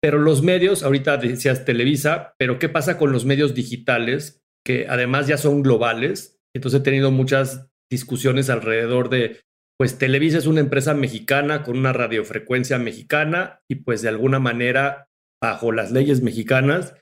Pero 0.00 0.18
los 0.18 0.42
medios, 0.42 0.82
ahorita 0.82 1.16
decías 1.16 1.64
Televisa, 1.64 2.34
pero 2.38 2.58
¿qué 2.58 2.68
pasa 2.68 2.98
con 2.98 3.12
los 3.12 3.24
medios 3.24 3.54
digitales 3.54 4.42
que 4.64 4.86
además 4.88 5.26
ya 5.26 5.38
son 5.38 5.62
globales? 5.62 6.40
Entonces 6.54 6.80
he 6.80 6.84
tenido 6.84 7.10
muchas 7.10 7.68
discusiones 7.90 8.50
alrededor 8.50 9.08
de, 9.08 9.40
pues 9.76 9.98
Televisa 9.98 10.38
es 10.38 10.46
una 10.46 10.60
empresa 10.60 10.94
mexicana 10.94 11.62
con 11.62 11.78
una 11.78 11.92
radiofrecuencia 11.92 12.78
mexicana 12.78 13.60
y 13.68 13.76
pues 13.76 14.02
de 14.02 14.08
alguna 14.08 14.38
manera 14.38 15.08
bajo 15.42 15.72
las 15.72 15.90
leyes 15.90 16.22
mexicanas 16.22 16.94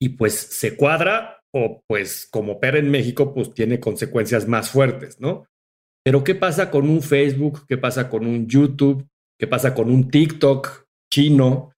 y 0.00 0.10
pues 0.10 0.34
se 0.34 0.76
cuadra 0.76 1.40
o 1.54 1.82
pues 1.86 2.26
como 2.30 2.54
opera 2.54 2.78
en 2.78 2.90
México 2.90 3.32
pues 3.32 3.54
tiene 3.54 3.78
consecuencias 3.78 4.48
más 4.48 4.70
fuertes, 4.70 5.20
¿no? 5.20 5.46
Pero 6.04 6.24
¿qué 6.24 6.34
pasa 6.34 6.70
con 6.70 6.88
un 6.88 7.00
Facebook? 7.00 7.64
¿Qué 7.66 7.78
pasa 7.78 8.10
con 8.10 8.26
un 8.26 8.46
YouTube? 8.46 9.06
¿Qué 9.38 9.46
pasa 9.46 9.72
con 9.74 9.90
un 9.90 10.10
TikTok 10.10 10.86
chino? 11.12 11.73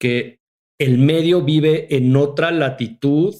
Que 0.00 0.40
el 0.80 0.98
medio 0.98 1.42
vive 1.42 1.94
en 1.94 2.16
otra 2.16 2.50
latitud 2.50 3.34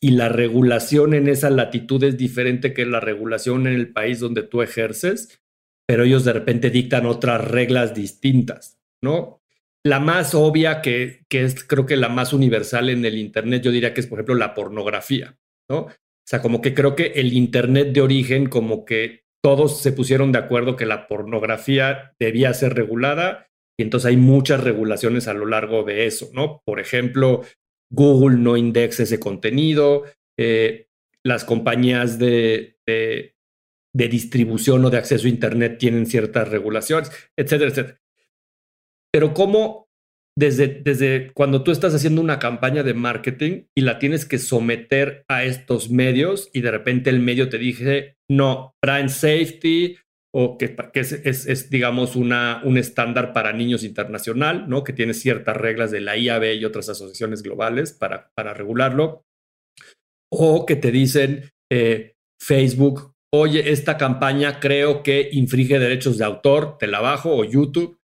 y 0.00 0.10
la 0.10 0.28
regulación 0.28 1.14
en 1.14 1.28
esa 1.28 1.48
latitud 1.48 2.04
es 2.04 2.18
diferente 2.18 2.74
que 2.74 2.84
la 2.84 3.00
regulación 3.00 3.66
en 3.66 3.72
el 3.72 3.90
país 3.90 4.20
donde 4.20 4.42
tú 4.42 4.60
ejerces, 4.60 5.40
pero 5.88 6.04
ellos 6.04 6.24
de 6.24 6.34
repente 6.34 6.68
dictan 6.68 7.06
otras 7.06 7.42
reglas 7.42 7.94
distintas, 7.94 8.78
¿no? 9.02 9.40
La 9.82 10.00
más 10.00 10.34
obvia, 10.34 10.82
que, 10.82 11.24
que 11.28 11.44
es 11.44 11.64
creo 11.64 11.86
que 11.86 11.96
la 11.96 12.10
más 12.10 12.34
universal 12.34 12.90
en 12.90 13.04
el 13.04 13.16
Internet, 13.16 13.62
yo 13.62 13.70
diría 13.70 13.94
que 13.94 14.00
es, 14.00 14.06
por 14.06 14.18
ejemplo, 14.18 14.34
la 14.34 14.54
pornografía, 14.54 15.38
¿no? 15.70 15.78
O 15.78 16.26
sea, 16.26 16.42
como 16.42 16.60
que 16.60 16.74
creo 16.74 16.94
que 16.94 17.06
el 17.16 17.32
Internet 17.32 17.92
de 17.92 18.02
origen, 18.02 18.46
como 18.46 18.84
que 18.84 19.24
todos 19.42 19.80
se 19.80 19.92
pusieron 19.92 20.32
de 20.32 20.38
acuerdo 20.38 20.76
que 20.76 20.86
la 20.86 21.06
pornografía 21.06 22.14
debía 22.18 22.52
ser 22.52 22.74
regulada 22.74 23.48
y 23.76 23.82
entonces 23.82 24.10
hay 24.10 24.16
muchas 24.16 24.62
regulaciones 24.62 25.28
a 25.28 25.34
lo 25.34 25.46
largo 25.46 25.82
de 25.82 26.06
eso, 26.06 26.30
¿no? 26.32 26.62
Por 26.64 26.80
ejemplo, 26.80 27.42
Google 27.90 28.38
no 28.38 28.56
indexa 28.56 29.02
ese 29.02 29.20
contenido, 29.20 30.04
eh, 30.38 30.88
las 31.24 31.44
compañías 31.44 32.18
de, 32.18 32.76
de, 32.86 33.34
de, 33.94 34.08
distribución 34.08 34.84
o 34.84 34.90
de 34.90 34.98
acceso 34.98 35.26
a 35.26 35.30
Internet 35.30 35.78
tienen 35.78 36.06
ciertas 36.06 36.48
regulaciones, 36.48 37.10
etcétera, 37.36 37.70
etcétera. 37.70 38.00
Pero 39.12 39.32
¿cómo 39.32 39.84
desde, 40.36 40.66
desde 40.66 41.32
cuando 41.32 41.62
tú 41.62 41.70
estás 41.70 41.94
haciendo 41.94 42.20
una 42.20 42.38
campaña 42.38 42.82
de 42.82 42.94
marketing 42.94 43.66
y 43.74 43.82
la 43.82 43.98
tienes 43.98 44.26
que 44.26 44.38
someter 44.38 45.24
a 45.28 45.44
estos 45.44 45.90
medios 45.90 46.50
y 46.52 46.60
de 46.60 46.72
repente 46.72 47.10
el 47.10 47.20
medio 47.20 47.48
te 47.48 47.58
dice, 47.58 48.16
no, 48.28 48.74
brand 48.82 49.10
safety 49.10 49.96
o 50.36 50.58
que, 50.58 50.74
es, 50.94 51.70
digamos, 51.70 52.16
una, 52.16 52.60
un 52.64 52.76
estándar 52.76 53.32
para 53.32 53.52
niños 53.52 53.84
internacional, 53.84 54.68
¿no? 54.68 54.82
que 54.82 54.92
tiene 54.92 55.14
ciertas 55.14 55.56
reglas 55.56 55.92
de 55.92 56.00
la 56.00 56.16
IAB 56.16 56.54
y 56.54 56.64
otras 56.64 56.88
asociaciones 56.88 57.44
globales 57.44 57.92
para, 57.92 58.32
para 58.34 58.52
regularlo, 58.52 59.22
o 60.32 60.66
que 60.66 60.74
te 60.74 60.90
dicen 60.90 61.50
eh, 61.70 62.14
Facebook, 62.42 63.14
oye, 63.32 63.70
esta 63.70 63.96
campaña 63.96 64.58
creo 64.58 65.04
que 65.04 65.28
infringe 65.30 65.78
derechos 65.78 66.18
de 66.18 66.24
autor, 66.24 66.78
te 66.78 66.88
la 66.88 67.00
bajo, 67.00 67.36
o 67.36 67.44
YouTube, 67.44 68.00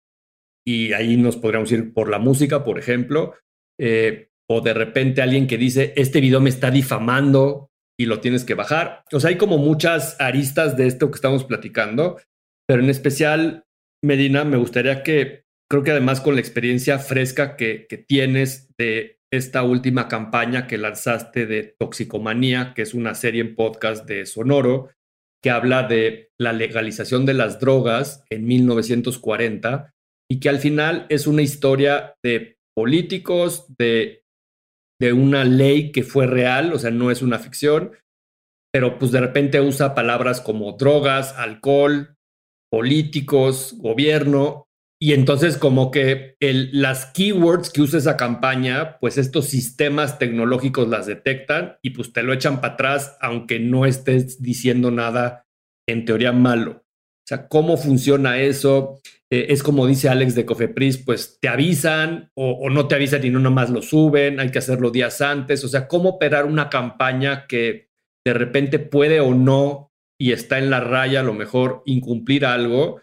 y 0.66 0.92
ahí 0.92 1.16
nos 1.16 1.38
podríamos 1.38 1.72
ir 1.72 1.94
por 1.94 2.10
la 2.10 2.18
música, 2.18 2.62
por 2.62 2.78
ejemplo, 2.78 3.36
eh, 3.80 4.28
o 4.50 4.60
de 4.60 4.74
repente 4.74 5.22
alguien 5.22 5.46
que 5.46 5.56
dice, 5.56 5.94
este 5.96 6.20
video 6.20 6.42
me 6.42 6.50
está 6.50 6.70
difamando 6.70 7.67
y 7.98 8.06
lo 8.06 8.20
tienes 8.20 8.44
que 8.44 8.54
bajar. 8.54 9.04
O 9.12 9.20
sea, 9.20 9.30
hay 9.30 9.36
como 9.36 9.58
muchas 9.58 10.16
aristas 10.20 10.76
de 10.76 10.86
esto 10.86 11.10
que 11.10 11.16
estamos 11.16 11.44
platicando, 11.44 12.18
pero 12.66 12.82
en 12.82 12.90
especial, 12.90 13.64
Medina, 14.02 14.44
me 14.44 14.56
gustaría 14.56 15.02
que, 15.02 15.44
creo 15.68 15.82
que 15.82 15.90
además 15.90 16.20
con 16.20 16.34
la 16.34 16.40
experiencia 16.40 16.98
fresca 16.98 17.56
que, 17.56 17.86
tienes 18.06 18.68
de 18.78 19.18
esta 19.30 19.62
última 19.62 20.08
campaña 20.08 20.66
que 20.66 20.78
lanzaste 20.78 21.46
de 21.46 21.74
Toxicomanía, 21.78 22.72
que 22.74 22.82
es 22.82 22.94
una 22.94 23.14
serie 23.14 23.42
en 23.42 23.56
podcast 23.56 24.06
de 24.06 24.24
Sonoro, 24.26 24.90
que 25.42 25.50
habla 25.50 25.82
de 25.82 26.30
la 26.38 26.52
legalización 26.52 27.26
de 27.26 27.34
las 27.34 27.60
drogas 27.60 28.24
en 28.30 28.46
1940 28.46 29.92
y 30.30 30.40
que 30.40 30.48
al 30.48 30.58
final 30.58 31.06
es 31.08 31.26
una 31.26 31.42
historia 31.42 32.14
de 32.22 32.58
políticos, 32.74 33.66
de 33.76 34.17
de 35.00 35.12
una 35.12 35.44
ley 35.44 35.92
que 35.92 36.02
fue 36.02 36.26
real, 36.26 36.72
o 36.72 36.78
sea, 36.78 36.90
no 36.90 37.10
es 37.10 37.22
una 37.22 37.38
ficción, 37.38 37.92
pero 38.72 38.98
pues 38.98 39.12
de 39.12 39.20
repente 39.20 39.60
usa 39.60 39.94
palabras 39.94 40.40
como 40.40 40.72
drogas, 40.72 41.34
alcohol, 41.36 42.16
políticos, 42.70 43.74
gobierno, 43.78 44.68
y 45.00 45.12
entonces 45.12 45.56
como 45.56 45.92
que 45.92 46.36
las 46.40 47.06
keywords 47.06 47.70
que 47.70 47.82
usa 47.82 48.00
esa 48.00 48.16
campaña, 48.16 48.98
pues 48.98 49.16
estos 49.16 49.46
sistemas 49.46 50.18
tecnológicos 50.18 50.88
las 50.88 51.06
detectan 51.06 51.76
y 51.82 51.90
pues 51.90 52.12
te 52.12 52.24
lo 52.24 52.32
echan 52.32 52.60
para 52.60 52.74
atrás, 52.74 53.16
aunque 53.20 53.60
no 53.60 53.86
estés 53.86 54.42
diciendo 54.42 54.90
nada 54.90 55.44
en 55.88 56.04
teoría 56.04 56.32
malo. 56.32 56.84
O 57.28 57.34
sea, 57.36 57.46
¿cómo 57.46 57.76
funciona 57.76 58.40
eso? 58.40 59.00
Eh, 59.30 59.48
es 59.50 59.62
como 59.62 59.86
dice 59.86 60.08
Alex 60.08 60.34
de 60.34 60.46
Cofepris, 60.46 60.96
pues 60.96 61.38
te 61.42 61.48
avisan 61.48 62.30
o, 62.34 62.52
o, 62.52 62.70
no 62.70 62.88
te 62.88 62.94
avisan 62.94 63.22
y 63.22 63.28
no 63.28 63.38
nomás 63.38 63.68
lo 63.68 63.82
suben, 63.82 64.40
hay 64.40 64.50
que 64.50 64.60
hacerlo 64.60 64.90
días 64.90 65.20
antes, 65.20 65.62
o 65.62 65.68
sea, 65.68 65.88
cómo 65.88 66.08
operar 66.08 66.46
una 66.46 66.70
campaña 66.70 67.46
que 67.46 67.90
de 68.26 68.32
repente 68.32 68.78
puede 68.78 69.20
o 69.20 69.34
no 69.34 69.92
y 70.18 70.32
está 70.32 70.56
en 70.56 70.70
la 70.70 70.80
raya 70.80 71.20
a 71.20 71.22
lo 71.22 71.34
mejor 71.34 71.82
incumplir 71.84 72.46
algo, 72.46 73.02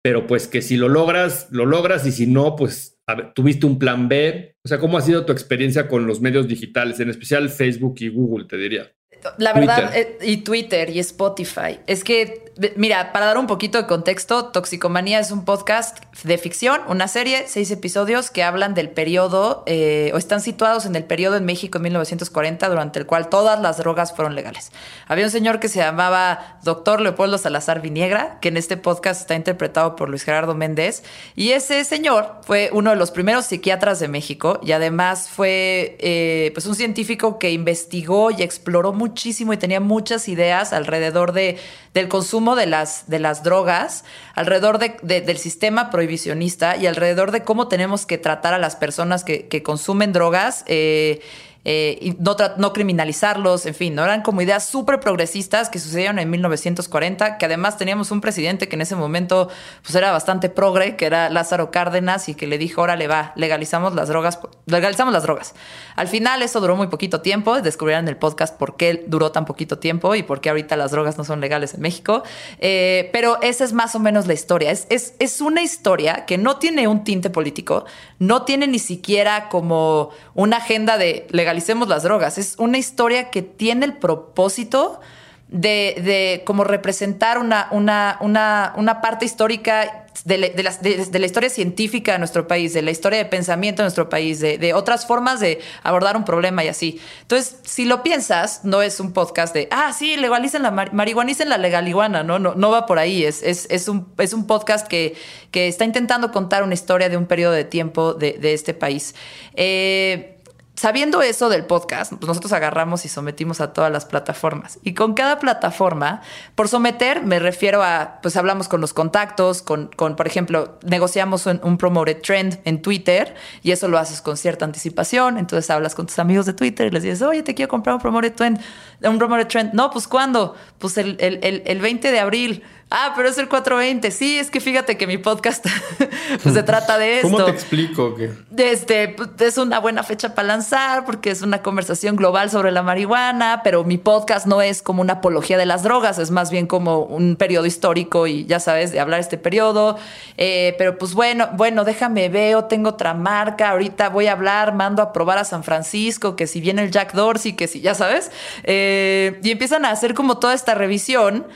pero 0.00 0.28
pues 0.28 0.46
que 0.46 0.62
si 0.62 0.76
lo 0.76 0.88
logras, 0.88 1.48
lo 1.50 1.66
logras 1.66 2.06
y 2.06 2.12
si 2.12 2.28
no, 2.28 2.54
pues 2.54 3.00
ver, 3.08 3.32
tuviste 3.34 3.66
un 3.66 3.80
plan 3.80 4.08
B, 4.08 4.54
o 4.64 4.68
sea, 4.68 4.78
¿cómo 4.78 4.96
ha 4.96 5.00
sido 5.00 5.26
tu 5.26 5.32
experiencia 5.32 5.88
con 5.88 6.06
los 6.06 6.20
medios 6.20 6.46
digitales, 6.46 7.00
en 7.00 7.10
especial 7.10 7.48
Facebook 7.48 7.96
y 7.98 8.10
Google, 8.10 8.46
te 8.46 8.58
diría? 8.58 8.92
La 9.38 9.52
verdad, 9.52 9.90
Twitter. 9.90 10.18
Eh, 10.20 10.30
y 10.30 10.36
Twitter 10.38 10.90
y 10.90 10.98
Spotify. 11.00 11.80
Es 11.86 12.04
que, 12.04 12.45
mira, 12.76 13.12
para 13.12 13.26
dar 13.26 13.38
un 13.38 13.46
poquito 13.46 13.78
de 13.78 13.86
contexto, 13.86 14.46
Toxicomanía 14.46 15.20
es 15.20 15.30
un 15.30 15.44
podcast 15.44 15.98
de 16.24 16.38
ficción, 16.38 16.80
una 16.88 17.06
serie, 17.06 17.44
seis 17.48 17.70
episodios 17.70 18.30
que 18.30 18.42
hablan 18.42 18.74
del 18.74 18.88
periodo, 18.88 19.62
eh, 19.66 20.10
o 20.14 20.16
están 20.16 20.40
situados 20.40 20.86
en 20.86 20.96
el 20.96 21.04
periodo 21.04 21.36
en 21.36 21.44
México 21.44 21.76
en 21.76 21.82
1940, 21.84 22.68
durante 22.68 22.98
el 22.98 23.06
cual 23.06 23.28
todas 23.28 23.60
las 23.60 23.76
drogas 23.76 24.14
fueron 24.14 24.34
legales. 24.34 24.72
Había 25.06 25.26
un 25.26 25.30
señor 25.30 25.60
que 25.60 25.68
se 25.68 25.80
llamaba 25.80 26.58
Doctor 26.62 27.00
Leopoldo 27.00 27.36
Salazar 27.36 27.82
Viniegra, 27.82 28.38
que 28.40 28.48
en 28.48 28.56
este 28.56 28.76
podcast 28.76 29.20
está 29.20 29.34
interpretado 29.34 29.94
por 29.94 30.08
Luis 30.08 30.22
Gerardo 30.22 30.54
Méndez, 30.54 31.02
y 31.34 31.50
ese 31.50 31.84
señor 31.84 32.40
fue 32.42 32.70
uno 32.72 32.90
de 32.90 32.96
los 32.96 33.10
primeros 33.10 33.46
psiquiatras 33.46 34.00
de 34.00 34.08
México 34.08 34.60
y 34.62 34.72
además 34.72 35.28
fue 35.28 35.96
eh, 36.00 36.50
pues 36.54 36.66
un 36.66 36.74
científico 36.74 37.38
que 37.38 37.50
investigó 37.50 38.30
y 38.30 38.42
exploró 38.42 38.92
muchísimo 38.92 39.52
y 39.52 39.56
tenía 39.58 39.80
muchas 39.80 40.28
ideas 40.28 40.72
alrededor 40.72 41.32
de, 41.32 41.58
del 41.92 42.08
consumo 42.08 42.45
de 42.54 42.66
las, 42.66 43.08
de 43.08 43.18
las 43.18 43.42
drogas, 43.42 44.04
alrededor 44.34 44.78
de, 44.78 44.96
de, 45.02 45.20
del 45.20 45.38
sistema 45.38 45.90
prohibicionista 45.90 46.76
y 46.76 46.86
alrededor 46.86 47.32
de 47.32 47.42
cómo 47.42 47.68
tenemos 47.68 48.06
que 48.06 48.18
tratar 48.18 48.54
a 48.54 48.58
las 48.58 48.76
personas 48.76 49.24
que, 49.24 49.48
que 49.48 49.62
consumen 49.62 50.12
drogas. 50.12 50.62
Eh, 50.66 51.20
eh, 51.68 51.98
y 52.00 52.12
no, 52.20 52.36
no, 52.58 52.72
criminalizarlos, 52.72 53.66
en 53.66 53.74
fin, 53.74 53.96
¿no? 53.96 54.04
eran 54.04 54.22
como 54.22 54.40
ideas 54.40 54.64
súper 54.68 55.00
progresistas 55.00 55.68
que 55.68 55.80
sucedieron 55.80 56.20
en 56.20 56.30
1940, 56.30 57.38
que 57.38 57.44
además 57.44 57.76
teníamos 57.76 58.12
un 58.12 58.20
presidente 58.20 58.68
que 58.68 58.76
en 58.76 58.82
ese 58.82 58.94
momento 58.94 59.48
pues 59.82 59.92
era 59.96 60.12
bastante 60.12 60.48
progre, 60.48 60.94
que 60.94 61.06
era 61.06 61.28
Lázaro 61.28 61.72
Cárdenas, 61.72 62.28
y 62.28 62.36
que 62.36 62.46
le 62.46 62.58
dijo, 62.58 62.82
órale 62.82 63.08
va, 63.08 63.32
legalizamos 63.34 63.96
las 63.96 64.06
drogas, 64.06 64.38
legalizamos 64.66 65.12
las 65.12 65.24
drogas. 65.24 65.56
Al 65.96 66.06
final 66.06 66.40
eso 66.42 66.60
duró 66.60 66.76
muy 66.76 66.86
poquito 66.86 67.20
tiempo, 67.20 67.60
descubrieron 67.60 68.04
en 68.04 68.10
el 68.10 68.16
podcast 68.16 68.56
por 68.56 68.76
qué 68.76 69.04
duró 69.08 69.32
tan 69.32 69.44
poquito 69.44 69.80
tiempo 69.80 70.14
y 70.14 70.22
por 70.22 70.40
qué 70.40 70.50
ahorita 70.50 70.76
las 70.76 70.92
drogas 70.92 71.18
no 71.18 71.24
son 71.24 71.40
legales 71.40 71.74
en 71.74 71.80
México, 71.80 72.22
eh, 72.60 73.10
pero 73.12 73.42
esa 73.42 73.64
es 73.64 73.72
más 73.72 73.96
o 73.96 73.98
menos 73.98 74.28
la 74.28 74.34
historia, 74.34 74.70
es, 74.70 74.86
es, 74.88 75.14
es 75.18 75.40
una 75.40 75.62
historia 75.62 76.26
que 76.26 76.38
no 76.38 76.58
tiene 76.58 76.86
un 76.86 77.02
tinte 77.02 77.28
político, 77.28 77.86
no 78.20 78.44
tiene 78.44 78.68
ni 78.68 78.78
siquiera 78.78 79.48
como 79.48 80.10
una 80.34 80.58
agenda 80.58 80.96
de 80.96 81.26
legalización 81.30 81.55
legalicemos 81.56 81.88
las 81.88 82.02
drogas. 82.02 82.36
Es 82.36 82.56
una 82.58 82.76
historia 82.76 83.30
que 83.30 83.40
tiene 83.40 83.86
el 83.86 83.94
propósito 83.94 85.00
de, 85.48 86.02
de 86.04 86.42
como 86.44 86.64
representar 86.64 87.38
una, 87.38 87.68
una, 87.70 88.18
una, 88.20 88.74
una 88.76 89.00
parte 89.00 89.24
histórica 89.24 90.06
de, 90.24 90.38
la, 90.38 91.26
historia 91.26 91.48
científica 91.48 92.12
de 92.12 92.18
nuestro 92.18 92.46
país, 92.46 92.74
de 92.74 92.82
la 92.82 92.90
historia 92.90 93.18
de 93.18 93.24
pensamiento 93.26 93.82
de 93.82 93.84
nuestro 93.84 94.08
país, 94.08 94.40
de, 94.40 94.74
otras 94.74 95.06
formas 95.06 95.40
de 95.40 95.60
abordar 95.82 96.16
un 96.16 96.24
problema 96.24 96.62
y 96.64 96.68
así. 96.68 97.00
Entonces, 97.22 97.58
si 97.62 97.86
lo 97.86 98.02
piensas, 98.02 98.64
no 98.64 98.82
es 98.82 99.00
un 99.00 99.12
podcast 99.12 99.54
de, 99.54 99.68
ah, 99.70 99.94
sí, 99.96 100.16
legalicen 100.16 100.62
la 100.62 100.70
marihuanicen 100.70 101.48
la 101.48 101.58
legaliguana, 101.58 102.22
¿no? 102.22 102.38
No, 102.38 102.54
no 102.54 102.70
va 102.70 102.84
por 102.84 102.98
ahí. 102.98 103.24
Es, 103.24 103.42
es, 103.42 103.66
es, 103.70 103.88
un, 103.88 104.08
es 104.18 104.32
un 104.32 104.46
podcast 104.46 104.86
que, 104.86 105.14
que 105.52 105.68
está 105.68 105.84
intentando 105.84 106.32
contar 106.32 106.64
una 106.64 106.74
historia 106.74 107.08
de 107.08 107.16
un 107.16 107.26
periodo 107.26 107.52
de 107.52 107.64
tiempo 107.64 108.12
de, 108.12 108.32
de 108.32 108.52
este 108.52 108.74
país. 108.74 109.14
Eh, 109.54 110.35
sabiendo 110.76 111.22
eso 111.22 111.48
del 111.48 111.64
podcast, 111.64 112.12
pues 112.12 112.28
nosotros 112.28 112.52
agarramos 112.52 113.04
y 113.04 113.08
sometimos 113.08 113.60
a 113.60 113.72
todas 113.72 113.90
las 113.90 114.04
plataformas. 114.04 114.78
Y 114.82 114.94
con 114.94 115.14
cada 115.14 115.38
plataforma, 115.38 116.20
por 116.54 116.68
someter, 116.68 117.22
me 117.22 117.38
refiero 117.38 117.82
a, 117.82 118.18
pues 118.22 118.36
hablamos 118.36 118.68
con 118.68 118.80
los 118.80 118.92
contactos, 118.92 119.62
con, 119.62 119.90
con 119.96 120.16
por 120.16 120.26
ejemplo, 120.26 120.78
negociamos 120.84 121.46
un, 121.46 121.78
promoted 121.78 122.20
trend 122.20 122.60
en 122.64 122.82
Twitter 122.82 123.34
y 123.62 123.70
eso 123.70 123.88
lo 123.88 123.98
haces 123.98 124.20
con 124.20 124.36
cierta 124.36 124.64
anticipación. 124.64 125.38
Entonces 125.38 125.70
hablas 125.70 125.94
con 125.94 126.06
tus 126.06 126.18
amigos 126.18 126.44
de 126.46 126.52
Twitter 126.52 126.88
y 126.88 126.90
les 126.90 127.02
dices, 127.02 127.22
oye, 127.22 127.42
te 127.42 127.54
quiero 127.54 127.70
comprar 127.70 127.94
un 127.94 128.02
promoted 128.02 128.34
trend. 128.34 128.60
Un 129.02 129.18
trend. 129.48 129.72
No, 129.72 129.90
pues 129.90 130.06
¿cuándo? 130.06 130.54
Pues 130.78 130.98
el, 130.98 131.16
el, 131.20 131.62
el 131.64 131.80
20 131.80 132.12
de 132.12 132.20
abril. 132.20 132.62
Ah, 132.88 133.14
pero 133.16 133.28
es 133.28 133.36
el 133.36 133.48
420. 133.48 134.12
Sí, 134.12 134.38
es 134.38 134.48
que 134.48 134.60
fíjate 134.60 134.96
que 134.96 135.08
mi 135.08 135.18
podcast 135.18 135.66
pues, 136.42 136.54
se 136.54 136.62
trata 136.62 136.98
de 136.98 137.16
esto. 137.16 137.28
¿Cómo 137.32 137.44
te 137.44 137.50
explico 137.50 138.14
que? 138.14 138.30
Este, 138.56 139.08
pues, 139.08 139.30
es 139.40 139.58
una 139.58 139.80
buena 139.80 140.04
fecha 140.04 140.36
para 140.36 140.46
lanzar 140.46 141.04
porque 141.04 141.30
es 141.30 141.42
una 141.42 141.62
conversación 141.62 142.14
global 142.14 142.48
sobre 142.48 142.70
la 142.70 142.84
marihuana, 142.84 143.62
pero 143.64 143.82
mi 143.82 143.98
podcast 143.98 144.46
no 144.46 144.62
es 144.62 144.82
como 144.82 145.02
una 145.02 145.14
apología 145.14 145.58
de 145.58 145.66
las 145.66 145.82
drogas, 145.82 146.20
es 146.20 146.30
más 146.30 146.52
bien 146.52 146.68
como 146.68 147.00
un 147.00 147.34
periodo 147.34 147.66
histórico 147.66 148.28
y 148.28 148.46
ya 148.46 148.60
sabes, 148.60 148.92
de 148.92 149.00
hablar 149.00 149.18
este 149.18 149.36
periodo. 149.36 149.98
Eh, 150.36 150.76
pero 150.78 150.96
pues 150.96 151.12
bueno, 151.12 151.48
bueno, 151.54 151.82
déjame 151.82 152.28
veo, 152.28 152.66
tengo 152.66 152.90
otra 152.90 153.14
marca, 153.14 153.70
ahorita 153.70 154.10
voy 154.10 154.28
a 154.28 154.32
hablar, 154.32 154.74
mando 154.74 155.02
a 155.02 155.12
probar 155.12 155.38
a 155.38 155.44
San 155.44 155.64
Francisco, 155.64 156.36
que 156.36 156.46
si 156.46 156.60
viene 156.60 156.84
el 156.84 156.92
Jack 156.92 157.14
Dorsey, 157.14 157.54
que 157.54 157.66
si 157.66 157.80
ya 157.80 157.96
sabes. 157.96 158.30
Eh, 158.62 159.40
y 159.42 159.50
empiezan 159.50 159.84
a 159.84 159.90
hacer 159.90 160.14
como 160.14 160.38
toda 160.38 160.54
esta 160.54 160.76
revisión 160.76 161.46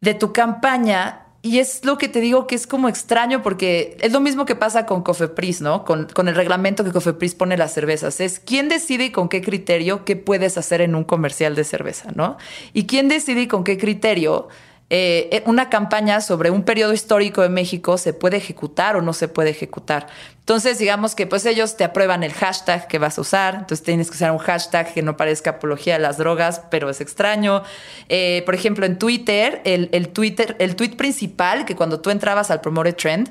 de 0.00 0.14
tu 0.14 0.32
campaña. 0.32 1.24
Y 1.40 1.60
es 1.60 1.84
lo 1.84 1.98
que 1.98 2.08
te 2.08 2.20
digo 2.20 2.46
que 2.46 2.56
es 2.56 2.66
como 2.66 2.88
extraño 2.88 3.42
porque 3.42 3.96
es 4.00 4.12
lo 4.12 4.20
mismo 4.20 4.44
que 4.44 4.56
pasa 4.56 4.86
con 4.86 5.02
Cofepris, 5.02 5.60
¿no? 5.60 5.84
Con, 5.84 6.06
con 6.06 6.26
el 6.28 6.34
reglamento 6.34 6.82
que 6.84 6.90
Cofepris 6.90 7.34
pone 7.34 7.56
las 7.56 7.72
cervezas. 7.72 8.20
Es 8.20 8.40
quién 8.40 8.68
decide 8.68 9.06
y 9.06 9.10
con 9.10 9.28
qué 9.28 9.40
criterio 9.40 10.04
qué 10.04 10.16
puedes 10.16 10.58
hacer 10.58 10.80
en 10.80 10.94
un 10.94 11.04
comercial 11.04 11.54
de 11.54 11.64
cerveza, 11.64 12.10
¿no? 12.14 12.38
Y 12.72 12.86
quién 12.86 13.08
decide 13.08 13.42
y 13.42 13.46
con 13.46 13.62
qué 13.62 13.78
criterio 13.78 14.48
eh, 14.90 15.28
eh, 15.32 15.42
una 15.44 15.68
campaña 15.68 16.22
sobre 16.22 16.50
un 16.50 16.62
periodo 16.62 16.94
histórico 16.94 17.42
de 17.42 17.50
México 17.50 17.98
se 17.98 18.14
puede 18.14 18.38
ejecutar 18.38 18.96
o 18.96 19.02
no 19.02 19.12
se 19.12 19.28
puede 19.28 19.50
ejecutar. 19.50 20.06
Entonces, 20.40 20.78
digamos 20.78 21.14
que 21.14 21.26
pues 21.26 21.44
ellos 21.44 21.76
te 21.76 21.84
aprueban 21.84 22.22
el 22.22 22.32
hashtag 22.32 22.88
que 22.88 22.98
vas 22.98 23.18
a 23.18 23.20
usar, 23.20 23.54
entonces 23.54 23.82
tienes 23.82 24.10
que 24.10 24.16
usar 24.16 24.32
un 24.32 24.38
hashtag 24.38 24.94
que 24.94 25.02
no 25.02 25.18
parezca 25.18 25.50
apología 25.50 25.94
de 25.94 26.00
las 26.00 26.16
drogas, 26.16 26.62
pero 26.70 26.88
es 26.88 27.02
extraño. 27.02 27.62
Eh, 28.08 28.42
por 28.46 28.54
ejemplo, 28.54 28.86
en 28.86 28.98
Twitter, 28.98 29.60
el, 29.64 29.90
el, 29.92 30.08
Twitter, 30.08 30.56
el 30.58 30.74
tweet 30.74 30.96
principal, 30.96 31.66
que 31.66 31.76
cuando 31.76 32.00
tú 32.00 32.08
entrabas 32.08 32.50
al 32.50 32.62
Promote 32.62 32.94
Trend, 32.94 33.30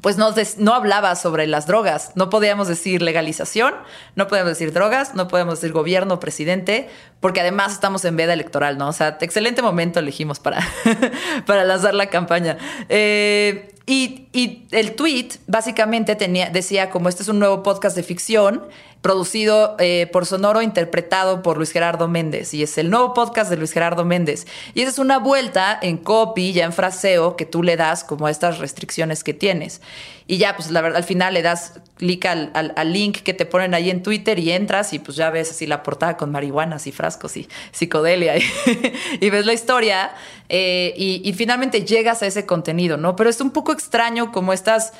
pues 0.00 0.16
no, 0.16 0.32
no 0.58 0.74
hablaba 0.74 1.16
sobre 1.16 1.46
las 1.46 1.66
drogas. 1.66 2.12
No 2.14 2.30
podíamos 2.30 2.68
decir 2.68 3.02
legalización, 3.02 3.74
no 4.14 4.28
podíamos 4.28 4.50
decir 4.50 4.72
drogas, 4.72 5.14
no 5.14 5.26
podemos 5.26 5.60
decir 5.60 5.72
gobierno, 5.72 6.20
presidente, 6.20 6.88
porque 7.20 7.40
además 7.40 7.72
estamos 7.72 8.04
en 8.04 8.16
veda 8.16 8.32
electoral, 8.32 8.78
¿no? 8.78 8.88
O 8.88 8.92
sea, 8.92 9.18
excelente 9.20 9.60
momento 9.60 9.98
elegimos 9.98 10.38
para, 10.38 10.60
para 11.46 11.64
lanzar 11.64 11.94
la 11.94 12.06
campaña. 12.06 12.58
Eh, 12.88 13.74
y, 13.86 14.27
y, 14.38 14.66
el 14.70 14.94
tweet 14.94 15.30
básicamente 15.46 16.14
tenía, 16.14 16.50
decía 16.50 16.90
como 16.90 17.08
este 17.08 17.22
es 17.22 17.28
un 17.28 17.38
nuevo 17.38 17.62
podcast 17.62 17.96
de 17.96 18.02
ficción 18.02 18.62
producido 19.00 19.76
eh, 19.78 20.08
por 20.12 20.26
Sonoro, 20.26 20.60
interpretado 20.60 21.42
por 21.42 21.56
Luis 21.56 21.70
Gerardo 21.70 22.08
Méndez. 22.08 22.52
Y 22.54 22.62
es 22.62 22.78
el 22.78 22.90
nuevo 22.90 23.14
podcast 23.14 23.50
de 23.50 23.56
Luis 23.56 23.72
Gerardo 23.72 24.04
Méndez. 24.04 24.46
Y 24.74 24.82
esa 24.82 24.90
es 24.90 24.98
una 24.98 25.18
vuelta 25.18 25.78
en 25.80 25.98
copy, 25.98 26.52
ya 26.52 26.64
en 26.64 26.72
fraseo, 26.72 27.36
que 27.36 27.46
tú 27.46 27.62
le 27.62 27.76
das 27.76 28.02
como 28.02 28.26
a 28.26 28.30
estas 28.30 28.58
restricciones 28.58 29.22
que 29.22 29.34
tienes. 29.34 29.80
Y 30.26 30.36
ya, 30.36 30.56
pues 30.56 30.70
la 30.70 30.82
verdad, 30.82 30.98
al 30.98 31.04
final 31.04 31.32
le 31.32 31.42
das 31.42 31.80
clic 31.96 32.26
al, 32.26 32.52
al, 32.54 32.92
link 32.92 33.20
que 33.20 33.32
te 33.32 33.46
ponen 33.46 33.72
ahí 33.72 33.88
en 33.88 34.02
Twitter 34.02 34.38
y 34.38 34.52
entras 34.52 34.92
y 34.92 34.98
pues 34.98 35.16
ya 35.16 35.30
ves 35.30 35.50
así 35.50 35.66
la 35.66 35.82
portada 35.82 36.18
con 36.18 36.30
marihuanas 36.30 36.86
y 36.86 36.92
frascos 36.92 37.36
y 37.36 37.48
psicodelia 37.72 38.36
y, 38.36 38.42
y 39.20 39.30
ves 39.30 39.46
la 39.46 39.54
historia 39.54 40.12
eh, 40.50 40.92
y, 40.96 41.22
y 41.24 41.32
finalmente 41.32 41.84
llegas 41.84 42.22
a 42.22 42.26
ese 42.26 42.44
contenido, 42.44 42.98
¿no? 42.98 43.16
Pero 43.16 43.30
es 43.30 43.40
un 43.40 43.50
poco 43.50 43.72
extraño 43.72 44.27
como 44.32 44.52
estas 44.52 44.92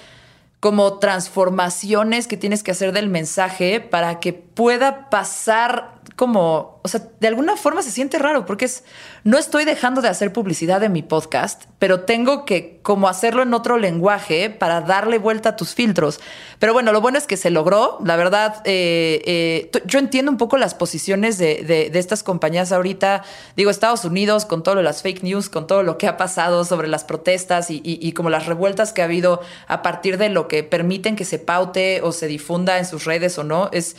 como 0.60 0.98
transformaciones 0.98 2.26
que 2.26 2.36
tienes 2.36 2.62
que 2.62 2.72
hacer 2.72 2.92
del 2.92 3.08
mensaje 3.08 3.80
para 3.80 4.18
que 4.18 4.32
pueda 4.58 5.08
pasar 5.08 6.00
como, 6.16 6.80
o 6.82 6.88
sea, 6.88 7.00
de 7.20 7.28
alguna 7.28 7.56
forma 7.56 7.80
se 7.80 7.92
siente 7.92 8.18
raro 8.18 8.44
porque 8.44 8.64
es, 8.64 8.82
no 9.22 9.38
estoy 9.38 9.64
dejando 9.64 10.00
de 10.02 10.08
hacer 10.08 10.32
publicidad 10.32 10.82
en 10.82 10.90
mi 10.90 11.02
podcast, 11.02 11.66
pero 11.78 12.00
tengo 12.00 12.44
que 12.44 12.80
como 12.82 13.08
hacerlo 13.08 13.44
en 13.44 13.54
otro 13.54 13.78
lenguaje 13.78 14.50
para 14.50 14.80
darle 14.80 15.18
vuelta 15.18 15.50
a 15.50 15.56
tus 15.56 15.74
filtros. 15.74 16.18
Pero 16.58 16.72
bueno, 16.72 16.90
lo 16.90 17.00
bueno 17.00 17.18
es 17.18 17.26
que 17.28 17.36
se 17.36 17.50
logró. 17.50 17.98
La 18.04 18.16
verdad, 18.16 18.62
eh, 18.64 19.22
eh, 19.26 19.82
yo 19.84 20.00
entiendo 20.00 20.32
un 20.32 20.38
poco 20.38 20.56
las 20.56 20.74
posiciones 20.74 21.38
de, 21.38 21.62
de, 21.62 21.98
estas 21.98 22.24
compañías 22.24 22.72
ahorita. 22.72 23.22
Digo, 23.54 23.70
Estados 23.70 24.04
Unidos 24.04 24.44
con 24.44 24.64
todo 24.64 24.74
lo 24.74 24.80
de 24.80 24.86
las 24.86 25.02
fake 25.02 25.22
news, 25.22 25.48
con 25.48 25.68
todo 25.68 25.84
lo 25.84 25.98
que 25.98 26.08
ha 26.08 26.16
pasado 26.16 26.64
sobre 26.64 26.88
las 26.88 27.04
protestas 27.04 27.70
y, 27.70 27.76
y, 27.84 27.98
y 28.00 28.12
como 28.12 28.30
las 28.30 28.46
revueltas 28.46 28.92
que 28.92 29.02
ha 29.02 29.04
habido 29.04 29.40
a 29.68 29.82
partir 29.82 30.18
de 30.18 30.30
lo 30.30 30.48
que 30.48 30.64
permiten 30.64 31.14
que 31.14 31.24
se 31.24 31.38
paute 31.38 32.00
o 32.02 32.10
se 32.10 32.26
difunda 32.26 32.78
en 32.78 32.86
sus 32.86 33.04
redes 33.04 33.38
o 33.38 33.44
no. 33.44 33.68
Es, 33.72 33.94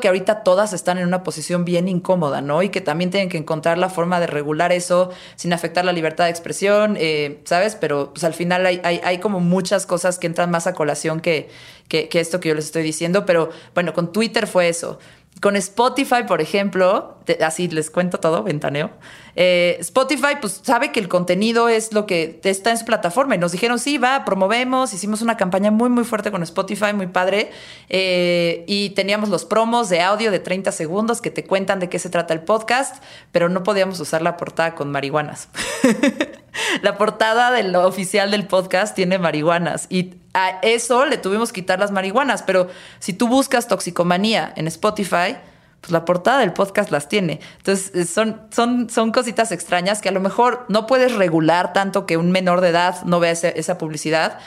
que 0.00 0.08
ahorita 0.08 0.44
todas 0.44 0.72
están 0.72 0.98
en 0.98 1.06
una 1.06 1.22
posición 1.22 1.64
bien 1.64 1.88
incómoda, 1.88 2.40
¿no? 2.40 2.62
Y 2.62 2.68
que 2.68 2.80
también 2.80 3.10
tienen 3.10 3.28
que 3.28 3.38
encontrar 3.38 3.76
la 3.76 3.88
forma 3.88 4.20
de 4.20 4.26
regular 4.26 4.72
eso 4.72 5.10
sin 5.36 5.52
afectar 5.52 5.84
la 5.84 5.92
libertad 5.92 6.24
de 6.24 6.30
expresión, 6.30 6.96
eh, 6.98 7.40
¿sabes? 7.44 7.74
Pero 7.74 8.12
pues 8.12 8.22
al 8.24 8.34
final 8.34 8.66
hay, 8.66 8.80
hay, 8.84 9.00
hay, 9.02 9.18
como 9.18 9.40
muchas 9.40 9.86
cosas 9.86 10.18
que 10.18 10.28
entran 10.28 10.50
más 10.50 10.66
a 10.66 10.74
colación 10.74 11.20
que, 11.20 11.48
que 11.88 12.08
esto 12.12 12.38
que 12.38 12.50
yo 12.50 12.54
les 12.54 12.66
estoy 12.66 12.82
diciendo, 12.82 13.26
pero 13.26 13.50
bueno, 13.74 13.92
con 13.92 14.12
Twitter 14.12 14.46
fue 14.46 14.68
eso. 14.68 14.98
Con 15.40 15.56
Spotify, 15.56 16.22
por 16.26 16.40
ejemplo, 16.40 17.18
así 17.40 17.68
les 17.68 17.90
cuento 17.90 18.18
todo, 18.18 18.42
ventaneo. 18.42 18.90
Eh, 19.36 19.76
Spotify, 19.80 20.36
pues 20.40 20.60
sabe 20.62 20.92
que 20.92 21.00
el 21.00 21.08
contenido 21.08 21.68
es 21.68 21.92
lo 21.92 22.06
que 22.06 22.40
está 22.44 22.70
en 22.70 22.78
su 22.78 22.84
plataforma 22.84 23.34
y 23.34 23.38
nos 23.38 23.52
dijeron, 23.52 23.78
sí, 23.78 23.98
va, 23.98 24.24
promovemos, 24.24 24.92
hicimos 24.92 25.22
una 25.22 25.36
campaña 25.36 25.70
muy, 25.70 25.90
muy 25.90 26.04
fuerte 26.04 26.30
con 26.30 26.42
Spotify, 26.42 26.92
muy 26.94 27.08
padre. 27.08 27.50
Eh, 27.88 28.64
y 28.66 28.90
teníamos 28.90 29.28
los 29.28 29.44
promos 29.44 29.88
de 29.88 30.00
audio 30.00 30.30
de 30.30 30.38
30 30.38 30.72
segundos 30.72 31.20
que 31.20 31.30
te 31.30 31.44
cuentan 31.44 31.80
de 31.80 31.88
qué 31.88 31.98
se 31.98 32.10
trata 32.10 32.34
el 32.34 32.40
podcast, 32.40 33.02
pero 33.32 33.48
no 33.48 33.62
podíamos 33.62 33.98
usar 34.00 34.22
la 34.22 34.36
portada 34.36 34.74
con 34.74 34.90
marihuanas. 34.90 35.48
la 36.82 36.96
portada 36.96 37.50
del 37.50 37.74
oficial 37.76 38.30
del 38.30 38.46
podcast 38.46 38.94
tiene 38.94 39.18
marihuanas 39.18 39.86
y 39.90 40.14
a 40.34 40.58
eso 40.62 41.04
le 41.06 41.16
tuvimos 41.16 41.52
que 41.52 41.60
quitar 41.60 41.78
las 41.78 41.92
marihuanas, 41.92 42.42
pero 42.42 42.68
si 42.98 43.12
tú 43.12 43.28
buscas 43.28 43.68
toxicomanía 43.68 44.52
en 44.56 44.66
Spotify, 44.66 45.36
pues 45.84 45.92
la 45.92 46.06
portada 46.06 46.38
del 46.40 46.54
podcast 46.54 46.90
las 46.90 47.10
tiene. 47.10 47.40
Entonces, 47.58 47.94
eh, 47.94 48.06
son, 48.06 48.40
son, 48.50 48.88
son 48.88 49.12
cositas 49.12 49.52
extrañas 49.52 50.00
que 50.00 50.08
a 50.08 50.12
lo 50.12 50.20
mejor 50.20 50.64
no 50.70 50.86
puedes 50.86 51.14
regular 51.14 51.74
tanto 51.74 52.06
que 52.06 52.16
un 52.16 52.30
menor 52.30 52.62
de 52.62 52.70
edad 52.70 53.02
no 53.04 53.20
vea 53.20 53.32
esa 53.32 53.76
publicidad, 53.76 54.38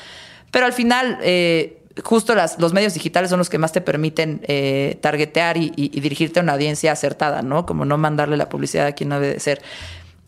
pero 0.51 0.65
al 0.65 0.73
final... 0.73 1.19
Eh, 1.21 1.73
justo 2.03 2.35
las, 2.35 2.59
los 2.59 2.73
medios 2.73 2.93
digitales 2.93 3.31
son 3.31 3.39
los 3.39 3.49
que 3.49 3.57
más 3.57 3.71
te 3.71 3.81
permiten 3.81 4.41
eh, 4.47 4.99
targetear 5.01 5.57
y, 5.57 5.73
y, 5.75 5.99
dirigirte 5.99 6.39
a 6.39 6.43
una 6.43 6.53
audiencia 6.53 6.91
acertada, 6.91 7.41
¿no? 7.41 7.65
Como 7.65 7.85
no 7.85 7.97
mandarle 7.97 8.37
la 8.37 8.49
publicidad 8.49 8.85
a 8.85 8.91
quien 8.91 9.09
no 9.09 9.19
debe 9.19 9.33
de 9.33 9.39
ser. 9.39 9.63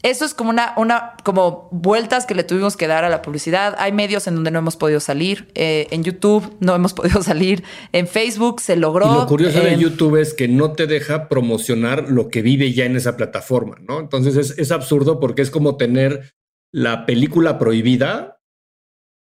Eso 0.02 0.24
es 0.24 0.34
como 0.34 0.50
una, 0.50 0.74
una, 0.78 1.14
como 1.26 1.68
vueltas 1.72 2.26
que 2.26 2.34
le 2.34 2.46
tuvimos 2.46 2.78
que 2.78 2.88
dar 2.88 3.04
a 3.04 3.10
la 3.10 3.22
publicidad. 3.22 3.76
Hay 3.78 3.92
medios 3.92 4.28
en 4.28 4.36
donde 4.36 4.50
no 4.50 4.60
hemos 4.60 4.78
podido 4.78 5.02
salir. 5.02 5.52
Eh, 5.56 5.88
en 5.92 6.04
YouTube 6.04 6.56
no 6.62 6.74
hemos 6.74 6.94
podido 6.96 7.22
salir. 7.22 7.64
En 7.92 8.08
Facebook 8.08 8.62
se 8.62 8.78
logró. 8.78 9.12
Y 9.12 9.16
lo 9.16 9.28
curioso 9.28 9.60
de 9.60 9.78
YouTube 9.78 10.16
es 10.16 10.34
que 10.34 10.48
no 10.48 10.72
te 10.72 10.88
deja 10.88 11.28
promocionar 11.28 12.10
lo 12.10 12.30
que 12.30 12.42
vive 12.42 12.72
ya 12.72 12.86
en 12.86 12.96
esa 12.96 13.18
plataforma, 13.18 13.78
¿no? 13.82 14.00
Entonces 14.00 14.38
es, 14.38 14.58
es 14.58 14.72
absurdo 14.72 15.20
porque 15.20 15.42
es 15.42 15.52
como 15.52 15.76
tener 15.76 16.34
la 16.74 17.06
película 17.06 17.58
prohibida, 17.58 18.40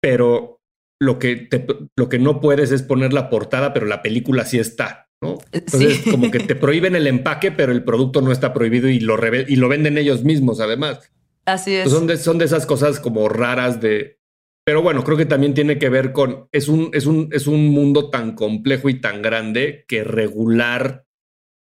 pero 0.01 0.61
lo 0.99 1.19
que, 1.19 1.35
te, 1.35 1.65
lo 1.95 2.09
que 2.09 2.19
no 2.19 2.39
puedes 2.41 2.71
es 2.71 2.83
poner 2.83 3.13
la 3.13 3.29
portada, 3.29 3.73
pero 3.73 3.85
la 3.85 4.01
película 4.01 4.45
sí 4.45 4.59
está. 4.59 5.06
¿No? 5.21 5.35
Eh, 5.51 5.63
Entonces, 5.65 6.03
como 6.09 6.31
que 6.31 6.39
te 6.39 6.55
prohíben 6.55 6.95
el 6.95 7.07
empaque, 7.07 7.51
pero 7.51 7.71
el 7.71 7.83
producto 7.83 8.21
no 8.21 8.31
está 8.31 8.53
prohibido 8.53 8.89
y 8.89 8.99
lo, 8.99 9.17
y 9.47 9.55
lo 9.55 9.69
venden 9.69 9.97
ellos 9.97 10.23
mismos, 10.23 10.59
además. 10.59 11.11
Así 11.45 11.75
es. 11.75 11.89
son, 11.89 12.07
de, 12.07 12.17
son 12.17 12.37
de 12.37 12.45
esas 12.45 12.65
cosas 12.65 12.99
como 12.99 13.29
raras 13.29 13.79
de. 13.79 14.19
Pero 14.65 14.81
bueno, 14.81 15.03
creo 15.03 15.15
que 15.15 15.25
también 15.25 15.53
tiene 15.53 15.79
que 15.79 15.89
ver 15.89 16.11
con. 16.11 16.47
Es 16.51 16.67
un, 16.67 16.89
es 16.93 17.05
un, 17.05 17.29
es 17.31 17.47
un 17.47 17.69
mundo 17.69 18.09
tan 18.09 18.35
complejo 18.35 18.89
y 18.89 18.99
tan 18.99 19.21
grande 19.21 19.85
que 19.87 20.03
regular 20.03 21.05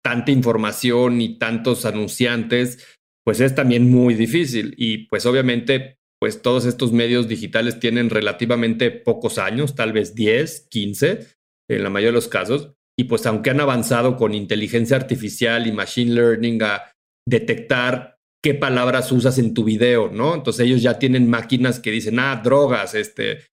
tanta 0.03 0.31
información 0.31 1.21
y 1.21 1.37
tantos 1.37 1.85
anunciantes, 1.85 2.85
pues 3.23 3.39
es 3.39 3.55
también 3.55 3.89
muy 3.89 4.15
difícil. 4.15 4.73
Y 4.77 5.07
pues 5.07 5.25
obviamente, 5.25 5.97
pues 6.19 6.41
todos 6.41 6.65
estos 6.65 6.91
medios 6.91 7.27
digitales 7.27 7.79
tienen 7.79 8.09
relativamente 8.09 8.91
pocos 8.91 9.37
años, 9.37 9.75
tal 9.75 9.93
vez 9.93 10.15
10, 10.15 10.67
15, 10.69 11.27
en 11.69 11.83
la 11.83 11.89
mayoría 11.89 12.09
de 12.09 12.15
los 12.15 12.27
casos. 12.27 12.73
Y 12.99 13.05
pues 13.05 13.25
aunque 13.25 13.51
han 13.51 13.61
avanzado 13.61 14.17
con 14.17 14.33
inteligencia 14.33 14.97
artificial 14.97 15.65
y 15.65 15.71
machine 15.71 16.13
learning 16.13 16.61
a 16.63 16.91
detectar 17.25 18.17
qué 18.43 18.53
palabras 18.53 19.09
usas 19.13 19.37
en 19.37 19.53
tu 19.53 19.63
video, 19.63 20.09
¿no? 20.11 20.35
Entonces 20.35 20.65
ellos 20.65 20.81
ya 20.81 20.99
tienen 20.99 21.29
máquinas 21.29 21.79
que 21.79 21.91
dicen, 21.91 22.19
ah, 22.19 22.41
drogas, 22.43 22.95
este. 22.95 23.45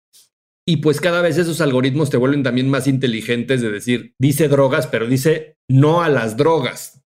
Y 0.67 0.79
pues 0.79 1.01
cada 1.01 1.23
vez 1.23 1.39
esos 1.39 1.61
algoritmos 1.61 2.11
te 2.11 2.17
vuelven 2.17 2.43
también 2.43 2.69
más 2.69 2.89
inteligentes 2.89 3.63
de 3.63 3.71
decir, 3.71 4.15
dice 4.21 4.49
drogas, 4.49 4.89
pero 4.89 5.07
dice 5.07 5.55
no 5.71 6.03
a 6.03 6.09
las 6.09 6.37
drogas. 6.37 7.05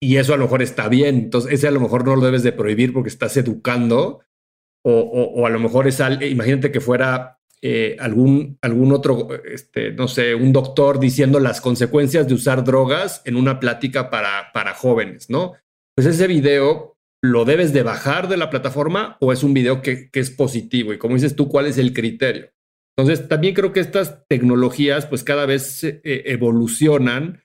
Y 0.00 0.16
eso 0.16 0.32
a 0.32 0.38
lo 0.38 0.44
mejor 0.44 0.62
está 0.62 0.88
bien. 0.88 1.16
Entonces 1.16 1.52
ese 1.52 1.68
a 1.68 1.70
lo 1.70 1.80
mejor 1.80 2.06
no 2.06 2.16
lo 2.16 2.24
debes 2.24 2.44
de 2.44 2.52
prohibir 2.52 2.94
porque 2.94 3.10
estás 3.10 3.36
educando. 3.36 4.22
O, 4.86 5.00
o, 5.00 5.44
a 5.44 5.50
lo 5.50 5.58
mejor 5.58 5.86
es, 5.86 6.00
al, 6.00 6.22
imagínate 6.22 6.72
que 6.72 6.80
fuera 6.80 7.37
eh, 7.62 7.96
algún, 7.98 8.58
algún 8.62 8.92
otro, 8.92 9.28
este, 9.44 9.92
no 9.92 10.08
sé, 10.08 10.34
un 10.34 10.52
doctor 10.52 11.00
diciendo 11.00 11.40
las 11.40 11.60
consecuencias 11.60 12.28
de 12.28 12.34
usar 12.34 12.64
drogas 12.64 13.22
en 13.24 13.36
una 13.36 13.60
plática 13.60 14.10
para, 14.10 14.52
para 14.52 14.74
jóvenes, 14.74 15.28
¿no? 15.30 15.54
pues 15.98 16.06
ese 16.06 16.28
video 16.28 16.96
lo 17.24 17.44
debes 17.44 17.72
de 17.72 17.82
bajar 17.82 18.28
de 18.28 18.36
la 18.36 18.50
plataforma 18.50 19.16
o 19.20 19.32
es 19.32 19.42
un 19.42 19.52
video 19.52 19.82
que, 19.82 20.10
es 20.12 20.30
positivo. 20.30 20.92
Y 20.92 20.98
como 20.98 21.16
dices 21.16 21.34
tú, 21.34 21.48
¿cuál 21.48 21.66
es 21.66 21.76
el 21.76 21.92
criterio? 21.92 22.52
Entonces, 22.96 23.26
también 23.26 23.52
creo 23.52 23.72
que 23.72 23.80
estas 23.80 24.24
tecnologías 24.28 25.06
pues 25.06 25.24
cada 25.24 25.44
vez 25.44 25.82
eh, 25.82 26.00
evolucionan 26.04 27.42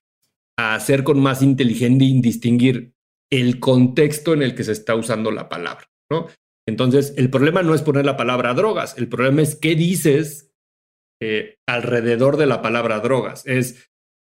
a 0.56 0.80
ser 0.80 1.04
con 1.04 1.20
más 1.20 1.42
inteligente 1.42 2.06
y 2.06 2.22
distinguir 2.22 2.94
el 3.32 3.60
contexto 3.60 4.36
en 4.36 4.44
el 4.44 4.54
que 4.54 4.66
se 4.66 4.74
está 4.74 4.94
usando 4.94 5.32
la 5.32 5.50
palabra, 5.50 5.90
¿no? 6.12 6.28
Entonces, 6.66 7.14
el 7.18 7.30
problema 7.30 7.62
no 7.64 7.76
es 7.76 7.82
poner 7.82 8.06
la 8.06 8.18
palabra 8.18 8.54
drogas, 8.54 8.96
el 8.98 9.10
problema 9.10 9.42
es 9.42 9.56
qué 9.56 9.76
dices 9.76 10.52
eh, 11.22 11.58
alrededor 11.68 12.38
de 12.38 12.46
la 12.46 12.62
palabra 12.62 13.00
drogas. 13.00 13.46
Es, 13.46 13.90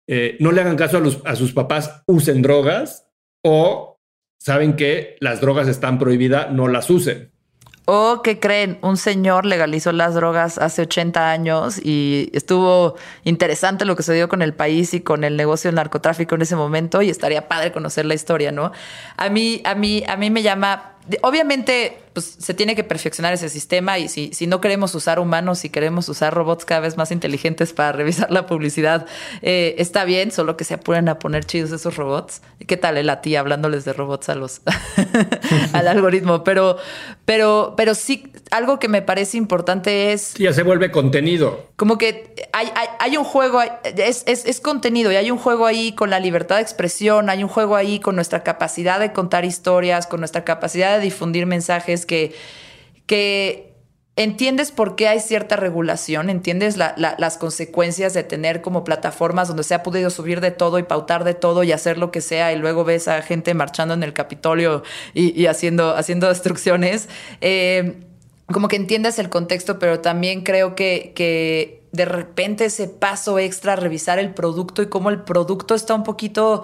eh, 0.08 0.38
no 0.40 0.52
le 0.52 0.62
hagan 0.62 0.78
caso 0.78 0.98
a, 0.98 1.30
a 1.30 1.36
sus 1.36 1.54
papás, 1.54 2.04
usen 2.08 2.42
drogas 2.42 3.08
o 3.44 4.00
saben 4.40 4.76
que 4.76 5.18
las 5.20 5.42
drogas 5.42 5.68
están 5.68 6.00
prohibidas, 6.00 6.52
no 6.52 6.68
las 6.68 6.90
usen. 6.90 7.32
O 7.86 8.22
que 8.22 8.40
creen, 8.40 8.78
un 8.82 8.96
señor 8.96 9.46
legalizó 9.46 9.92
las 9.92 10.14
drogas 10.14 10.58
hace 10.60 10.84
80 10.84 11.32
años 11.32 11.80
y 11.84 12.30
estuvo 12.34 12.96
interesante 13.24 13.86
lo 13.86 13.96
que 13.96 14.04
se 14.04 14.14
dio 14.14 14.30
con 14.30 14.42
el 14.42 14.54
país 14.54 14.94
y 14.94 15.02
con 15.02 15.24
el 15.24 15.36
negocio 15.36 15.70
del 15.70 15.76
narcotráfico 15.76 16.36
en 16.36 16.44
ese 16.44 16.56
momento 16.56 17.02
y 17.02 17.10
estaría 17.10 17.48
padre 17.48 17.72
conocer 17.72 18.06
la 18.06 18.14
historia, 18.14 18.52
¿no? 18.52 18.72
A 19.18 19.30
mí, 19.30 19.62
a 19.66 19.74
mí, 19.74 20.04
a 20.08 20.16
mí 20.16 20.30
me 20.30 20.44
llama, 20.44 20.94
obviamente 21.24 21.98
pues 22.14 22.36
se 22.40 22.54
tiene 22.54 22.76
que 22.76 22.84
perfeccionar 22.84 23.34
ese 23.34 23.50
sistema 23.50 23.98
y 23.98 24.10
si, 24.10 24.34
si 24.34 24.48
no 24.48 24.60
queremos 24.60 24.94
usar 24.96 25.20
humanos, 25.20 25.60
si 25.60 25.70
queremos 25.70 26.10
usar 26.10 26.34
robots 26.34 26.66
cada 26.66 26.82
vez 26.82 26.98
más 26.98 27.12
inteligentes 27.12 27.74
para 27.74 27.92
revisar 27.94 28.32
la 28.32 28.46
publicidad, 28.46 29.06
eh, 29.42 29.76
está 29.78 30.04
bien, 30.04 30.32
solo 30.32 30.58
que 30.58 30.64
se 30.64 30.74
apuren 30.74 31.08
a 31.10 31.20
poner 31.20 31.46
chidos 31.46 31.72
esos 31.72 31.96
robots. 31.96 32.42
¿Qué 32.68 32.78
tal 32.78 32.98
eh, 32.98 33.04
la 33.04 33.22
tía 33.22 33.40
hablándoles 33.40 33.86
de 33.86 33.94
robots 33.94 34.30
a 34.30 34.36
los 34.36 34.62
al 35.74 35.88
algoritmo? 35.88 36.44
Pero, 36.44 36.78
pero, 37.26 37.76
pero 37.78 37.96
sí, 37.96 38.32
algo 38.52 38.80
que 38.80 38.88
me 38.88 39.02
parece 39.02 39.38
importante 39.38 40.12
es... 40.12 40.34
Ya 40.36 40.54
se 40.54 40.64
vuelve 40.64 40.92
contenido. 40.92 41.68
Como 41.78 41.98
que 41.98 42.36
hay, 42.52 42.68
hay, 42.76 42.88
hay 43.00 43.18
un 43.18 43.24
juego, 43.24 43.62
es, 43.62 44.24
es, 44.28 44.46
es 44.46 44.60
contenido 44.60 45.12
y 45.12 45.16
hay 45.16 45.32
un 45.32 45.38
juego 45.38 45.66
ahí 45.66 45.94
con 45.94 46.10
la 46.10 46.20
libertad 46.20 46.58
de 46.58 46.62
expresión, 46.62 47.30
hay 47.30 47.44
un 47.44 47.50
juego 47.50 47.76
ahí 47.76 48.00
con 48.00 48.16
nuestra 48.16 48.44
capacidad 48.44 49.00
de 49.00 49.14
contar 49.14 49.46
historias, 49.46 50.08
con 50.08 50.20
nuestra 50.20 50.44
capacidad 50.44 50.98
de 50.98 51.04
difundir 51.04 51.46
mensajes 51.46 52.01
que, 52.06 52.34
que 53.06 53.72
entiendes 54.16 54.72
por 54.72 54.96
qué 54.96 55.08
hay 55.08 55.20
cierta 55.20 55.56
regulación, 55.56 56.30
entiendes 56.30 56.78
las 56.78 57.38
consecuencias 57.38 58.14
de 58.14 58.24
tener 58.24 58.62
como 58.62 58.84
plataformas 58.84 59.48
donde 59.48 59.64
se 59.64 59.74
ha 59.74 59.84
podido 59.84 60.10
subir 60.10 60.42
de 60.42 60.52
todo 60.52 60.80
y 60.80 60.84
pautar 60.84 61.24
de 61.24 61.34
todo 61.34 61.64
y 61.64 61.72
hacer 61.72 61.98
lo 61.98 62.12
que 62.12 62.22
sea 62.22 62.52
y 62.54 62.58
luego 62.58 62.84
ves 62.84 63.08
a 63.08 63.22
gente 63.22 63.54
marchando 63.54 63.94
en 63.94 64.04
el 64.04 64.14
Capitolio 64.14 64.84
y, 65.14 65.46
haciendo, 65.46 65.96
haciendo 65.96 66.28
destrucciones. 66.28 67.08
Eh, 67.40 68.04
como 68.52 68.68
que 68.68 68.76
entiendes 68.76 69.18
el 69.18 69.30
contexto, 69.30 69.80
pero 69.80 70.02
también 70.02 70.42
creo 70.42 70.76
que, 70.76 71.14
que 71.16 71.84
de 71.94 72.06
repente 72.06 72.66
ese 72.66 72.88
paso 72.88 73.40
extra, 73.40 73.78
revisar 73.78 74.20
el 74.20 74.34
producto 74.34 74.82
y 74.82 74.88
cómo 74.88 75.10
el 75.10 75.22
producto 75.22 75.74
está 75.74 75.96
un 75.96 76.04
poquito 76.04 76.64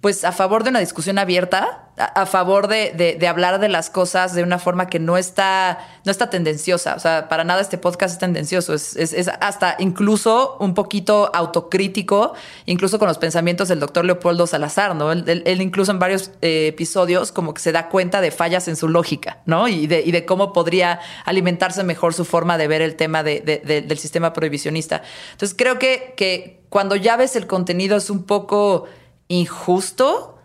pues 0.00 0.24
a 0.24 0.32
favor 0.32 0.64
de 0.64 0.70
una 0.70 0.80
discusión 0.80 1.18
abierta, 1.18 1.90
a, 1.98 2.24
favor 2.24 2.68
de, 2.68 3.16
de, 3.18 3.28
hablar 3.28 3.60
de 3.60 3.68
las 3.68 3.90
cosas 3.90 4.34
de 4.34 4.42
una 4.42 4.58
forma 4.58 4.86
que 4.86 4.98
no 4.98 5.18
está, 5.18 5.78
no 6.06 6.10
está 6.10 6.30
tendenciosa. 6.30 6.94
O 6.94 6.98
sea, 6.98 7.28
para 7.28 7.44
nada 7.44 7.60
este 7.60 7.76
podcast 7.76 8.14
es 8.14 8.18
tendencioso, 8.18 8.72
es, 8.72 8.96
es, 8.96 9.28
hasta 9.40 9.76
incluso 9.78 10.56
un 10.60 10.72
poquito 10.72 11.30
autocrítico, 11.34 12.32
incluso 12.64 12.98
con 12.98 13.08
los 13.08 13.18
pensamientos 13.18 13.68
del 13.68 13.80
doctor 13.80 14.06
Leopoldo 14.06 14.46
Salazar, 14.46 14.96
¿no? 14.96 15.12
Él, 15.12 15.60
incluso 15.60 15.92
en 15.92 15.98
varios 15.98 16.30
eh, 16.40 16.68
episodios 16.68 17.30
como 17.32 17.52
que 17.52 17.60
se 17.60 17.72
da 17.72 17.90
cuenta 17.90 18.22
de 18.22 18.30
fallas 18.30 18.68
en 18.68 18.76
su 18.76 18.88
lógica, 18.88 19.42
¿no? 19.44 19.68
Y 19.68 19.86
de, 19.86 20.00
y 20.00 20.12
de 20.12 20.24
cómo 20.24 20.54
podría 20.54 21.00
alimentarse 21.26 21.84
mejor 21.84 22.14
su 22.14 22.24
forma 22.24 22.56
de 22.56 22.68
ver 22.68 22.80
el 22.80 22.96
tema 22.96 23.22
de, 23.22 23.40
del 23.40 23.98
sistema 23.98 24.32
prohibicionista. 24.32 25.02
Entonces 25.32 25.54
creo 25.58 25.78
que, 25.78 26.14
que 26.16 26.62
cuando 26.70 26.96
ya 26.96 27.16
ves 27.16 27.36
el 27.36 27.46
contenido 27.46 27.98
es 27.98 28.08
un 28.08 28.22
poco 28.22 28.86
injusto 29.30 30.36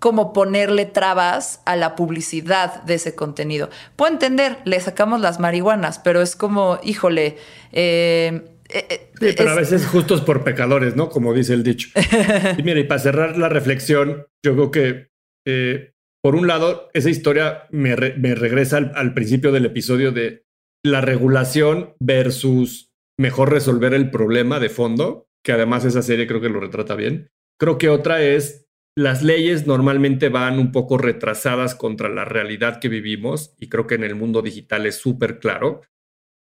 como 0.00 0.32
ponerle 0.32 0.84
trabas 0.84 1.62
a 1.64 1.76
la 1.76 1.96
publicidad 1.96 2.82
de 2.82 2.94
ese 2.94 3.14
contenido. 3.14 3.70
Puedo 3.96 4.12
entender, 4.12 4.58
le 4.64 4.78
sacamos 4.80 5.20
las 5.20 5.40
marihuanas, 5.40 5.98
pero 5.98 6.20
es 6.20 6.36
como, 6.36 6.78
híjole. 6.82 7.38
Eh, 7.72 8.42
eh, 8.68 8.86
eh, 8.90 9.10
sí, 9.18 9.34
pero 9.36 9.50
a 9.50 9.54
veces 9.54 9.86
justos 9.86 10.20
por 10.20 10.42
pecadores, 10.42 10.96
¿no? 10.96 11.08
Como 11.08 11.32
dice 11.32 11.54
el 11.54 11.62
dicho. 11.62 11.88
y 12.58 12.62
mira, 12.62 12.80
y 12.80 12.84
para 12.84 13.00
cerrar 13.00 13.38
la 13.38 13.48
reflexión, 13.48 14.26
yo 14.44 14.54
creo 14.54 14.70
que, 14.70 15.92
por 16.22 16.34
un 16.34 16.48
lado, 16.48 16.90
esa 16.92 17.08
historia 17.08 17.66
me, 17.70 17.94
regresa 17.94 18.78
al 18.78 19.14
principio 19.14 19.52
del 19.52 19.64
episodio 19.64 20.12
de 20.12 20.44
la 20.82 21.00
regulación 21.02 21.94
versus 22.00 22.90
mejor 23.18 23.52
resolver 23.52 23.94
el 23.94 24.10
problema 24.10 24.58
de 24.60 24.68
fondo, 24.68 25.28
que 25.44 25.52
además 25.52 25.84
esa 25.84 26.02
serie 26.02 26.26
creo 26.26 26.40
que 26.40 26.48
lo 26.48 26.60
retrata 26.60 26.94
bien. 26.96 27.30
Creo 27.64 27.78
que 27.78 27.88
otra 27.88 28.22
es, 28.22 28.68
las 28.94 29.22
leyes 29.22 29.66
normalmente 29.66 30.28
van 30.28 30.58
un 30.58 30.70
poco 30.70 30.98
retrasadas 30.98 31.74
contra 31.74 32.10
la 32.10 32.26
realidad 32.26 32.78
que 32.78 32.90
vivimos 32.90 33.56
y 33.58 33.70
creo 33.70 33.86
que 33.86 33.94
en 33.94 34.04
el 34.04 34.14
mundo 34.14 34.42
digital 34.42 34.84
es 34.84 34.96
súper 34.96 35.38
claro. 35.38 35.80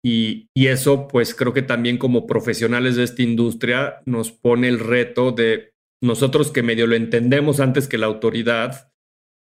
Y, 0.03 0.49
y, 0.55 0.65
eso, 0.65 1.07
pues 1.07 1.35
creo 1.35 1.53
que 1.53 1.61
también 1.61 1.99
como 1.99 2.25
profesionales 2.25 2.95
de 2.95 3.03
esta 3.03 3.21
industria 3.21 4.01
nos 4.07 4.31
pone 4.31 4.67
el 4.67 4.79
reto 4.79 5.31
de 5.31 5.75
nosotros 6.01 6.51
que 6.51 6.63
medio 6.63 6.87
lo 6.87 6.95
entendemos 6.95 7.59
antes 7.59 7.87
que 7.87 7.99
la 7.99 8.07
autoridad 8.07 8.91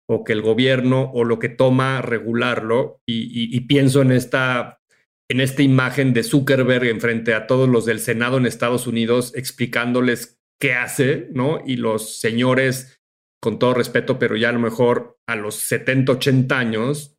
o 0.10 0.26
que 0.26 0.34
el 0.34 0.42
gobierno 0.42 1.12
o 1.14 1.24
lo 1.24 1.40
que 1.40 1.48
toma 1.48 2.02
regularlo. 2.02 3.00
Y, 3.08 3.56
y, 3.56 3.62
pienso 3.62 4.02
en 4.02 4.12
esta, 4.12 4.82
en 5.32 5.40
esta 5.40 5.64
imagen 5.64 6.12
de 6.12 6.24
Zuckerberg 6.24 6.88
en 6.88 7.00
frente 7.00 7.34
a 7.34 7.48
todos 7.48 7.70
los 7.70 7.86
del 7.86 8.02
Senado 8.02 8.36
en 8.36 8.48
Estados 8.48 8.86
Unidos 8.86 9.32
explicándoles 9.34 10.43
qué 10.60 10.74
hace, 10.74 11.28
¿no? 11.32 11.62
Y 11.66 11.78
los 11.78 12.20
señores, 12.20 13.00
con 13.42 13.60
todo 13.60 13.74
respeto, 13.74 14.20
pero 14.20 14.36
ya 14.36 14.50
a 14.50 14.54
lo 14.54 14.60
mejor 14.60 15.18
a 15.28 15.36
los 15.36 15.56
70, 15.56 16.14
80 16.14 16.58
años, 16.58 17.18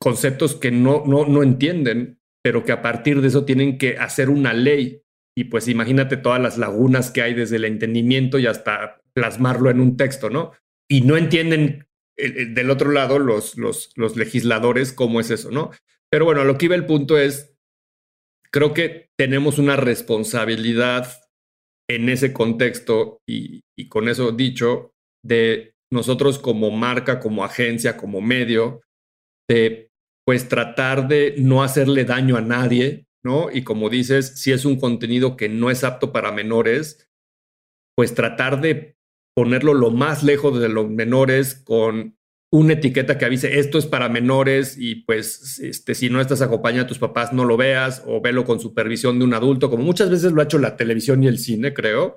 conceptos 0.00 0.56
que 0.56 0.70
no, 0.70 1.04
no, 1.06 1.26
no 1.26 1.42
entienden, 1.42 2.20
pero 2.42 2.64
que 2.64 2.72
a 2.72 2.82
partir 2.82 3.20
de 3.20 3.28
eso 3.28 3.44
tienen 3.44 3.78
que 3.78 3.98
hacer 3.98 4.30
una 4.30 4.52
ley. 4.52 5.02
Y 5.36 5.44
pues 5.44 5.68
imagínate 5.68 6.16
todas 6.16 6.40
las 6.40 6.58
lagunas 6.58 7.10
que 7.10 7.22
hay 7.22 7.34
desde 7.34 7.56
el 7.56 7.64
entendimiento 7.64 8.38
y 8.38 8.46
hasta 8.46 9.00
plasmarlo 9.14 9.70
en 9.70 9.80
un 9.80 9.96
texto, 9.96 10.28
¿no? 10.28 10.52
Y 10.90 11.02
no 11.02 11.16
entienden 11.16 11.86
del 12.16 12.70
otro 12.70 12.90
lado 12.90 13.18
los, 13.18 13.56
los, 13.56 13.90
los 13.96 14.16
legisladores 14.16 14.92
cómo 14.92 15.20
es 15.20 15.30
eso, 15.30 15.50
¿no? 15.50 15.70
Pero 16.10 16.24
bueno, 16.24 16.44
lo 16.44 16.58
que 16.58 16.66
iba 16.66 16.74
el 16.74 16.86
punto 16.86 17.16
es, 17.16 17.56
creo 18.50 18.74
que 18.74 19.10
tenemos 19.16 19.58
una 19.58 19.76
responsabilidad 19.76 21.21
en 21.94 22.08
ese 22.08 22.32
contexto 22.32 23.20
y, 23.26 23.62
con 23.88 24.08
eso 24.08 24.32
dicho, 24.32 24.92
de 25.24 25.74
nosotros 25.90 26.38
como 26.38 26.70
marca, 26.70 27.20
como 27.20 27.44
agencia, 27.44 27.96
como 27.96 28.20
medio, 28.20 28.82
de 29.48 29.90
pues 30.26 30.48
tratar 30.48 31.08
de 31.08 31.34
no 31.38 31.62
hacerle 31.62 32.04
daño 32.04 32.36
a 32.36 32.40
nadie, 32.40 33.06
¿no? 33.24 33.50
Y 33.52 33.62
como 33.64 33.90
dices, 33.90 34.40
si 34.40 34.52
es 34.52 34.64
un 34.64 34.78
contenido 34.78 35.36
que 35.36 35.48
no 35.48 35.70
es 35.70 35.84
apto 35.84 36.12
para 36.12 36.32
menores, 36.32 37.08
pues 37.96 38.14
tratar 38.14 38.60
de 38.60 38.96
ponerlo 39.34 39.74
lo 39.74 39.90
más 39.90 40.22
lejos 40.22 40.60
de 40.60 40.68
los 40.68 40.88
menores 40.88 41.54
con 41.54 42.16
una 42.52 42.74
etiqueta 42.74 43.16
que 43.16 43.24
avise 43.24 43.58
esto 43.58 43.78
es 43.78 43.86
para 43.86 44.10
menores 44.10 44.76
y 44.78 44.96
pues 44.96 45.58
este, 45.60 45.94
si 45.94 46.10
no 46.10 46.20
estás 46.20 46.42
acompañado 46.42 46.84
a 46.84 46.86
tus 46.86 46.98
papás 46.98 47.32
no 47.32 47.46
lo 47.46 47.56
veas 47.56 48.02
o 48.06 48.20
velo 48.20 48.44
con 48.44 48.60
supervisión 48.60 49.18
de 49.18 49.24
un 49.24 49.32
adulto, 49.32 49.70
como 49.70 49.82
muchas 49.82 50.10
veces 50.10 50.32
lo 50.32 50.42
ha 50.42 50.44
hecho 50.44 50.58
la 50.58 50.76
televisión 50.76 51.24
y 51.24 51.28
el 51.28 51.38
cine, 51.38 51.72
creo. 51.72 52.16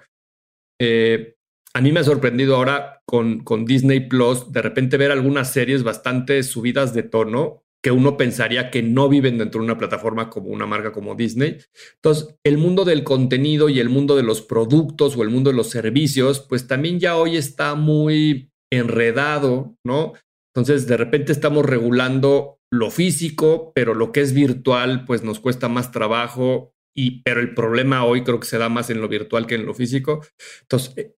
Eh, 0.79 1.35
a 1.73 1.79
mí 1.79 1.91
me 1.93 2.01
ha 2.01 2.03
sorprendido 2.03 2.57
ahora 2.57 3.01
con, 3.05 3.45
con 3.45 3.65
Disney 3.65 4.01
Plus 4.01 4.51
de 4.51 4.61
repente 4.61 4.97
ver 4.97 5.11
algunas 5.11 5.51
series 5.51 5.83
bastante 5.83 6.43
subidas 6.43 6.93
de 6.93 7.03
tono 7.03 7.63
que 7.81 7.91
uno 7.91 8.17
pensaría 8.17 8.71
que 8.71 8.81
no 8.81 9.07
viven 9.07 9.37
dentro 9.37 9.61
de 9.61 9.65
una 9.65 9.77
plataforma 9.77 10.29
como 10.29 10.49
una 10.49 10.65
marca 10.65 10.91
como 10.91 11.15
Disney. 11.15 11.57
Entonces, 11.95 12.35
el 12.43 12.57
mundo 12.57 12.83
del 12.83 13.03
contenido 13.03 13.69
y 13.69 13.79
el 13.79 13.89
mundo 13.89 14.15
de 14.15 14.23
los 14.23 14.41
productos 14.41 15.15
o 15.15 15.21
el 15.21 15.29
mundo 15.29 15.51
de 15.51 15.55
los 15.55 15.69
servicios, 15.69 16.39
pues 16.39 16.67
también 16.67 16.99
ya 16.99 17.15
hoy 17.15 17.37
está 17.37 17.75
muy 17.75 18.49
enredado, 18.71 19.75
¿no? 19.85 20.13
Entonces, 20.55 20.87
de 20.87 20.95
repente 20.95 21.33
estamos 21.33 21.65
regulando 21.65 22.61
lo 22.71 22.89
físico, 22.89 23.73
pero 23.75 23.93
lo 23.93 24.13
que 24.13 24.21
es 24.21 24.33
virtual, 24.33 25.03
pues 25.05 25.21
nos 25.21 25.41
cuesta 25.41 25.67
más 25.67 25.91
trabajo. 25.91 26.73
Y, 26.95 27.21
pero 27.23 27.41
el 27.41 27.53
problema 27.53 28.05
hoy 28.05 28.23
creo 28.23 28.39
que 28.39 28.47
se 28.47 28.57
da 28.57 28.69
más 28.69 28.89
en 28.89 29.01
lo 29.01 29.09
virtual 29.09 29.47
que 29.47 29.55
en 29.55 29.65
lo 29.65 29.73
físico. 29.73 30.25
Entonces, 30.61 31.11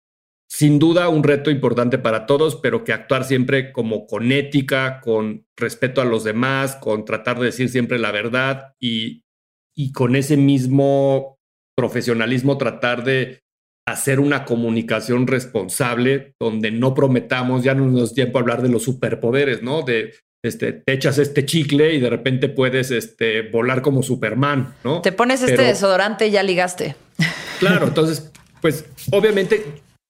sin 0.50 0.80
duda 0.80 1.10
un 1.10 1.24
reto 1.24 1.52
importante 1.52 1.98
para 1.98 2.26
todos, 2.26 2.56
pero 2.56 2.86
que 2.86 2.94
actuar 2.94 3.26
siempre 3.26 3.74
como 3.74 4.08
con 4.08 4.32
ética, 4.32 5.02
con 5.02 5.46
respeto 5.58 6.02
a 6.02 6.06
los 6.06 6.24
demás, 6.24 6.78
con 6.78 7.04
tratar 7.04 7.40
de 7.40 7.48
decir 7.48 7.68
siempre 7.68 8.00
la 8.00 8.12
verdad 8.12 8.74
y, 8.80 9.26
y 9.76 9.92
con 9.92 10.16
ese 10.16 10.38
mismo 10.38 11.40
profesionalismo 11.76 12.58
tratar 12.58 13.04
de 13.04 13.44
hacer 13.88 14.20
una 14.20 14.46
comunicación 14.46 15.28
responsable 15.28 16.34
donde 16.40 16.72
no 16.72 16.94
prometamos, 16.94 17.64
ya 17.64 17.76
no 17.76 17.86
nos 17.86 18.10
da 18.10 18.16
tiempo 18.16 18.38
a 18.38 18.42
hablar 18.42 18.62
de 18.62 18.70
los 18.70 18.84
superpoderes, 18.84 19.62
¿no? 19.62 19.84
De 19.84 20.14
este, 20.44 20.74
te 20.74 20.94
echas 20.94 21.18
este 21.18 21.46
chicle 21.46 21.94
y 21.94 22.00
de 22.00 22.10
repente 22.10 22.50
puedes 22.50 22.92
este, 22.92 23.44
volar 23.44 23.82
como 23.82 24.04
Superman, 24.04 24.76
¿no? 24.84 25.02
Te 25.02 25.12
pones 25.12 25.42
este 25.42 25.62
desodorante 25.62 26.28
y 26.28 26.32
ya 26.32 26.44
ligaste. 26.44 26.96
Claro, 27.60 27.88
entonces, 27.88 28.32
pues 28.62 28.86
obviamente 29.12 29.64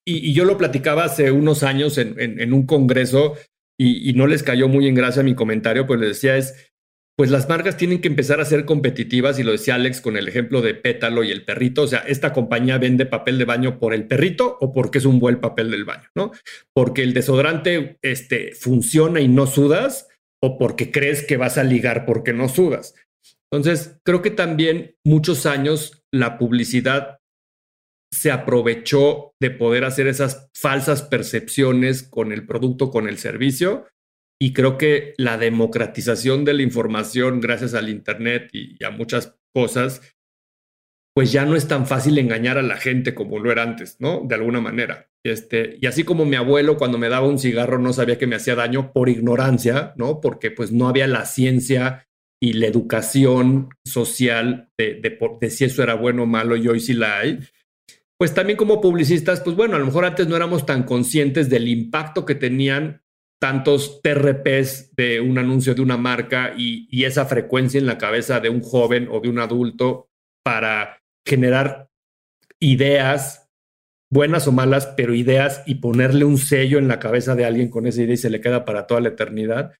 y, 0.07 0.33
yo 0.33 0.45
lo 0.45 0.57
platicaba 0.57 1.03
hace 1.03 1.31
unos 1.31 1.63
años 1.63 1.97
en, 1.97 2.53
un 2.53 2.65
congreso 2.65 3.35
y, 3.79 4.13
no 4.13 4.27
les 4.27 4.43
cayó 4.43 4.67
muy 4.67 4.87
en 4.87 4.95
gracia 4.95 5.23
mi 5.23 5.35
comentario, 5.35 5.87
pues 5.87 5.99
les 5.99 6.09
decía 6.09 6.37
es, 6.37 6.71
pues 7.17 7.31
las 7.31 7.47
marcas 7.47 7.77
tienen 7.77 8.01
que 8.01 8.09
empezar 8.09 8.41
a 8.41 8.45
ser 8.45 8.65
competitivas 8.65 9.39
y 9.39 9.43
lo 9.43 9.53
decía 9.53 9.75
Alex 9.75 10.01
con 10.01 10.17
el 10.17 10.27
ejemplo 10.27 10.61
de 10.61 10.73
Pétalo 10.73 11.23
y 11.23 11.31
el 11.31 11.45
perrito, 11.45 11.83
o 11.83 11.87
sea, 11.87 11.99
esta 11.99 12.33
compañía 12.33 12.77
vende 12.77 13.05
papel 13.05 13.37
de 13.37 13.45
baño 13.45 13.79
por 13.79 13.93
el 13.93 14.05
perrito 14.05 14.57
o 14.59 14.73
porque 14.73 14.97
es 14.97 15.05
un 15.05 15.19
buen 15.19 15.39
papel 15.39 15.71
del 15.71 15.85
baño, 15.85 16.09
¿no? 16.13 16.31
Porque 16.73 17.03
el 17.03 17.13
desodorante 17.13 17.97
este, 18.01 18.53
funciona 18.53 19.21
y 19.21 19.29
no 19.29 19.47
sudas 19.47 20.09
o 20.43 20.57
porque 20.57 20.91
crees 20.91 21.23
que 21.23 21.37
vas 21.37 21.57
a 21.57 21.63
ligar 21.63 22.05
porque 22.05 22.33
no 22.33 22.49
sudas. 22.49 22.93
Entonces, 23.51 23.97
creo 24.03 24.21
que 24.21 24.31
también 24.31 24.95
muchos 25.05 25.45
años 25.45 26.03
la 26.11 26.37
publicidad 26.37 27.19
se 28.11 28.31
aprovechó 28.31 29.33
de 29.39 29.51
poder 29.51 29.85
hacer 29.85 30.07
esas 30.07 30.49
falsas 30.53 31.01
percepciones 31.01 32.03
con 32.03 32.31
el 32.31 32.45
producto, 32.45 32.91
con 32.91 33.07
el 33.07 33.17
servicio. 33.17 33.85
Y 34.39 34.53
creo 34.53 34.77
que 34.77 35.13
la 35.17 35.37
democratización 35.37 36.43
de 36.45 36.53
la 36.53 36.61
información 36.61 37.39
gracias 37.39 37.73
al 37.73 37.89
Internet 37.89 38.49
y, 38.51 38.83
a 38.83 38.89
muchas 38.89 39.35
cosas, 39.53 40.01
pues 41.13 41.31
ya 41.31 41.45
no 41.45 41.55
es 41.55 41.67
tan 41.67 41.87
fácil 41.87 42.17
engañar 42.17 42.57
a 42.57 42.61
la 42.61 42.75
gente 42.75 43.15
como 43.15 43.39
lo 43.39 43.51
era 43.51 43.63
antes, 43.63 43.97
¿no? 43.99 44.25
De 44.27 44.35
alguna 44.35 44.59
manera. 44.59 45.09
Este, 45.23 45.77
y 45.81 45.85
así 45.85 46.03
como 46.03 46.25
mi 46.25 46.35
abuelo 46.35 46.77
cuando 46.77 46.97
me 46.97 47.09
daba 47.09 47.27
un 47.27 47.39
cigarro 47.39 47.79
no 47.79 47.93
sabía 47.93 48.17
que 48.17 48.27
me 48.27 48.35
hacía 48.35 48.55
daño 48.55 48.91
por 48.91 49.09
ignorancia, 49.09 49.93
¿no? 49.95 50.19
Porque 50.19 50.51
pues 50.51 50.71
no 50.71 50.89
había 50.89 51.07
la 51.07 51.25
ciencia 51.25 52.07
y 52.41 52.53
la 52.53 52.67
educación 52.67 53.69
social 53.85 54.69
de, 54.77 54.95
de, 54.95 55.17
de 55.39 55.49
si 55.49 55.63
eso 55.63 55.81
era 55.81 55.95
bueno 55.95 56.23
o 56.23 56.27
malo 56.27 56.57
y 56.57 56.67
hoy 56.67 56.81
sí 56.81 56.93
la 56.93 57.19
hay 57.19 57.39
pues 58.17 58.33
también 58.33 58.57
como 58.57 58.79
publicistas, 58.79 59.41
pues 59.41 59.55
bueno, 59.55 59.75
a 59.75 59.79
lo 59.79 59.85
mejor 59.85 60.05
antes 60.05 60.27
no 60.27 60.35
éramos 60.35 60.65
tan 60.65 60.83
conscientes 60.83 61.49
del 61.49 61.67
impacto 61.67 62.25
que 62.25 62.35
tenían 62.35 63.01
tantos 63.39 64.01
TRPs 64.01 64.95
de 64.95 65.21
un 65.21 65.37
anuncio 65.37 65.75
de 65.75 65.81
una 65.81 65.97
marca 65.97 66.53
y, 66.57 67.03
esa 67.03 67.25
frecuencia 67.25 67.79
en 67.79 67.85
la 67.85 67.97
cabeza 67.97 68.39
de 68.39 68.49
un 68.49 68.61
joven 68.61 69.07
o 69.11 69.19
de 69.19 69.29
un 69.29 69.39
adulto 69.39 70.09
para 70.43 71.01
generar 71.27 71.89
ideas, 72.59 73.49
buenas 74.11 74.47
o 74.47 74.51
malas, 74.51 74.87
pero 74.97 75.13
ideas 75.13 75.63
y 75.65 75.75
ponerle 75.75 76.25
un 76.25 76.37
sello 76.37 76.77
en 76.77 76.87
la 76.87 76.99
cabeza 76.99 77.35
de 77.35 77.45
alguien 77.45 77.69
con 77.69 77.85
esa 77.85 78.01
idea 78.01 78.15
y 78.15 78.17
se 78.17 78.29
le 78.29 78.41
queda 78.41 78.65
para 78.65 78.87
toda 78.87 79.01
la 79.01 79.09
eternidad, 79.09 79.73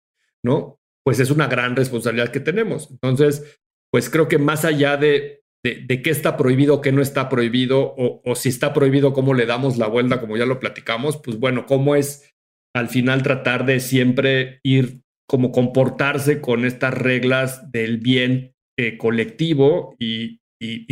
¿no? 0.43 0.79
Pues 1.03 1.19
es 1.19 1.31
una 1.31 1.47
gran 1.47 1.75
responsabilidad 1.75 2.29
que 2.29 2.39
tenemos. 2.39 2.89
Entonces, 2.91 3.59
pues 3.91 4.09
creo 4.09 4.27
que 4.27 4.37
más 4.37 4.65
allá 4.65 4.97
de 4.97 5.45
de, 5.73 6.01
qué 6.01 6.11
está 6.11 6.37
prohibido, 6.37 6.81
qué 6.81 6.91
no 6.91 7.01
está 7.01 7.27
prohibido, 7.27 7.95
o, 7.97 8.35
si 8.35 8.49
está 8.49 8.73
prohibido, 8.73 9.13
cómo 9.13 9.33
le 9.33 9.45
damos 9.45 9.77
la 9.77 9.87
vuelta, 9.87 10.21
como 10.21 10.37
ya 10.37 10.45
lo 10.45 10.59
platicamos, 10.59 11.17
pues 11.17 11.39
bueno, 11.39 11.65
cómo 11.65 11.95
es 11.95 12.34
al 12.75 12.89
final 12.89 13.23
tratar 13.23 13.65
de 13.65 13.79
siempre 13.79 14.59
ir 14.61 14.99
como 15.27 15.53
comportarse 15.53 16.41
con 16.41 16.65
estas 16.65 16.93
reglas 16.93 17.71
del 17.71 17.97
bien 17.99 18.53
eh, 18.77 18.97
colectivo 18.97 19.95
y, 19.97 20.41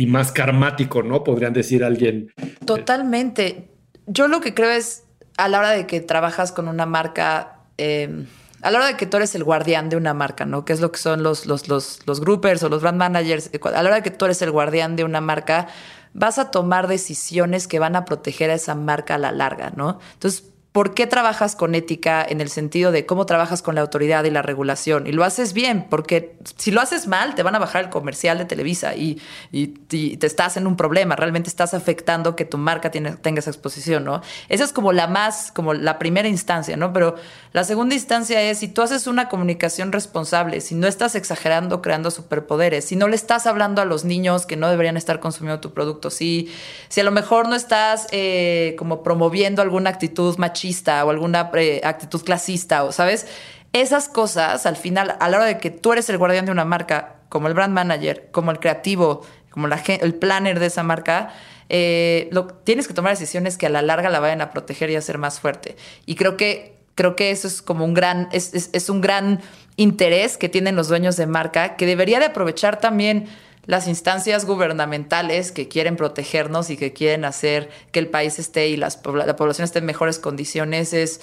más 0.06 0.32
karmático, 0.32 1.02
¿no? 1.02 1.24
Podrían 1.24 1.52
decir 1.52 1.82
alguien. 1.84 2.32
Totalmente. 2.64 3.68
Yo 4.06 4.28
lo 4.28 4.40
que 4.40 4.54
creo 4.54 4.70
es, 4.70 5.04
a 5.36 5.48
la 5.48 5.58
hora 5.58 5.70
de 5.72 5.86
que 5.86 6.00
trabajas 6.00 6.52
con 6.52 6.68
una 6.68 6.86
marca, 6.86 7.58
eh, 7.76 8.24
a 8.62 8.70
la 8.70 8.78
hora 8.78 8.86
de 8.86 8.96
que 8.96 9.06
tú 9.06 9.16
eres 9.16 9.34
el 9.34 9.42
guardián 9.42 9.88
de 9.88 9.96
una 9.96 10.14
marca, 10.14 10.46
¿no? 10.46 10.64
Que 10.64 10.72
es 10.72 10.80
lo 10.80 10.92
que 10.92 10.98
son 10.98 11.22
los, 11.22 11.46
los, 11.46 11.68
los, 11.68 12.00
los 12.06 12.20
groupers 12.20 12.62
o 12.62 12.68
los 12.68 12.80
brand 12.80 12.98
managers. 12.98 13.50
A 13.62 13.82
la 13.82 13.88
hora 13.88 13.96
de 13.96 14.02
que 14.02 14.10
tú 14.10 14.24
eres 14.24 14.40
el 14.42 14.52
guardián 14.52 14.96
de 14.96 15.04
una 15.04 15.20
marca, 15.20 15.68
vas 16.14 16.38
a 16.38 16.50
tomar 16.50 16.86
decisiones 16.86 17.66
que 17.66 17.78
van 17.78 17.96
a 17.96 18.04
proteger 18.04 18.50
a 18.50 18.54
esa 18.54 18.74
marca 18.74 19.16
a 19.16 19.18
la 19.18 19.32
larga, 19.32 19.72
¿no? 19.76 19.98
Entonces, 20.14 20.53
¿Por 20.74 20.92
qué 20.92 21.06
trabajas 21.06 21.54
con 21.54 21.76
ética 21.76 22.26
en 22.28 22.40
el 22.40 22.48
sentido 22.48 22.90
de 22.90 23.06
cómo 23.06 23.26
trabajas 23.26 23.62
con 23.62 23.76
la 23.76 23.80
autoridad 23.80 24.24
y 24.24 24.30
la 24.30 24.42
regulación? 24.42 25.06
Y 25.06 25.12
lo 25.12 25.22
haces 25.22 25.52
bien, 25.52 25.86
porque 25.88 26.36
si 26.56 26.72
lo 26.72 26.80
haces 26.80 27.06
mal, 27.06 27.36
te 27.36 27.44
van 27.44 27.54
a 27.54 27.60
bajar 27.60 27.84
el 27.84 27.90
comercial 27.90 28.38
de 28.38 28.44
Televisa 28.44 28.96
y, 28.96 29.22
te 29.52 30.26
estás 30.26 30.56
en 30.56 30.66
un 30.66 30.76
problema. 30.76 31.14
Realmente 31.14 31.48
estás 31.48 31.74
afectando 31.74 32.34
que 32.34 32.44
tu 32.44 32.58
marca 32.58 32.90
tenga 32.90 33.38
esa 33.38 33.50
exposición, 33.50 34.02
¿no? 34.02 34.20
Esa 34.48 34.64
es 34.64 34.72
como 34.72 34.92
la 34.92 35.06
más, 35.06 35.52
como 35.52 35.74
la 35.74 35.96
primera 35.96 36.26
instancia, 36.26 36.76
¿no? 36.76 36.92
Pero 36.92 37.14
la 37.54 37.62
segunda 37.62 37.94
instancia 37.94 38.42
es 38.42 38.58
si 38.58 38.66
tú 38.66 38.82
haces 38.82 39.06
una 39.06 39.28
comunicación 39.28 39.92
responsable, 39.92 40.60
si 40.60 40.74
no 40.74 40.88
estás 40.88 41.14
exagerando, 41.14 41.80
creando 41.82 42.10
superpoderes, 42.10 42.84
si 42.84 42.96
no 42.96 43.06
le 43.06 43.14
estás 43.14 43.46
hablando 43.46 43.80
a 43.80 43.84
los 43.84 44.04
niños 44.04 44.44
que 44.44 44.56
no 44.56 44.68
deberían 44.68 44.96
estar 44.96 45.20
consumiendo 45.20 45.60
tu 45.60 45.72
producto, 45.72 46.10
si, 46.10 46.52
si 46.88 47.00
a 47.00 47.04
lo 47.04 47.12
mejor 47.12 47.48
no 47.48 47.54
estás 47.54 48.08
eh, 48.10 48.74
como 48.76 49.04
promoviendo 49.04 49.62
alguna 49.62 49.90
actitud 49.90 50.36
machista, 50.36 51.04
o 51.04 51.10
alguna 51.10 51.52
eh, 51.54 51.80
actitud 51.84 52.24
clasista, 52.24 52.82
o 52.82 52.90
sabes, 52.90 53.28
esas 53.72 54.08
cosas 54.08 54.66
al 54.66 54.76
final, 54.76 55.16
a 55.20 55.28
la 55.28 55.36
hora 55.36 55.46
de 55.46 55.58
que 55.58 55.70
tú 55.70 55.92
eres 55.92 56.10
el 56.10 56.18
guardián 56.18 56.46
de 56.46 56.50
una 56.50 56.64
marca, 56.64 57.20
como 57.28 57.46
el 57.46 57.54
brand 57.54 57.72
manager, 57.72 58.30
como 58.32 58.50
el 58.50 58.58
creativo, 58.58 59.22
como 59.50 59.68
el 59.68 60.14
planner 60.14 60.58
de 60.58 60.66
esa 60.66 60.82
marca, 60.82 61.32
eh, 61.68 62.28
lo, 62.30 62.46
tienes 62.46 62.88
que 62.88 62.94
tomar 62.94 63.12
decisiones 63.12 63.56
que 63.56 63.66
a 63.66 63.70
la 63.70 63.82
larga 63.82 64.10
la 64.10 64.20
vayan 64.20 64.40
a 64.40 64.50
proteger 64.50 64.90
y 64.90 64.96
hacer 64.96 65.18
más 65.18 65.40
fuerte. 65.40 65.76
Y 66.06 66.14
creo 66.16 66.36
que, 66.36 66.73
creo 66.94 67.16
que 67.16 67.30
eso 67.30 67.48
es 67.48 67.62
como 67.62 67.84
un 67.84 67.94
gran, 67.94 68.28
es, 68.32 68.54
es, 68.54 68.70
es 68.72 68.88
un 68.88 69.00
gran 69.00 69.40
interés 69.76 70.36
que 70.36 70.48
tienen 70.48 70.76
los 70.76 70.88
dueños 70.88 71.16
de 71.16 71.26
marca, 71.26 71.76
que 71.76 71.86
debería 71.86 72.18
de 72.20 72.26
aprovechar 72.26 72.80
también 72.80 73.26
las 73.66 73.88
instancias 73.88 74.44
gubernamentales 74.44 75.52
que 75.52 75.68
quieren 75.68 75.96
protegernos 75.96 76.70
y 76.70 76.76
que 76.76 76.92
quieren 76.92 77.24
hacer 77.24 77.70
que 77.92 77.98
el 77.98 78.08
país 78.08 78.38
esté 78.38 78.68
y 78.68 78.76
las, 78.76 79.00
la 79.04 79.36
población 79.36 79.64
esté 79.64 79.78
en 79.78 79.86
mejores 79.86 80.18
condiciones 80.18 80.92
es 80.92 81.20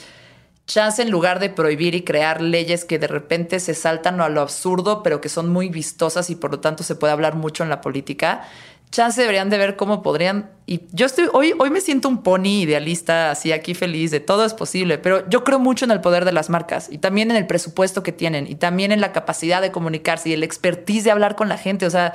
chance 0.66 1.02
en 1.02 1.12
lugar 1.12 1.40
de 1.40 1.50
prohibir 1.50 1.96
y 1.96 2.04
crear 2.04 2.42
leyes 2.42 2.86
que 2.86 3.00
de 3.00 3.08
repente 3.08 3.60
se 3.60 3.74
saltan 3.74 4.22
a 4.22 4.30
lo 4.30 4.42
absurdo, 4.42 5.04
pero 5.04 5.20
que 5.20 5.30
son 5.30 5.50
muy 5.50 5.70
vistosas 5.70 6.30
y 6.30 6.36
por 6.36 6.52
lo 6.52 6.60
tanto 6.60 6.84
se 6.84 6.96
puede 6.96 7.14
hablar 7.14 7.36
mucho 7.36 7.64
en 7.64 7.70
la 7.70 7.82
política. 7.82 8.44
Chance 8.92 9.22
deberían 9.22 9.50
de 9.50 9.58
ver 9.58 9.78
cómo 9.78 10.04
podrían. 10.04 10.52
Y 10.66 10.82
yo 10.92 11.06
estoy, 11.06 11.30
hoy, 11.32 11.54
hoy 11.58 11.70
me 11.70 11.80
siento 11.80 12.10
un 12.10 12.24
pony 12.24 12.64
idealista, 12.64 13.32
así 13.32 13.54
aquí 13.54 13.74
feliz, 13.74 14.12
de 14.12 14.20
todo 14.20 14.46
es 14.46 14.54
posible, 14.54 14.98
pero 14.98 15.28
yo 15.30 15.44
creo 15.46 15.60
mucho 15.60 15.86
en 15.86 15.92
el 15.92 16.02
poder 16.02 16.26
de 16.26 16.34
las 16.34 16.50
marcas 16.50 16.90
y 16.92 16.98
también 16.98 17.32
en 17.32 17.38
el 17.38 17.48
presupuesto 17.48 18.04
que 18.04 18.12
tienen 18.12 18.48
y 18.48 18.56
también 18.56 18.92
en 18.92 19.00
la 19.00 19.14
capacidad 19.14 19.62
de 19.62 19.72
comunicarse 19.72 20.30
y 20.30 20.34
el 20.34 20.44
expertise 20.44 21.06
de 21.06 21.12
hablar 21.12 21.38
con 21.38 21.48
la 21.48 21.58
gente. 21.58 21.86
O 21.86 21.90
sea, 21.90 22.14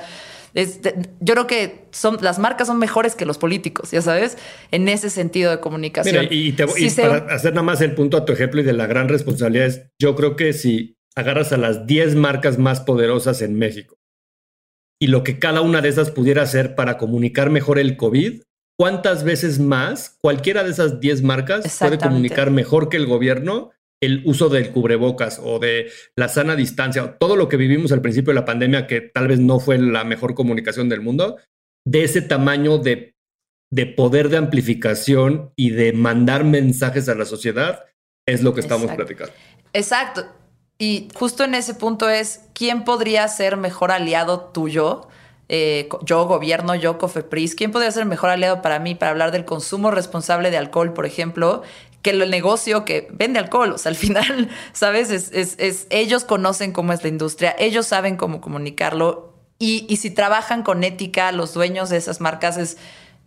yo 0.53 1.33
creo 1.33 1.47
que 1.47 1.87
son, 1.91 2.17
las 2.21 2.37
marcas 2.37 2.67
son 2.67 2.77
mejores 2.77 3.15
que 3.15 3.25
los 3.25 3.39
políticos, 3.39 3.91
ya 3.91 4.03
sabes, 4.03 4.37
en 4.71 4.87
ese 4.87 5.09
sentido 5.09 5.49
de 5.49 5.59
comunicación. 5.59 6.27
y, 6.29 6.51
para 6.51 7.33
hacer 7.33 7.53
nada 7.53 7.63
más 7.63 7.81
el 7.81 7.95
punto 7.95 8.17
a 8.17 8.25
tu 8.25 8.33
ejemplo 8.33 8.61
y 8.61 8.63
de 8.63 8.73
la 8.73 8.85
gran 8.85 9.09
responsabilidad 9.09 9.65
es, 9.65 9.81
yo 9.99 10.15
creo 10.15 10.35
que 10.35 10.53
si 10.53 10.95
agarras 11.15 11.51
a 11.53 11.57
las 11.57 11.87
10 11.87 12.15
marcas 12.15 12.59
más 12.59 12.81
poderosas 12.81 13.41
en 13.41 13.55
México 13.55 13.96
y 15.01 15.07
lo 15.07 15.23
que 15.23 15.39
cada 15.39 15.61
una 15.61 15.81
de 15.81 15.89
esas 15.89 16.11
pudiera 16.11 16.41
hacer 16.41 16.75
para 16.75 16.97
comunicar 16.97 17.49
mejor 17.49 17.79
el 17.79 17.97
COVID, 17.97 18.41
¿cuántas 18.77 19.23
veces 19.23 19.59
más 19.59 20.17
cualquiera 20.21 20.63
de 20.63 20.71
esas 20.71 20.99
10 20.99 21.23
marcas 21.23 21.77
puede 21.79 21.97
comunicar 21.97 22.51
mejor 22.51 22.89
que 22.89 22.97
el 22.97 23.05
gobierno 23.05 23.71
el 23.99 24.21
uso 24.25 24.49
del 24.49 24.69
cubrebocas 24.69 25.41
o 25.43 25.57
de 25.57 25.89
la 26.15 26.29
sana 26.29 26.55
distancia, 26.55 27.17
todo 27.17 27.35
lo 27.35 27.49
que 27.49 27.57
vivimos 27.57 27.91
al 27.91 28.01
principio 28.01 28.31
de 28.31 28.39
la 28.39 28.45
pandemia, 28.45 28.85
que 28.85 29.01
tal 29.01 29.27
vez 29.27 29.39
no 29.39 29.59
fue 29.59 29.79
la 29.79 30.03
mejor 30.03 30.35
comunicación 30.35 30.87
del 30.87 31.01
mundo, 31.01 31.37
de 31.83 32.03
ese 32.03 32.21
tamaño 32.21 32.77
de 32.77 33.15
de 33.71 33.85
poder 33.85 34.29
de 34.29 34.37
amplificación 34.37 35.51
y 35.55 35.71
de 35.71 35.93
mandar 35.93 36.43
mensajes 36.43 37.09
a 37.09 37.15
la 37.15 37.25
sociedad 37.25 37.85
es 38.25 38.43
lo 38.43 38.53
que 38.53 38.61
estamos 38.61 38.91
platicando. 38.91 39.33
Exacto. 39.73 40.25
Y 40.77 41.09
justo 41.15 41.43
en 41.43 41.55
ese 41.55 41.73
punto 41.73 42.09
es, 42.09 42.41
¿quién 42.53 42.83
podría 42.83 43.27
ser 43.27 43.57
mejor 43.57 43.91
aliado 43.91 44.41
tuyo? 44.41 45.07
Eh, 45.49 45.89
yo, 46.01 46.25
gobierno, 46.25 46.75
yo, 46.75 46.97
Cofepris, 46.97 47.55
¿quién 47.55 47.71
podría 47.71 47.91
ser 47.91 48.05
mejor 48.05 48.29
aliado 48.29 48.61
para 48.61 48.79
mí 48.79 48.95
para 48.95 49.11
hablar 49.11 49.31
del 49.31 49.45
consumo 49.45 49.91
responsable 49.91 50.51
de 50.51 50.57
alcohol, 50.57 50.93
por 50.93 51.05
ejemplo, 51.05 51.63
que 52.01 52.11
el 52.11 52.29
negocio 52.29 52.85
que 52.85 53.07
vende 53.11 53.39
alcohol? 53.39 53.71
O 53.71 53.77
sea, 53.77 53.89
al 53.89 53.95
final, 53.95 54.49
¿sabes? 54.73 55.09
Es, 55.09 55.31
es, 55.31 55.87
ellos 55.89 56.25
conocen 56.25 56.73
cómo 56.73 56.93
es 56.93 57.01
la 57.01 57.09
industria, 57.09 57.55
ellos 57.57 57.87
saben 57.87 58.17
cómo 58.17 58.41
comunicarlo 58.41 59.33
y, 59.57 59.85
y 59.89 59.97
si 59.97 60.11
trabajan 60.11 60.61
con 60.61 60.83
ética, 60.83 61.31
los 61.31 61.53
dueños 61.53 61.89
de 61.89 61.97
esas 61.97 62.21
marcas 62.21 62.57
es 62.57 62.77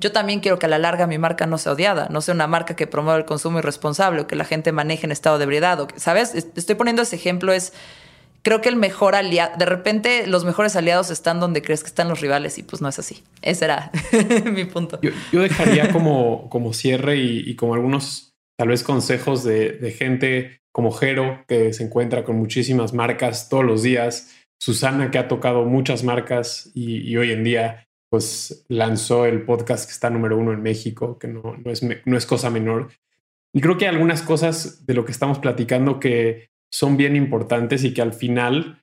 yo 0.01 0.13
también 0.13 0.41
quiero 0.41 0.59
que 0.59 0.67
a 0.67 0.69
la 0.69 0.79
larga 0.79 1.07
mi 1.07 1.19
marca 1.19 1.47
no 1.47 1.59
sea 1.59 1.73
odiada, 1.73 2.09
no 2.11 2.23
sea 2.23 2.35
una 2.35 2.47
marca 2.47 2.75
que 2.75 2.87
promueva 2.87 3.19
el 3.19 3.27
consumo 3.27 3.59
irresponsable 3.59 4.23
o 4.23 4.27
que 4.27 4.35
la 4.35 4.45
gente 4.45 4.73
maneje 4.73 5.05
en 5.05 5.13
estado 5.13 5.37
de 5.37 5.45
ebriedad. 5.45 5.87
¿Sabes? 5.97 6.35
Estoy 6.35 6.75
poniendo 6.75 7.03
ese 7.03 7.17
ejemplo, 7.17 7.53
es 7.53 7.75
creo 8.43 8.63
que 8.63 8.71
el 8.71 8.77
mejor 8.77 9.15
aliado, 9.15 9.53
de 9.59 9.67
repente 9.67 10.27
los 10.27 10.47
mejores 10.47 10.75
aliados 10.75 11.11
están 11.11 11.39
donde 11.39 11.61
crees 11.61 11.83
que 11.83 11.89
están 11.89 12.09
los 12.09 12.23
rivales 12.23 12.57
y 12.57 12.63
pues 12.63 12.81
no 12.81 12.89
es 12.89 12.99
así. 12.99 13.23
Ese 13.43 13.67
era 13.67 13.91
mi 14.51 14.65
punto. 14.65 14.99
Yo, 15.03 15.43
dejaría 15.43 15.93
como, 15.93 16.49
como 16.49 16.73
cierre 16.73 17.19
y, 17.19 17.55
como 17.57 17.75
algunos 17.75 18.33
tal 18.59 18.69
vez 18.69 18.83
consejos 18.83 19.45
de, 19.45 19.95
gente 19.97 20.63
como 20.73 20.93
Jero, 20.93 21.45
que 21.47 21.75
se 21.75 21.85
encuentra 21.85 22.25
con 22.25 22.37
muchísimas 22.37 22.95
marcas 22.95 23.51
todos 23.51 23.65
los 23.65 23.83
días, 23.83 24.31
Susana, 24.59 25.11
que 25.11 25.19
ha 25.19 25.29
tocado 25.29 25.65
muchas 25.65 26.05
marcas 26.05 26.71
y 26.75 27.15
hoy 27.17 27.33
en 27.33 27.45
día 27.45 27.87
pues 28.11 28.67
lanzó 28.69 29.25
el 29.25 29.43
podcast 29.43 29.87
que 29.87 29.93
está 29.93 30.11
número 30.11 30.37
uno 30.37 30.53
en 30.53 30.63
México, 30.63 31.19
que 31.19 31.29
no, 31.29 31.57
no, 31.65 31.71
es, 31.71 31.83
no 32.05 32.17
es 32.17 32.27
cosa 32.27 32.51
menor. 32.51 32.91
Y 33.55 33.61
creo 33.61 33.79
que 33.79 33.87
hay 33.87 33.95
algunas 33.95 34.23
cosas 34.23 34.85
de 34.85 34.95
lo 34.95 35.05
que 35.05 35.13
estamos 35.13 35.39
platicando 35.39 36.01
que 36.01 36.51
son 36.73 36.97
bien 36.97 37.17
importantes 37.17 37.85
y 37.85 37.95
que 37.95 38.03
al 38.03 38.13
final 38.13 38.83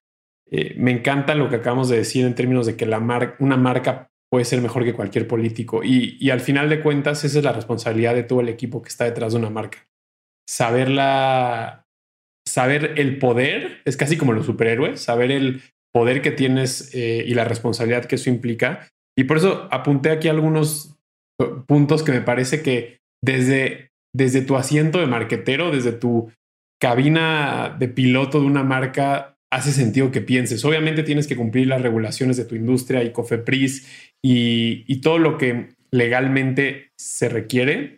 eh, 0.50 0.76
me 0.78 0.92
encanta 0.92 1.36
lo 1.36 1.50
que 1.50 1.58
acabamos 1.58 1.90
de 1.90 1.98
decir 1.98 2.26
en 2.26 2.36
términos 2.36 2.66
de 2.66 2.78
que 2.78 2.86
la 2.86 3.00
una 3.40 3.58
marca 3.58 4.10
puede 4.30 4.46
ser 4.46 4.62
mejor 4.62 4.86
que 4.86 4.94
cualquier 4.94 5.28
político. 5.28 5.84
Y, 5.84 6.18
y, 6.20 6.30
al 6.30 6.40
final 6.40 6.70
de 6.70 6.82
cuentas, 6.82 7.24
esa 7.24 7.40
es 7.40 7.44
la 7.44 7.54
responsabilidad 7.54 8.16
de 8.16 8.24
todo 8.24 8.42
el 8.42 8.50
equipo 8.50 8.82
que 8.82 8.90
está 8.90 9.06
detrás 9.06 9.34
de 9.34 9.40
una 9.40 9.50
marca. 9.50 9.88
Saberla, 10.48 11.86
saber 12.46 12.94
el 12.98 13.20
poder, 13.20 13.82
es 13.84 13.98
casi 13.98 14.18
como 14.18 14.34
los 14.34 14.46
superhéroes, 14.46 15.02
saber 15.02 15.32
el 15.32 15.62
poder 15.94 16.22
que 16.22 16.32
tienes 16.32 16.94
eh, 16.94 17.24
y 17.26 17.34
la 17.34 17.46
responsabilidad 17.46 18.06
que 18.06 18.16
eso 18.16 18.30
implica 18.30 18.90
y 19.18 19.24
por 19.24 19.38
eso 19.38 19.68
apunté 19.72 20.12
aquí 20.12 20.28
algunos 20.28 20.96
puntos 21.68 22.04
que 22.04 22.12
me 22.12 22.22
parece 22.22 22.62
que 22.62 23.00
desde, 23.22 23.92
desde 24.14 24.42
tu 24.42 24.56
asiento 24.56 25.00
de 25.00 25.08
marquetero, 25.08 25.72
desde 25.72 25.92
tu 25.92 26.32
cabina 26.80 27.76
de 27.78 27.88
piloto 27.88 28.40
de 28.40 28.46
una 28.46 28.64
marca, 28.64 29.36
hace 29.52 29.72
sentido 29.72 30.12
que 30.12 30.22
pienses. 30.22 30.64
Obviamente 30.64 31.02
tienes 31.02 31.26
que 31.26 31.36
cumplir 31.36 31.68
las 31.68 31.82
regulaciones 31.82 32.38
de 32.38 32.46
tu 32.46 32.56
industria 32.56 33.04
y 33.04 33.12
COFEPRIS 33.12 33.88
y, 34.24 34.84
y 34.88 35.02
todo 35.02 35.18
lo 35.18 35.38
que 35.38 35.70
legalmente 35.92 36.92
se 36.98 37.28
requiere, 37.30 37.97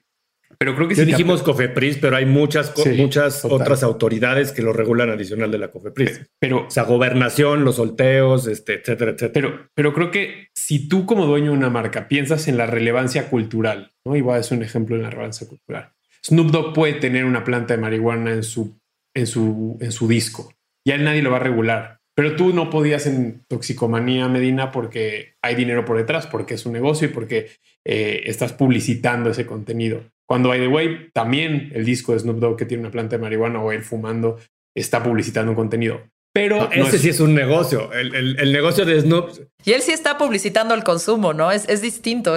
pero 0.60 0.76
creo 0.76 0.90
que 0.90 0.96
sí. 0.96 1.06
dijimos 1.06 1.42
COFEPRIS, 1.42 2.00
pero 2.00 2.18
hay 2.18 2.26
muchas, 2.26 2.74
muchas 2.98 3.46
otras 3.46 3.82
autoridades 3.82 4.52
que 4.52 4.62
lo 4.62 4.74
regulan 4.74 5.10
adicional 5.10 5.50
de 5.52 5.58
la 5.58 5.72
COFEPRIS. 5.72 6.30
Pero, 6.38 6.66
o 6.68 6.70
sea, 6.70 6.84
gobernación, 6.84 7.64
los 7.64 7.78
solteos, 7.78 8.46
este, 8.46 8.74
etcétera, 8.74 9.12
etcétera. 9.12 9.32
Pero, 9.34 9.70
pero 9.74 9.94
creo 9.94 10.12
que 10.12 10.50
si 10.54 10.90
tú 10.90 11.06
como 11.06 11.26
dueño 11.26 11.52
de 11.52 11.58
una 11.58 11.70
marca 11.70 12.10
piensas 12.10 12.50
en 12.50 12.58
la 12.58 12.66
relevancia 12.66 13.30
cultural, 13.30 13.94
¿no? 14.06 14.18
Y 14.18 14.22
voy 14.22 14.38
a 14.38 14.54
un 14.54 14.62
ejemplo 14.62 14.98
de 14.98 15.04
la 15.04 15.10
relevancia 15.10 15.48
cultural. 15.48 15.94
Snoop 16.26 16.52
Dogg 16.52 16.74
puede 16.74 16.94
tener 16.94 17.24
una 17.24 17.46
planta 17.46 17.76
de 17.76 17.82
marihuana 17.82 18.34
en 18.34 18.44
su, 18.44 18.78
en 19.16 19.28
su, 19.28 19.78
en 19.80 19.94
su 19.94 20.10
disco. 20.10 20.54
Y 20.86 20.92
a 20.92 20.96
él 20.96 21.06
nadie 21.06 21.22
lo 21.22 21.32
va 21.32 21.38
a 21.38 21.42
regular. 21.42 22.00
Pero 22.16 22.36
tú 22.36 22.54
no 22.54 22.70
podías 22.70 23.08
en 23.08 23.46
toxicomanía 23.48 24.28
Medina 24.28 24.72
porque 24.72 25.36
hay 25.42 25.56
dinero 25.56 25.86
por 25.86 25.96
detrás, 25.96 26.28
porque 26.28 26.56
es 26.56 26.66
un 26.66 26.74
negocio 26.74 27.08
y 27.08 27.12
porque 27.12 27.52
eh, 27.86 28.24
estás 28.26 28.52
publicitando 28.52 29.30
ese 29.30 29.46
contenido. 29.46 30.04
Cuando, 30.30 30.50
by 30.50 30.60
the 30.60 30.68
way, 30.68 31.10
también 31.12 31.72
el 31.74 31.86
disco 31.86 32.14
de 32.14 32.20
Snoop 32.20 32.38
Dogg 32.38 32.56
que 32.56 32.66
tiene 32.66 32.82
una 32.82 32.92
planta 32.92 33.16
de 33.16 33.22
marihuana 33.22 33.64
o 33.64 33.72
él 33.72 33.82
fumando 33.82 34.38
está 34.76 35.02
publicitando 35.02 35.54
un 35.54 35.56
contenido. 35.56 36.04
Pero 36.32 36.70
ese 36.72 37.00
sí 37.00 37.10
es 37.10 37.20
un 37.20 37.34
negocio. 37.34 37.92
El, 37.92 38.52
negocio 38.52 38.86
de 38.86 39.02
Snoop. 39.02 39.32
Y 39.66 39.72
él 39.72 39.82
sí 39.82 39.92
está 39.92 40.20
publicitando 40.20 40.76
el 40.76 40.84
consumo, 40.84 41.34
¿no? 41.34 41.52
Es, 41.52 41.68
es 41.68 41.82
distinto. 41.82 42.36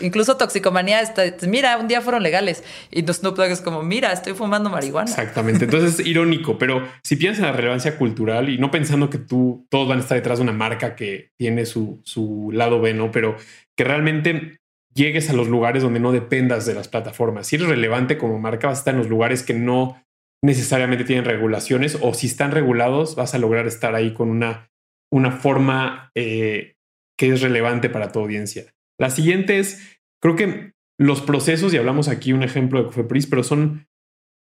incluso 0.00 0.38
toxicomanía 0.38 1.02
está. 1.02 1.24
Mira, 1.46 1.76
un 1.76 1.88
día 1.88 2.00
fueron 2.00 2.22
legales. 2.22 2.64
Y 2.90 3.02
Snoop 3.02 3.36
Dogg 3.36 3.50
es 3.50 3.60
como, 3.60 3.82
mira, 3.82 4.12
estoy 4.14 4.32
fumando 4.32 4.70
marihuana. 4.70 5.10
Exactamente. 5.10 5.66
Entonces 5.66 6.00
es 6.00 6.06
irónico, 6.06 6.56
pero 6.56 6.88
si 7.02 7.16
piensas 7.16 7.40
en 7.40 7.50
la 7.50 7.52
relevancia 7.52 7.98
cultural 7.98 8.48
y 8.48 8.56
no 8.56 8.70
pensando 8.70 9.10
que 9.10 9.18
tú 9.18 9.66
todos 9.68 9.86
van 9.86 9.98
a 9.98 10.00
estar 10.00 10.16
detrás 10.16 10.38
de 10.38 10.44
una 10.44 10.52
marca 10.52 10.96
que 10.96 11.32
tiene 11.36 11.66
su, 11.66 12.00
su 12.02 12.48
lado 12.50 12.80
B, 12.80 12.94
¿no? 12.94 13.10
Pero 13.10 13.36
que 13.76 13.84
realmente 13.84 14.58
llegues 14.96 15.30
a 15.30 15.34
los 15.34 15.46
lugares 15.46 15.82
donde 15.82 16.00
no 16.00 16.10
dependas 16.10 16.66
de 16.66 16.74
las 16.74 16.88
plataformas. 16.88 17.46
Si 17.46 17.56
eres 17.56 17.68
relevante 17.68 18.18
como 18.18 18.40
marca, 18.40 18.66
vas 18.66 18.78
a 18.78 18.80
estar 18.80 18.94
en 18.94 18.98
los 18.98 19.08
lugares 19.08 19.42
que 19.42 19.54
no 19.54 20.02
necesariamente 20.44 21.04
tienen 21.04 21.24
regulaciones 21.24 21.98
o 22.00 22.14
si 22.14 22.26
están 22.26 22.50
regulados, 22.50 23.14
vas 23.14 23.34
a 23.34 23.38
lograr 23.38 23.66
estar 23.66 23.94
ahí 23.94 24.12
con 24.14 24.30
una, 24.30 24.70
una 25.12 25.32
forma 25.32 26.10
eh, 26.14 26.74
que 27.18 27.32
es 27.32 27.42
relevante 27.42 27.88
para 27.88 28.12
tu 28.12 28.20
audiencia. 28.20 28.72
La 28.98 29.10
siguiente 29.10 29.58
es, 29.58 29.98
creo 30.22 30.36
que 30.36 30.72
los 30.98 31.20
procesos, 31.20 31.74
y 31.74 31.76
hablamos 31.76 32.08
aquí 32.08 32.32
un 32.32 32.42
ejemplo 32.42 32.80
de 32.80 32.86
Cofepris, 32.86 33.26
pero 33.26 33.42
son, 33.42 33.86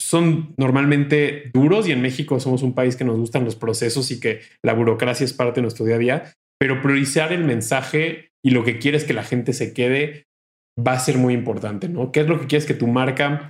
son 0.02 0.54
normalmente 0.58 1.52
duros 1.54 1.88
y 1.88 1.92
en 1.92 2.02
México 2.02 2.40
somos 2.40 2.64
un 2.64 2.74
país 2.74 2.96
que 2.96 3.06
nos 3.06 3.18
gustan 3.18 3.46
los 3.46 3.56
procesos 3.56 4.12
y 4.12 4.20
que 4.20 4.42
la 4.62 4.74
burocracia 4.74 5.24
es 5.24 5.34
parte 5.34 5.60
de 5.60 5.64
nuestro 5.64 5.86
día 5.86 5.96
a 5.96 6.00
día, 6.00 6.34
pero 6.60 6.82
priorizar 6.82 7.32
el 7.32 7.44
mensaje 7.46 8.32
y 8.44 8.52
lo 8.52 8.64
que 8.64 8.80
quieres 8.80 9.06
que 9.06 9.14
la 9.14 9.24
gente 9.24 9.54
se 9.54 9.74
quede 9.74 10.26
va 10.78 10.94
a 10.94 11.00
ser 11.00 11.18
muy 11.18 11.34
importante, 11.34 11.90
¿no? 11.90 12.12
¿Qué 12.12 12.22
es 12.22 12.28
lo 12.28 12.40
que 12.40 12.48
quieres 12.48 12.66
que 12.66 12.74
tu 12.74 12.88
marca 12.88 13.50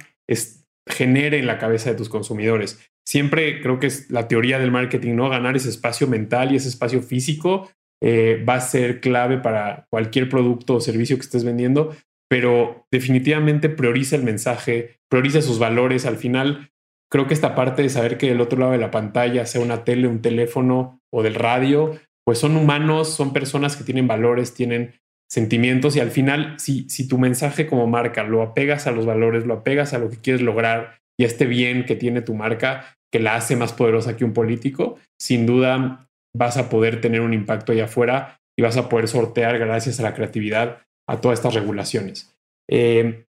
genere 0.87 1.39
en 1.39 1.47
la 1.47 1.57
cabeza 1.57 1.89
de 1.89 1.95
tus 1.95 2.09
consumidores? 2.09 2.79
Siempre 3.05 3.61
creo 3.61 3.79
que 3.79 3.87
es 3.87 4.09
la 4.09 4.27
teoría 4.27 4.59
del 4.59 4.71
marketing, 4.71 5.15
¿no? 5.15 5.29
Ganar 5.29 5.55
ese 5.55 5.69
espacio 5.69 6.07
mental 6.07 6.51
y 6.51 6.55
ese 6.55 6.69
espacio 6.69 7.01
físico 7.01 7.69
eh, 8.01 8.43
va 8.47 8.55
a 8.55 8.61
ser 8.61 8.99
clave 8.99 9.37
para 9.37 9.87
cualquier 9.89 10.27
producto 10.27 10.75
o 10.75 10.81
servicio 10.81 11.15
que 11.15 11.21
estés 11.21 11.43
vendiendo, 11.43 11.95
pero 12.29 12.85
definitivamente 12.91 13.69
prioriza 13.69 14.15
el 14.15 14.23
mensaje, 14.23 14.99
prioriza 15.09 15.41
sus 15.41 15.59
valores. 15.59 16.05
Al 16.05 16.17
final, 16.17 16.71
creo 17.09 17.27
que 17.27 17.33
esta 17.33 17.55
parte 17.55 17.81
de 17.81 17.89
saber 17.89 18.17
que 18.17 18.27
del 18.27 18.41
otro 18.41 18.59
lado 18.59 18.71
de 18.73 18.77
la 18.77 18.91
pantalla, 18.91 19.45
sea 19.45 19.61
una 19.61 19.85
tele, 19.85 20.07
un 20.07 20.21
teléfono 20.21 21.01
o 21.11 21.23
del 21.23 21.35
radio, 21.35 21.97
pues 22.25 22.39
son 22.39 22.57
humanos, 22.57 23.09
son 23.09 23.33
personas 23.33 23.75
que 23.75 23.83
tienen 23.83 24.07
valores, 24.07 24.53
tienen 24.53 24.93
sentimientos 25.33 25.95
y 25.95 25.99
al 25.99 26.11
final, 26.11 26.53
si, 26.59 26.87
si 26.91 27.07
tu 27.07 27.17
mensaje 27.17 27.65
como 27.65 27.87
marca 27.87 28.23
lo 28.23 28.43
apegas 28.43 28.85
a 28.85 28.91
los 28.91 29.07
valores, 29.07 29.47
lo 29.47 29.55
apegas 29.55 29.95
a 29.95 29.97
lo 29.97 30.11
que 30.11 30.17
quieres 30.17 30.43
lograr 30.43 30.99
y 31.19 31.23
a 31.23 31.27
este 31.27 31.47
bien 31.47 31.85
que 31.85 31.95
tiene 31.95 32.21
tu 32.21 32.35
marca, 32.35 32.95
que 33.11 33.19
la 33.19 33.33
hace 33.33 33.55
más 33.55 33.73
poderosa 33.73 34.15
que 34.15 34.25
un 34.25 34.33
político, 34.33 34.99
sin 35.19 35.47
duda 35.47 36.07
vas 36.35 36.57
a 36.57 36.69
poder 36.69 37.01
tener 37.01 37.21
un 37.21 37.33
impacto 37.33 37.71
allá 37.71 37.85
afuera 37.85 38.41
y 38.55 38.61
vas 38.61 38.77
a 38.77 38.89
poder 38.89 39.07
sortear 39.07 39.57
gracias 39.57 39.99
a 39.99 40.03
la 40.03 40.13
creatividad 40.13 40.83
a 41.09 41.19
todas 41.19 41.39
estas 41.39 41.55
regulaciones. 41.55 42.31
Eh, 42.69 43.25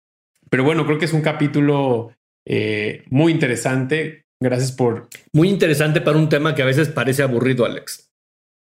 pero 0.49 0.63
bueno, 0.63 0.85
creo 0.85 0.99
que 0.99 1.05
es 1.05 1.13
un 1.13 1.21
capítulo 1.21 2.13
eh, 2.47 3.03
muy 3.09 3.33
interesante. 3.33 4.23
Gracias 4.41 4.71
por... 4.71 5.09
Muy 5.33 5.49
interesante 5.49 5.99
para 5.99 6.17
un 6.17 6.29
tema 6.29 6.55
que 6.55 6.61
a 6.61 6.65
veces 6.65 6.87
parece 6.87 7.23
aburrido, 7.23 7.65
Alex. 7.65 8.08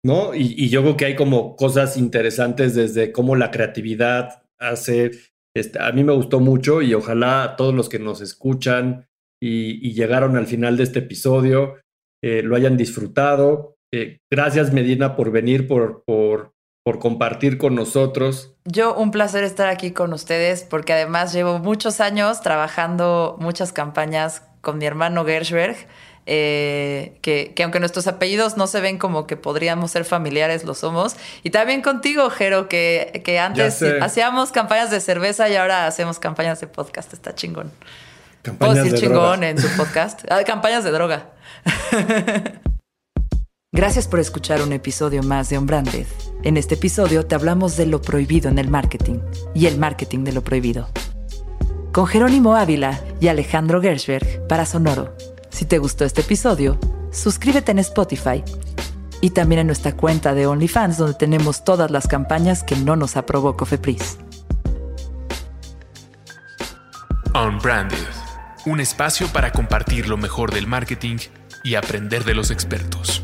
¿No? 0.04 0.34
Y, 0.34 0.70
yo 0.70 0.82
creo 0.82 0.98
que 0.98 1.06
hay 1.06 1.16
como 1.16 1.56
cosas 1.56 1.98
interesantes 1.98 2.76
desde 2.76 3.12
cómo 3.12 3.36
la 3.36 3.52
creatividad 3.52 4.44
hace, 4.58 5.12
este, 5.56 5.82
a 5.82 5.92
mí 5.92 6.04
me 6.04 6.14
gustó 6.14 6.40
mucho 6.40 6.82
y 6.82 6.94
ojalá 6.94 7.56
todos 7.58 7.74
los 7.74 7.90
que 7.90 8.00
nos 8.00 8.22
escuchan 8.22 9.08
y, 9.42 9.94
llegaron 9.94 10.38
al 10.38 10.48
final 10.48 10.78
de 10.78 10.84
este 10.84 11.00
episodio 11.00 11.76
eh, 12.24 12.42
lo 12.44 12.56
hayan 12.56 12.78
disfrutado. 12.78 13.78
Eh, 13.94 14.20
gracias 14.32 14.74
Medina 14.74 15.16
por 15.16 15.32
venir, 15.32 15.68
por, 15.68 16.04
por, 16.06 16.54
por 16.84 17.00
compartir 17.00 17.58
con 17.58 17.76
nosotros. 17.76 18.56
Yo 18.66 18.96
un 18.96 19.12
placer 19.12 19.44
estar 19.44 19.68
aquí 19.68 19.92
con 19.92 20.14
ustedes 20.14 20.64
porque 20.64 20.94
además 20.94 21.34
llevo 21.34 21.60
muchos 21.60 22.02
años 22.02 22.42
trabajando 22.42 23.38
muchas 23.40 23.74
campañas 23.74 24.44
con 24.62 24.78
mi 24.78 24.86
hermano 24.86 25.26
Gershberg 25.26 25.78
eh, 26.32 27.18
que, 27.24 27.56
aunque 27.64 27.80
nuestros 27.80 28.06
apellidos 28.06 28.56
no 28.56 28.68
se 28.68 28.80
ven 28.82 29.00
como 29.00 29.26
que 29.26 29.36
podríamos 29.36 29.90
ser 29.90 30.06
familiares, 30.06 30.64
lo 30.64 30.76
somos. 30.76 31.16
Y 31.42 31.50
también 31.50 31.82
contigo, 31.82 32.30
Jero, 32.30 32.70
que, 32.70 33.24
que 33.26 33.40
antes 33.40 33.84
hacíamos 34.00 34.52
campañas 34.52 34.92
de 34.92 35.00
cerveza 35.02 35.50
y 35.50 35.56
ahora 35.56 35.88
hacemos 35.88 36.20
campañas 36.20 36.62
de 36.62 36.68
podcast. 36.68 37.14
Está 37.14 37.34
chingón. 37.34 37.72
Campañas 38.44 38.92
de 38.92 39.00
chingón 39.00 39.44
en 39.44 39.58
su 39.58 39.76
podcast? 39.76 40.22
Ah, 40.30 40.44
campañas 40.44 40.84
de 40.84 40.92
droga. 40.92 41.32
Gracias 43.72 44.08
por 44.08 44.20
escuchar 44.20 44.62
un 44.62 44.72
episodio 44.72 45.24
más 45.24 45.50
de 45.50 45.58
On 45.58 45.66
Branded. 45.66 46.06
En 46.44 46.58
este 46.58 46.76
episodio 46.76 47.26
te 47.26 47.34
hablamos 47.34 47.76
de 47.76 47.88
lo 47.88 48.04
prohibido 48.04 48.50
en 48.50 48.60
el 48.60 48.70
marketing 48.70 49.20
y 49.56 49.66
el 49.66 49.80
marketing 49.80 50.26
de 50.26 50.34
lo 50.34 50.44
prohibido. 50.44 50.90
Con 51.92 52.06
Jerónimo 52.06 52.56
Ávila 52.56 53.02
y 53.20 53.30
Alejandro 53.30 53.82
Gershberg 53.82 54.48
para 54.48 54.68
Sonoro. 54.68 55.16
Si 55.50 55.66
te 55.66 55.78
gustó 55.78 56.06
este 56.06 56.22
episodio, 56.22 56.80
suscríbete 57.12 57.72
en 57.72 57.80
Spotify 57.80 58.44
y 59.22 59.32
también 59.32 59.62
en 59.62 59.68
nuestra 59.68 59.96
cuenta 59.96 60.34
de 60.34 60.48
OnlyFans 60.48 60.98
donde 60.98 61.16
tenemos 61.16 61.64
todas 61.64 61.92
las 61.92 62.08
campañas 62.08 62.64
que 62.64 62.76
no 62.76 62.96
nos 62.96 63.18
aprobó 63.18 63.58
Cofepris. 63.58 64.18
Unbranded, 67.34 67.98
un 68.66 68.80
espacio 68.80 69.28
para 69.28 69.52
compartir 69.52 70.08
lo 70.08 70.18
mejor 70.18 70.52
del 70.54 70.68
marketing 70.68 71.18
y 71.64 71.76
aprender 71.76 72.24
de 72.24 72.34
los 72.34 72.52
expertos. 72.52 73.24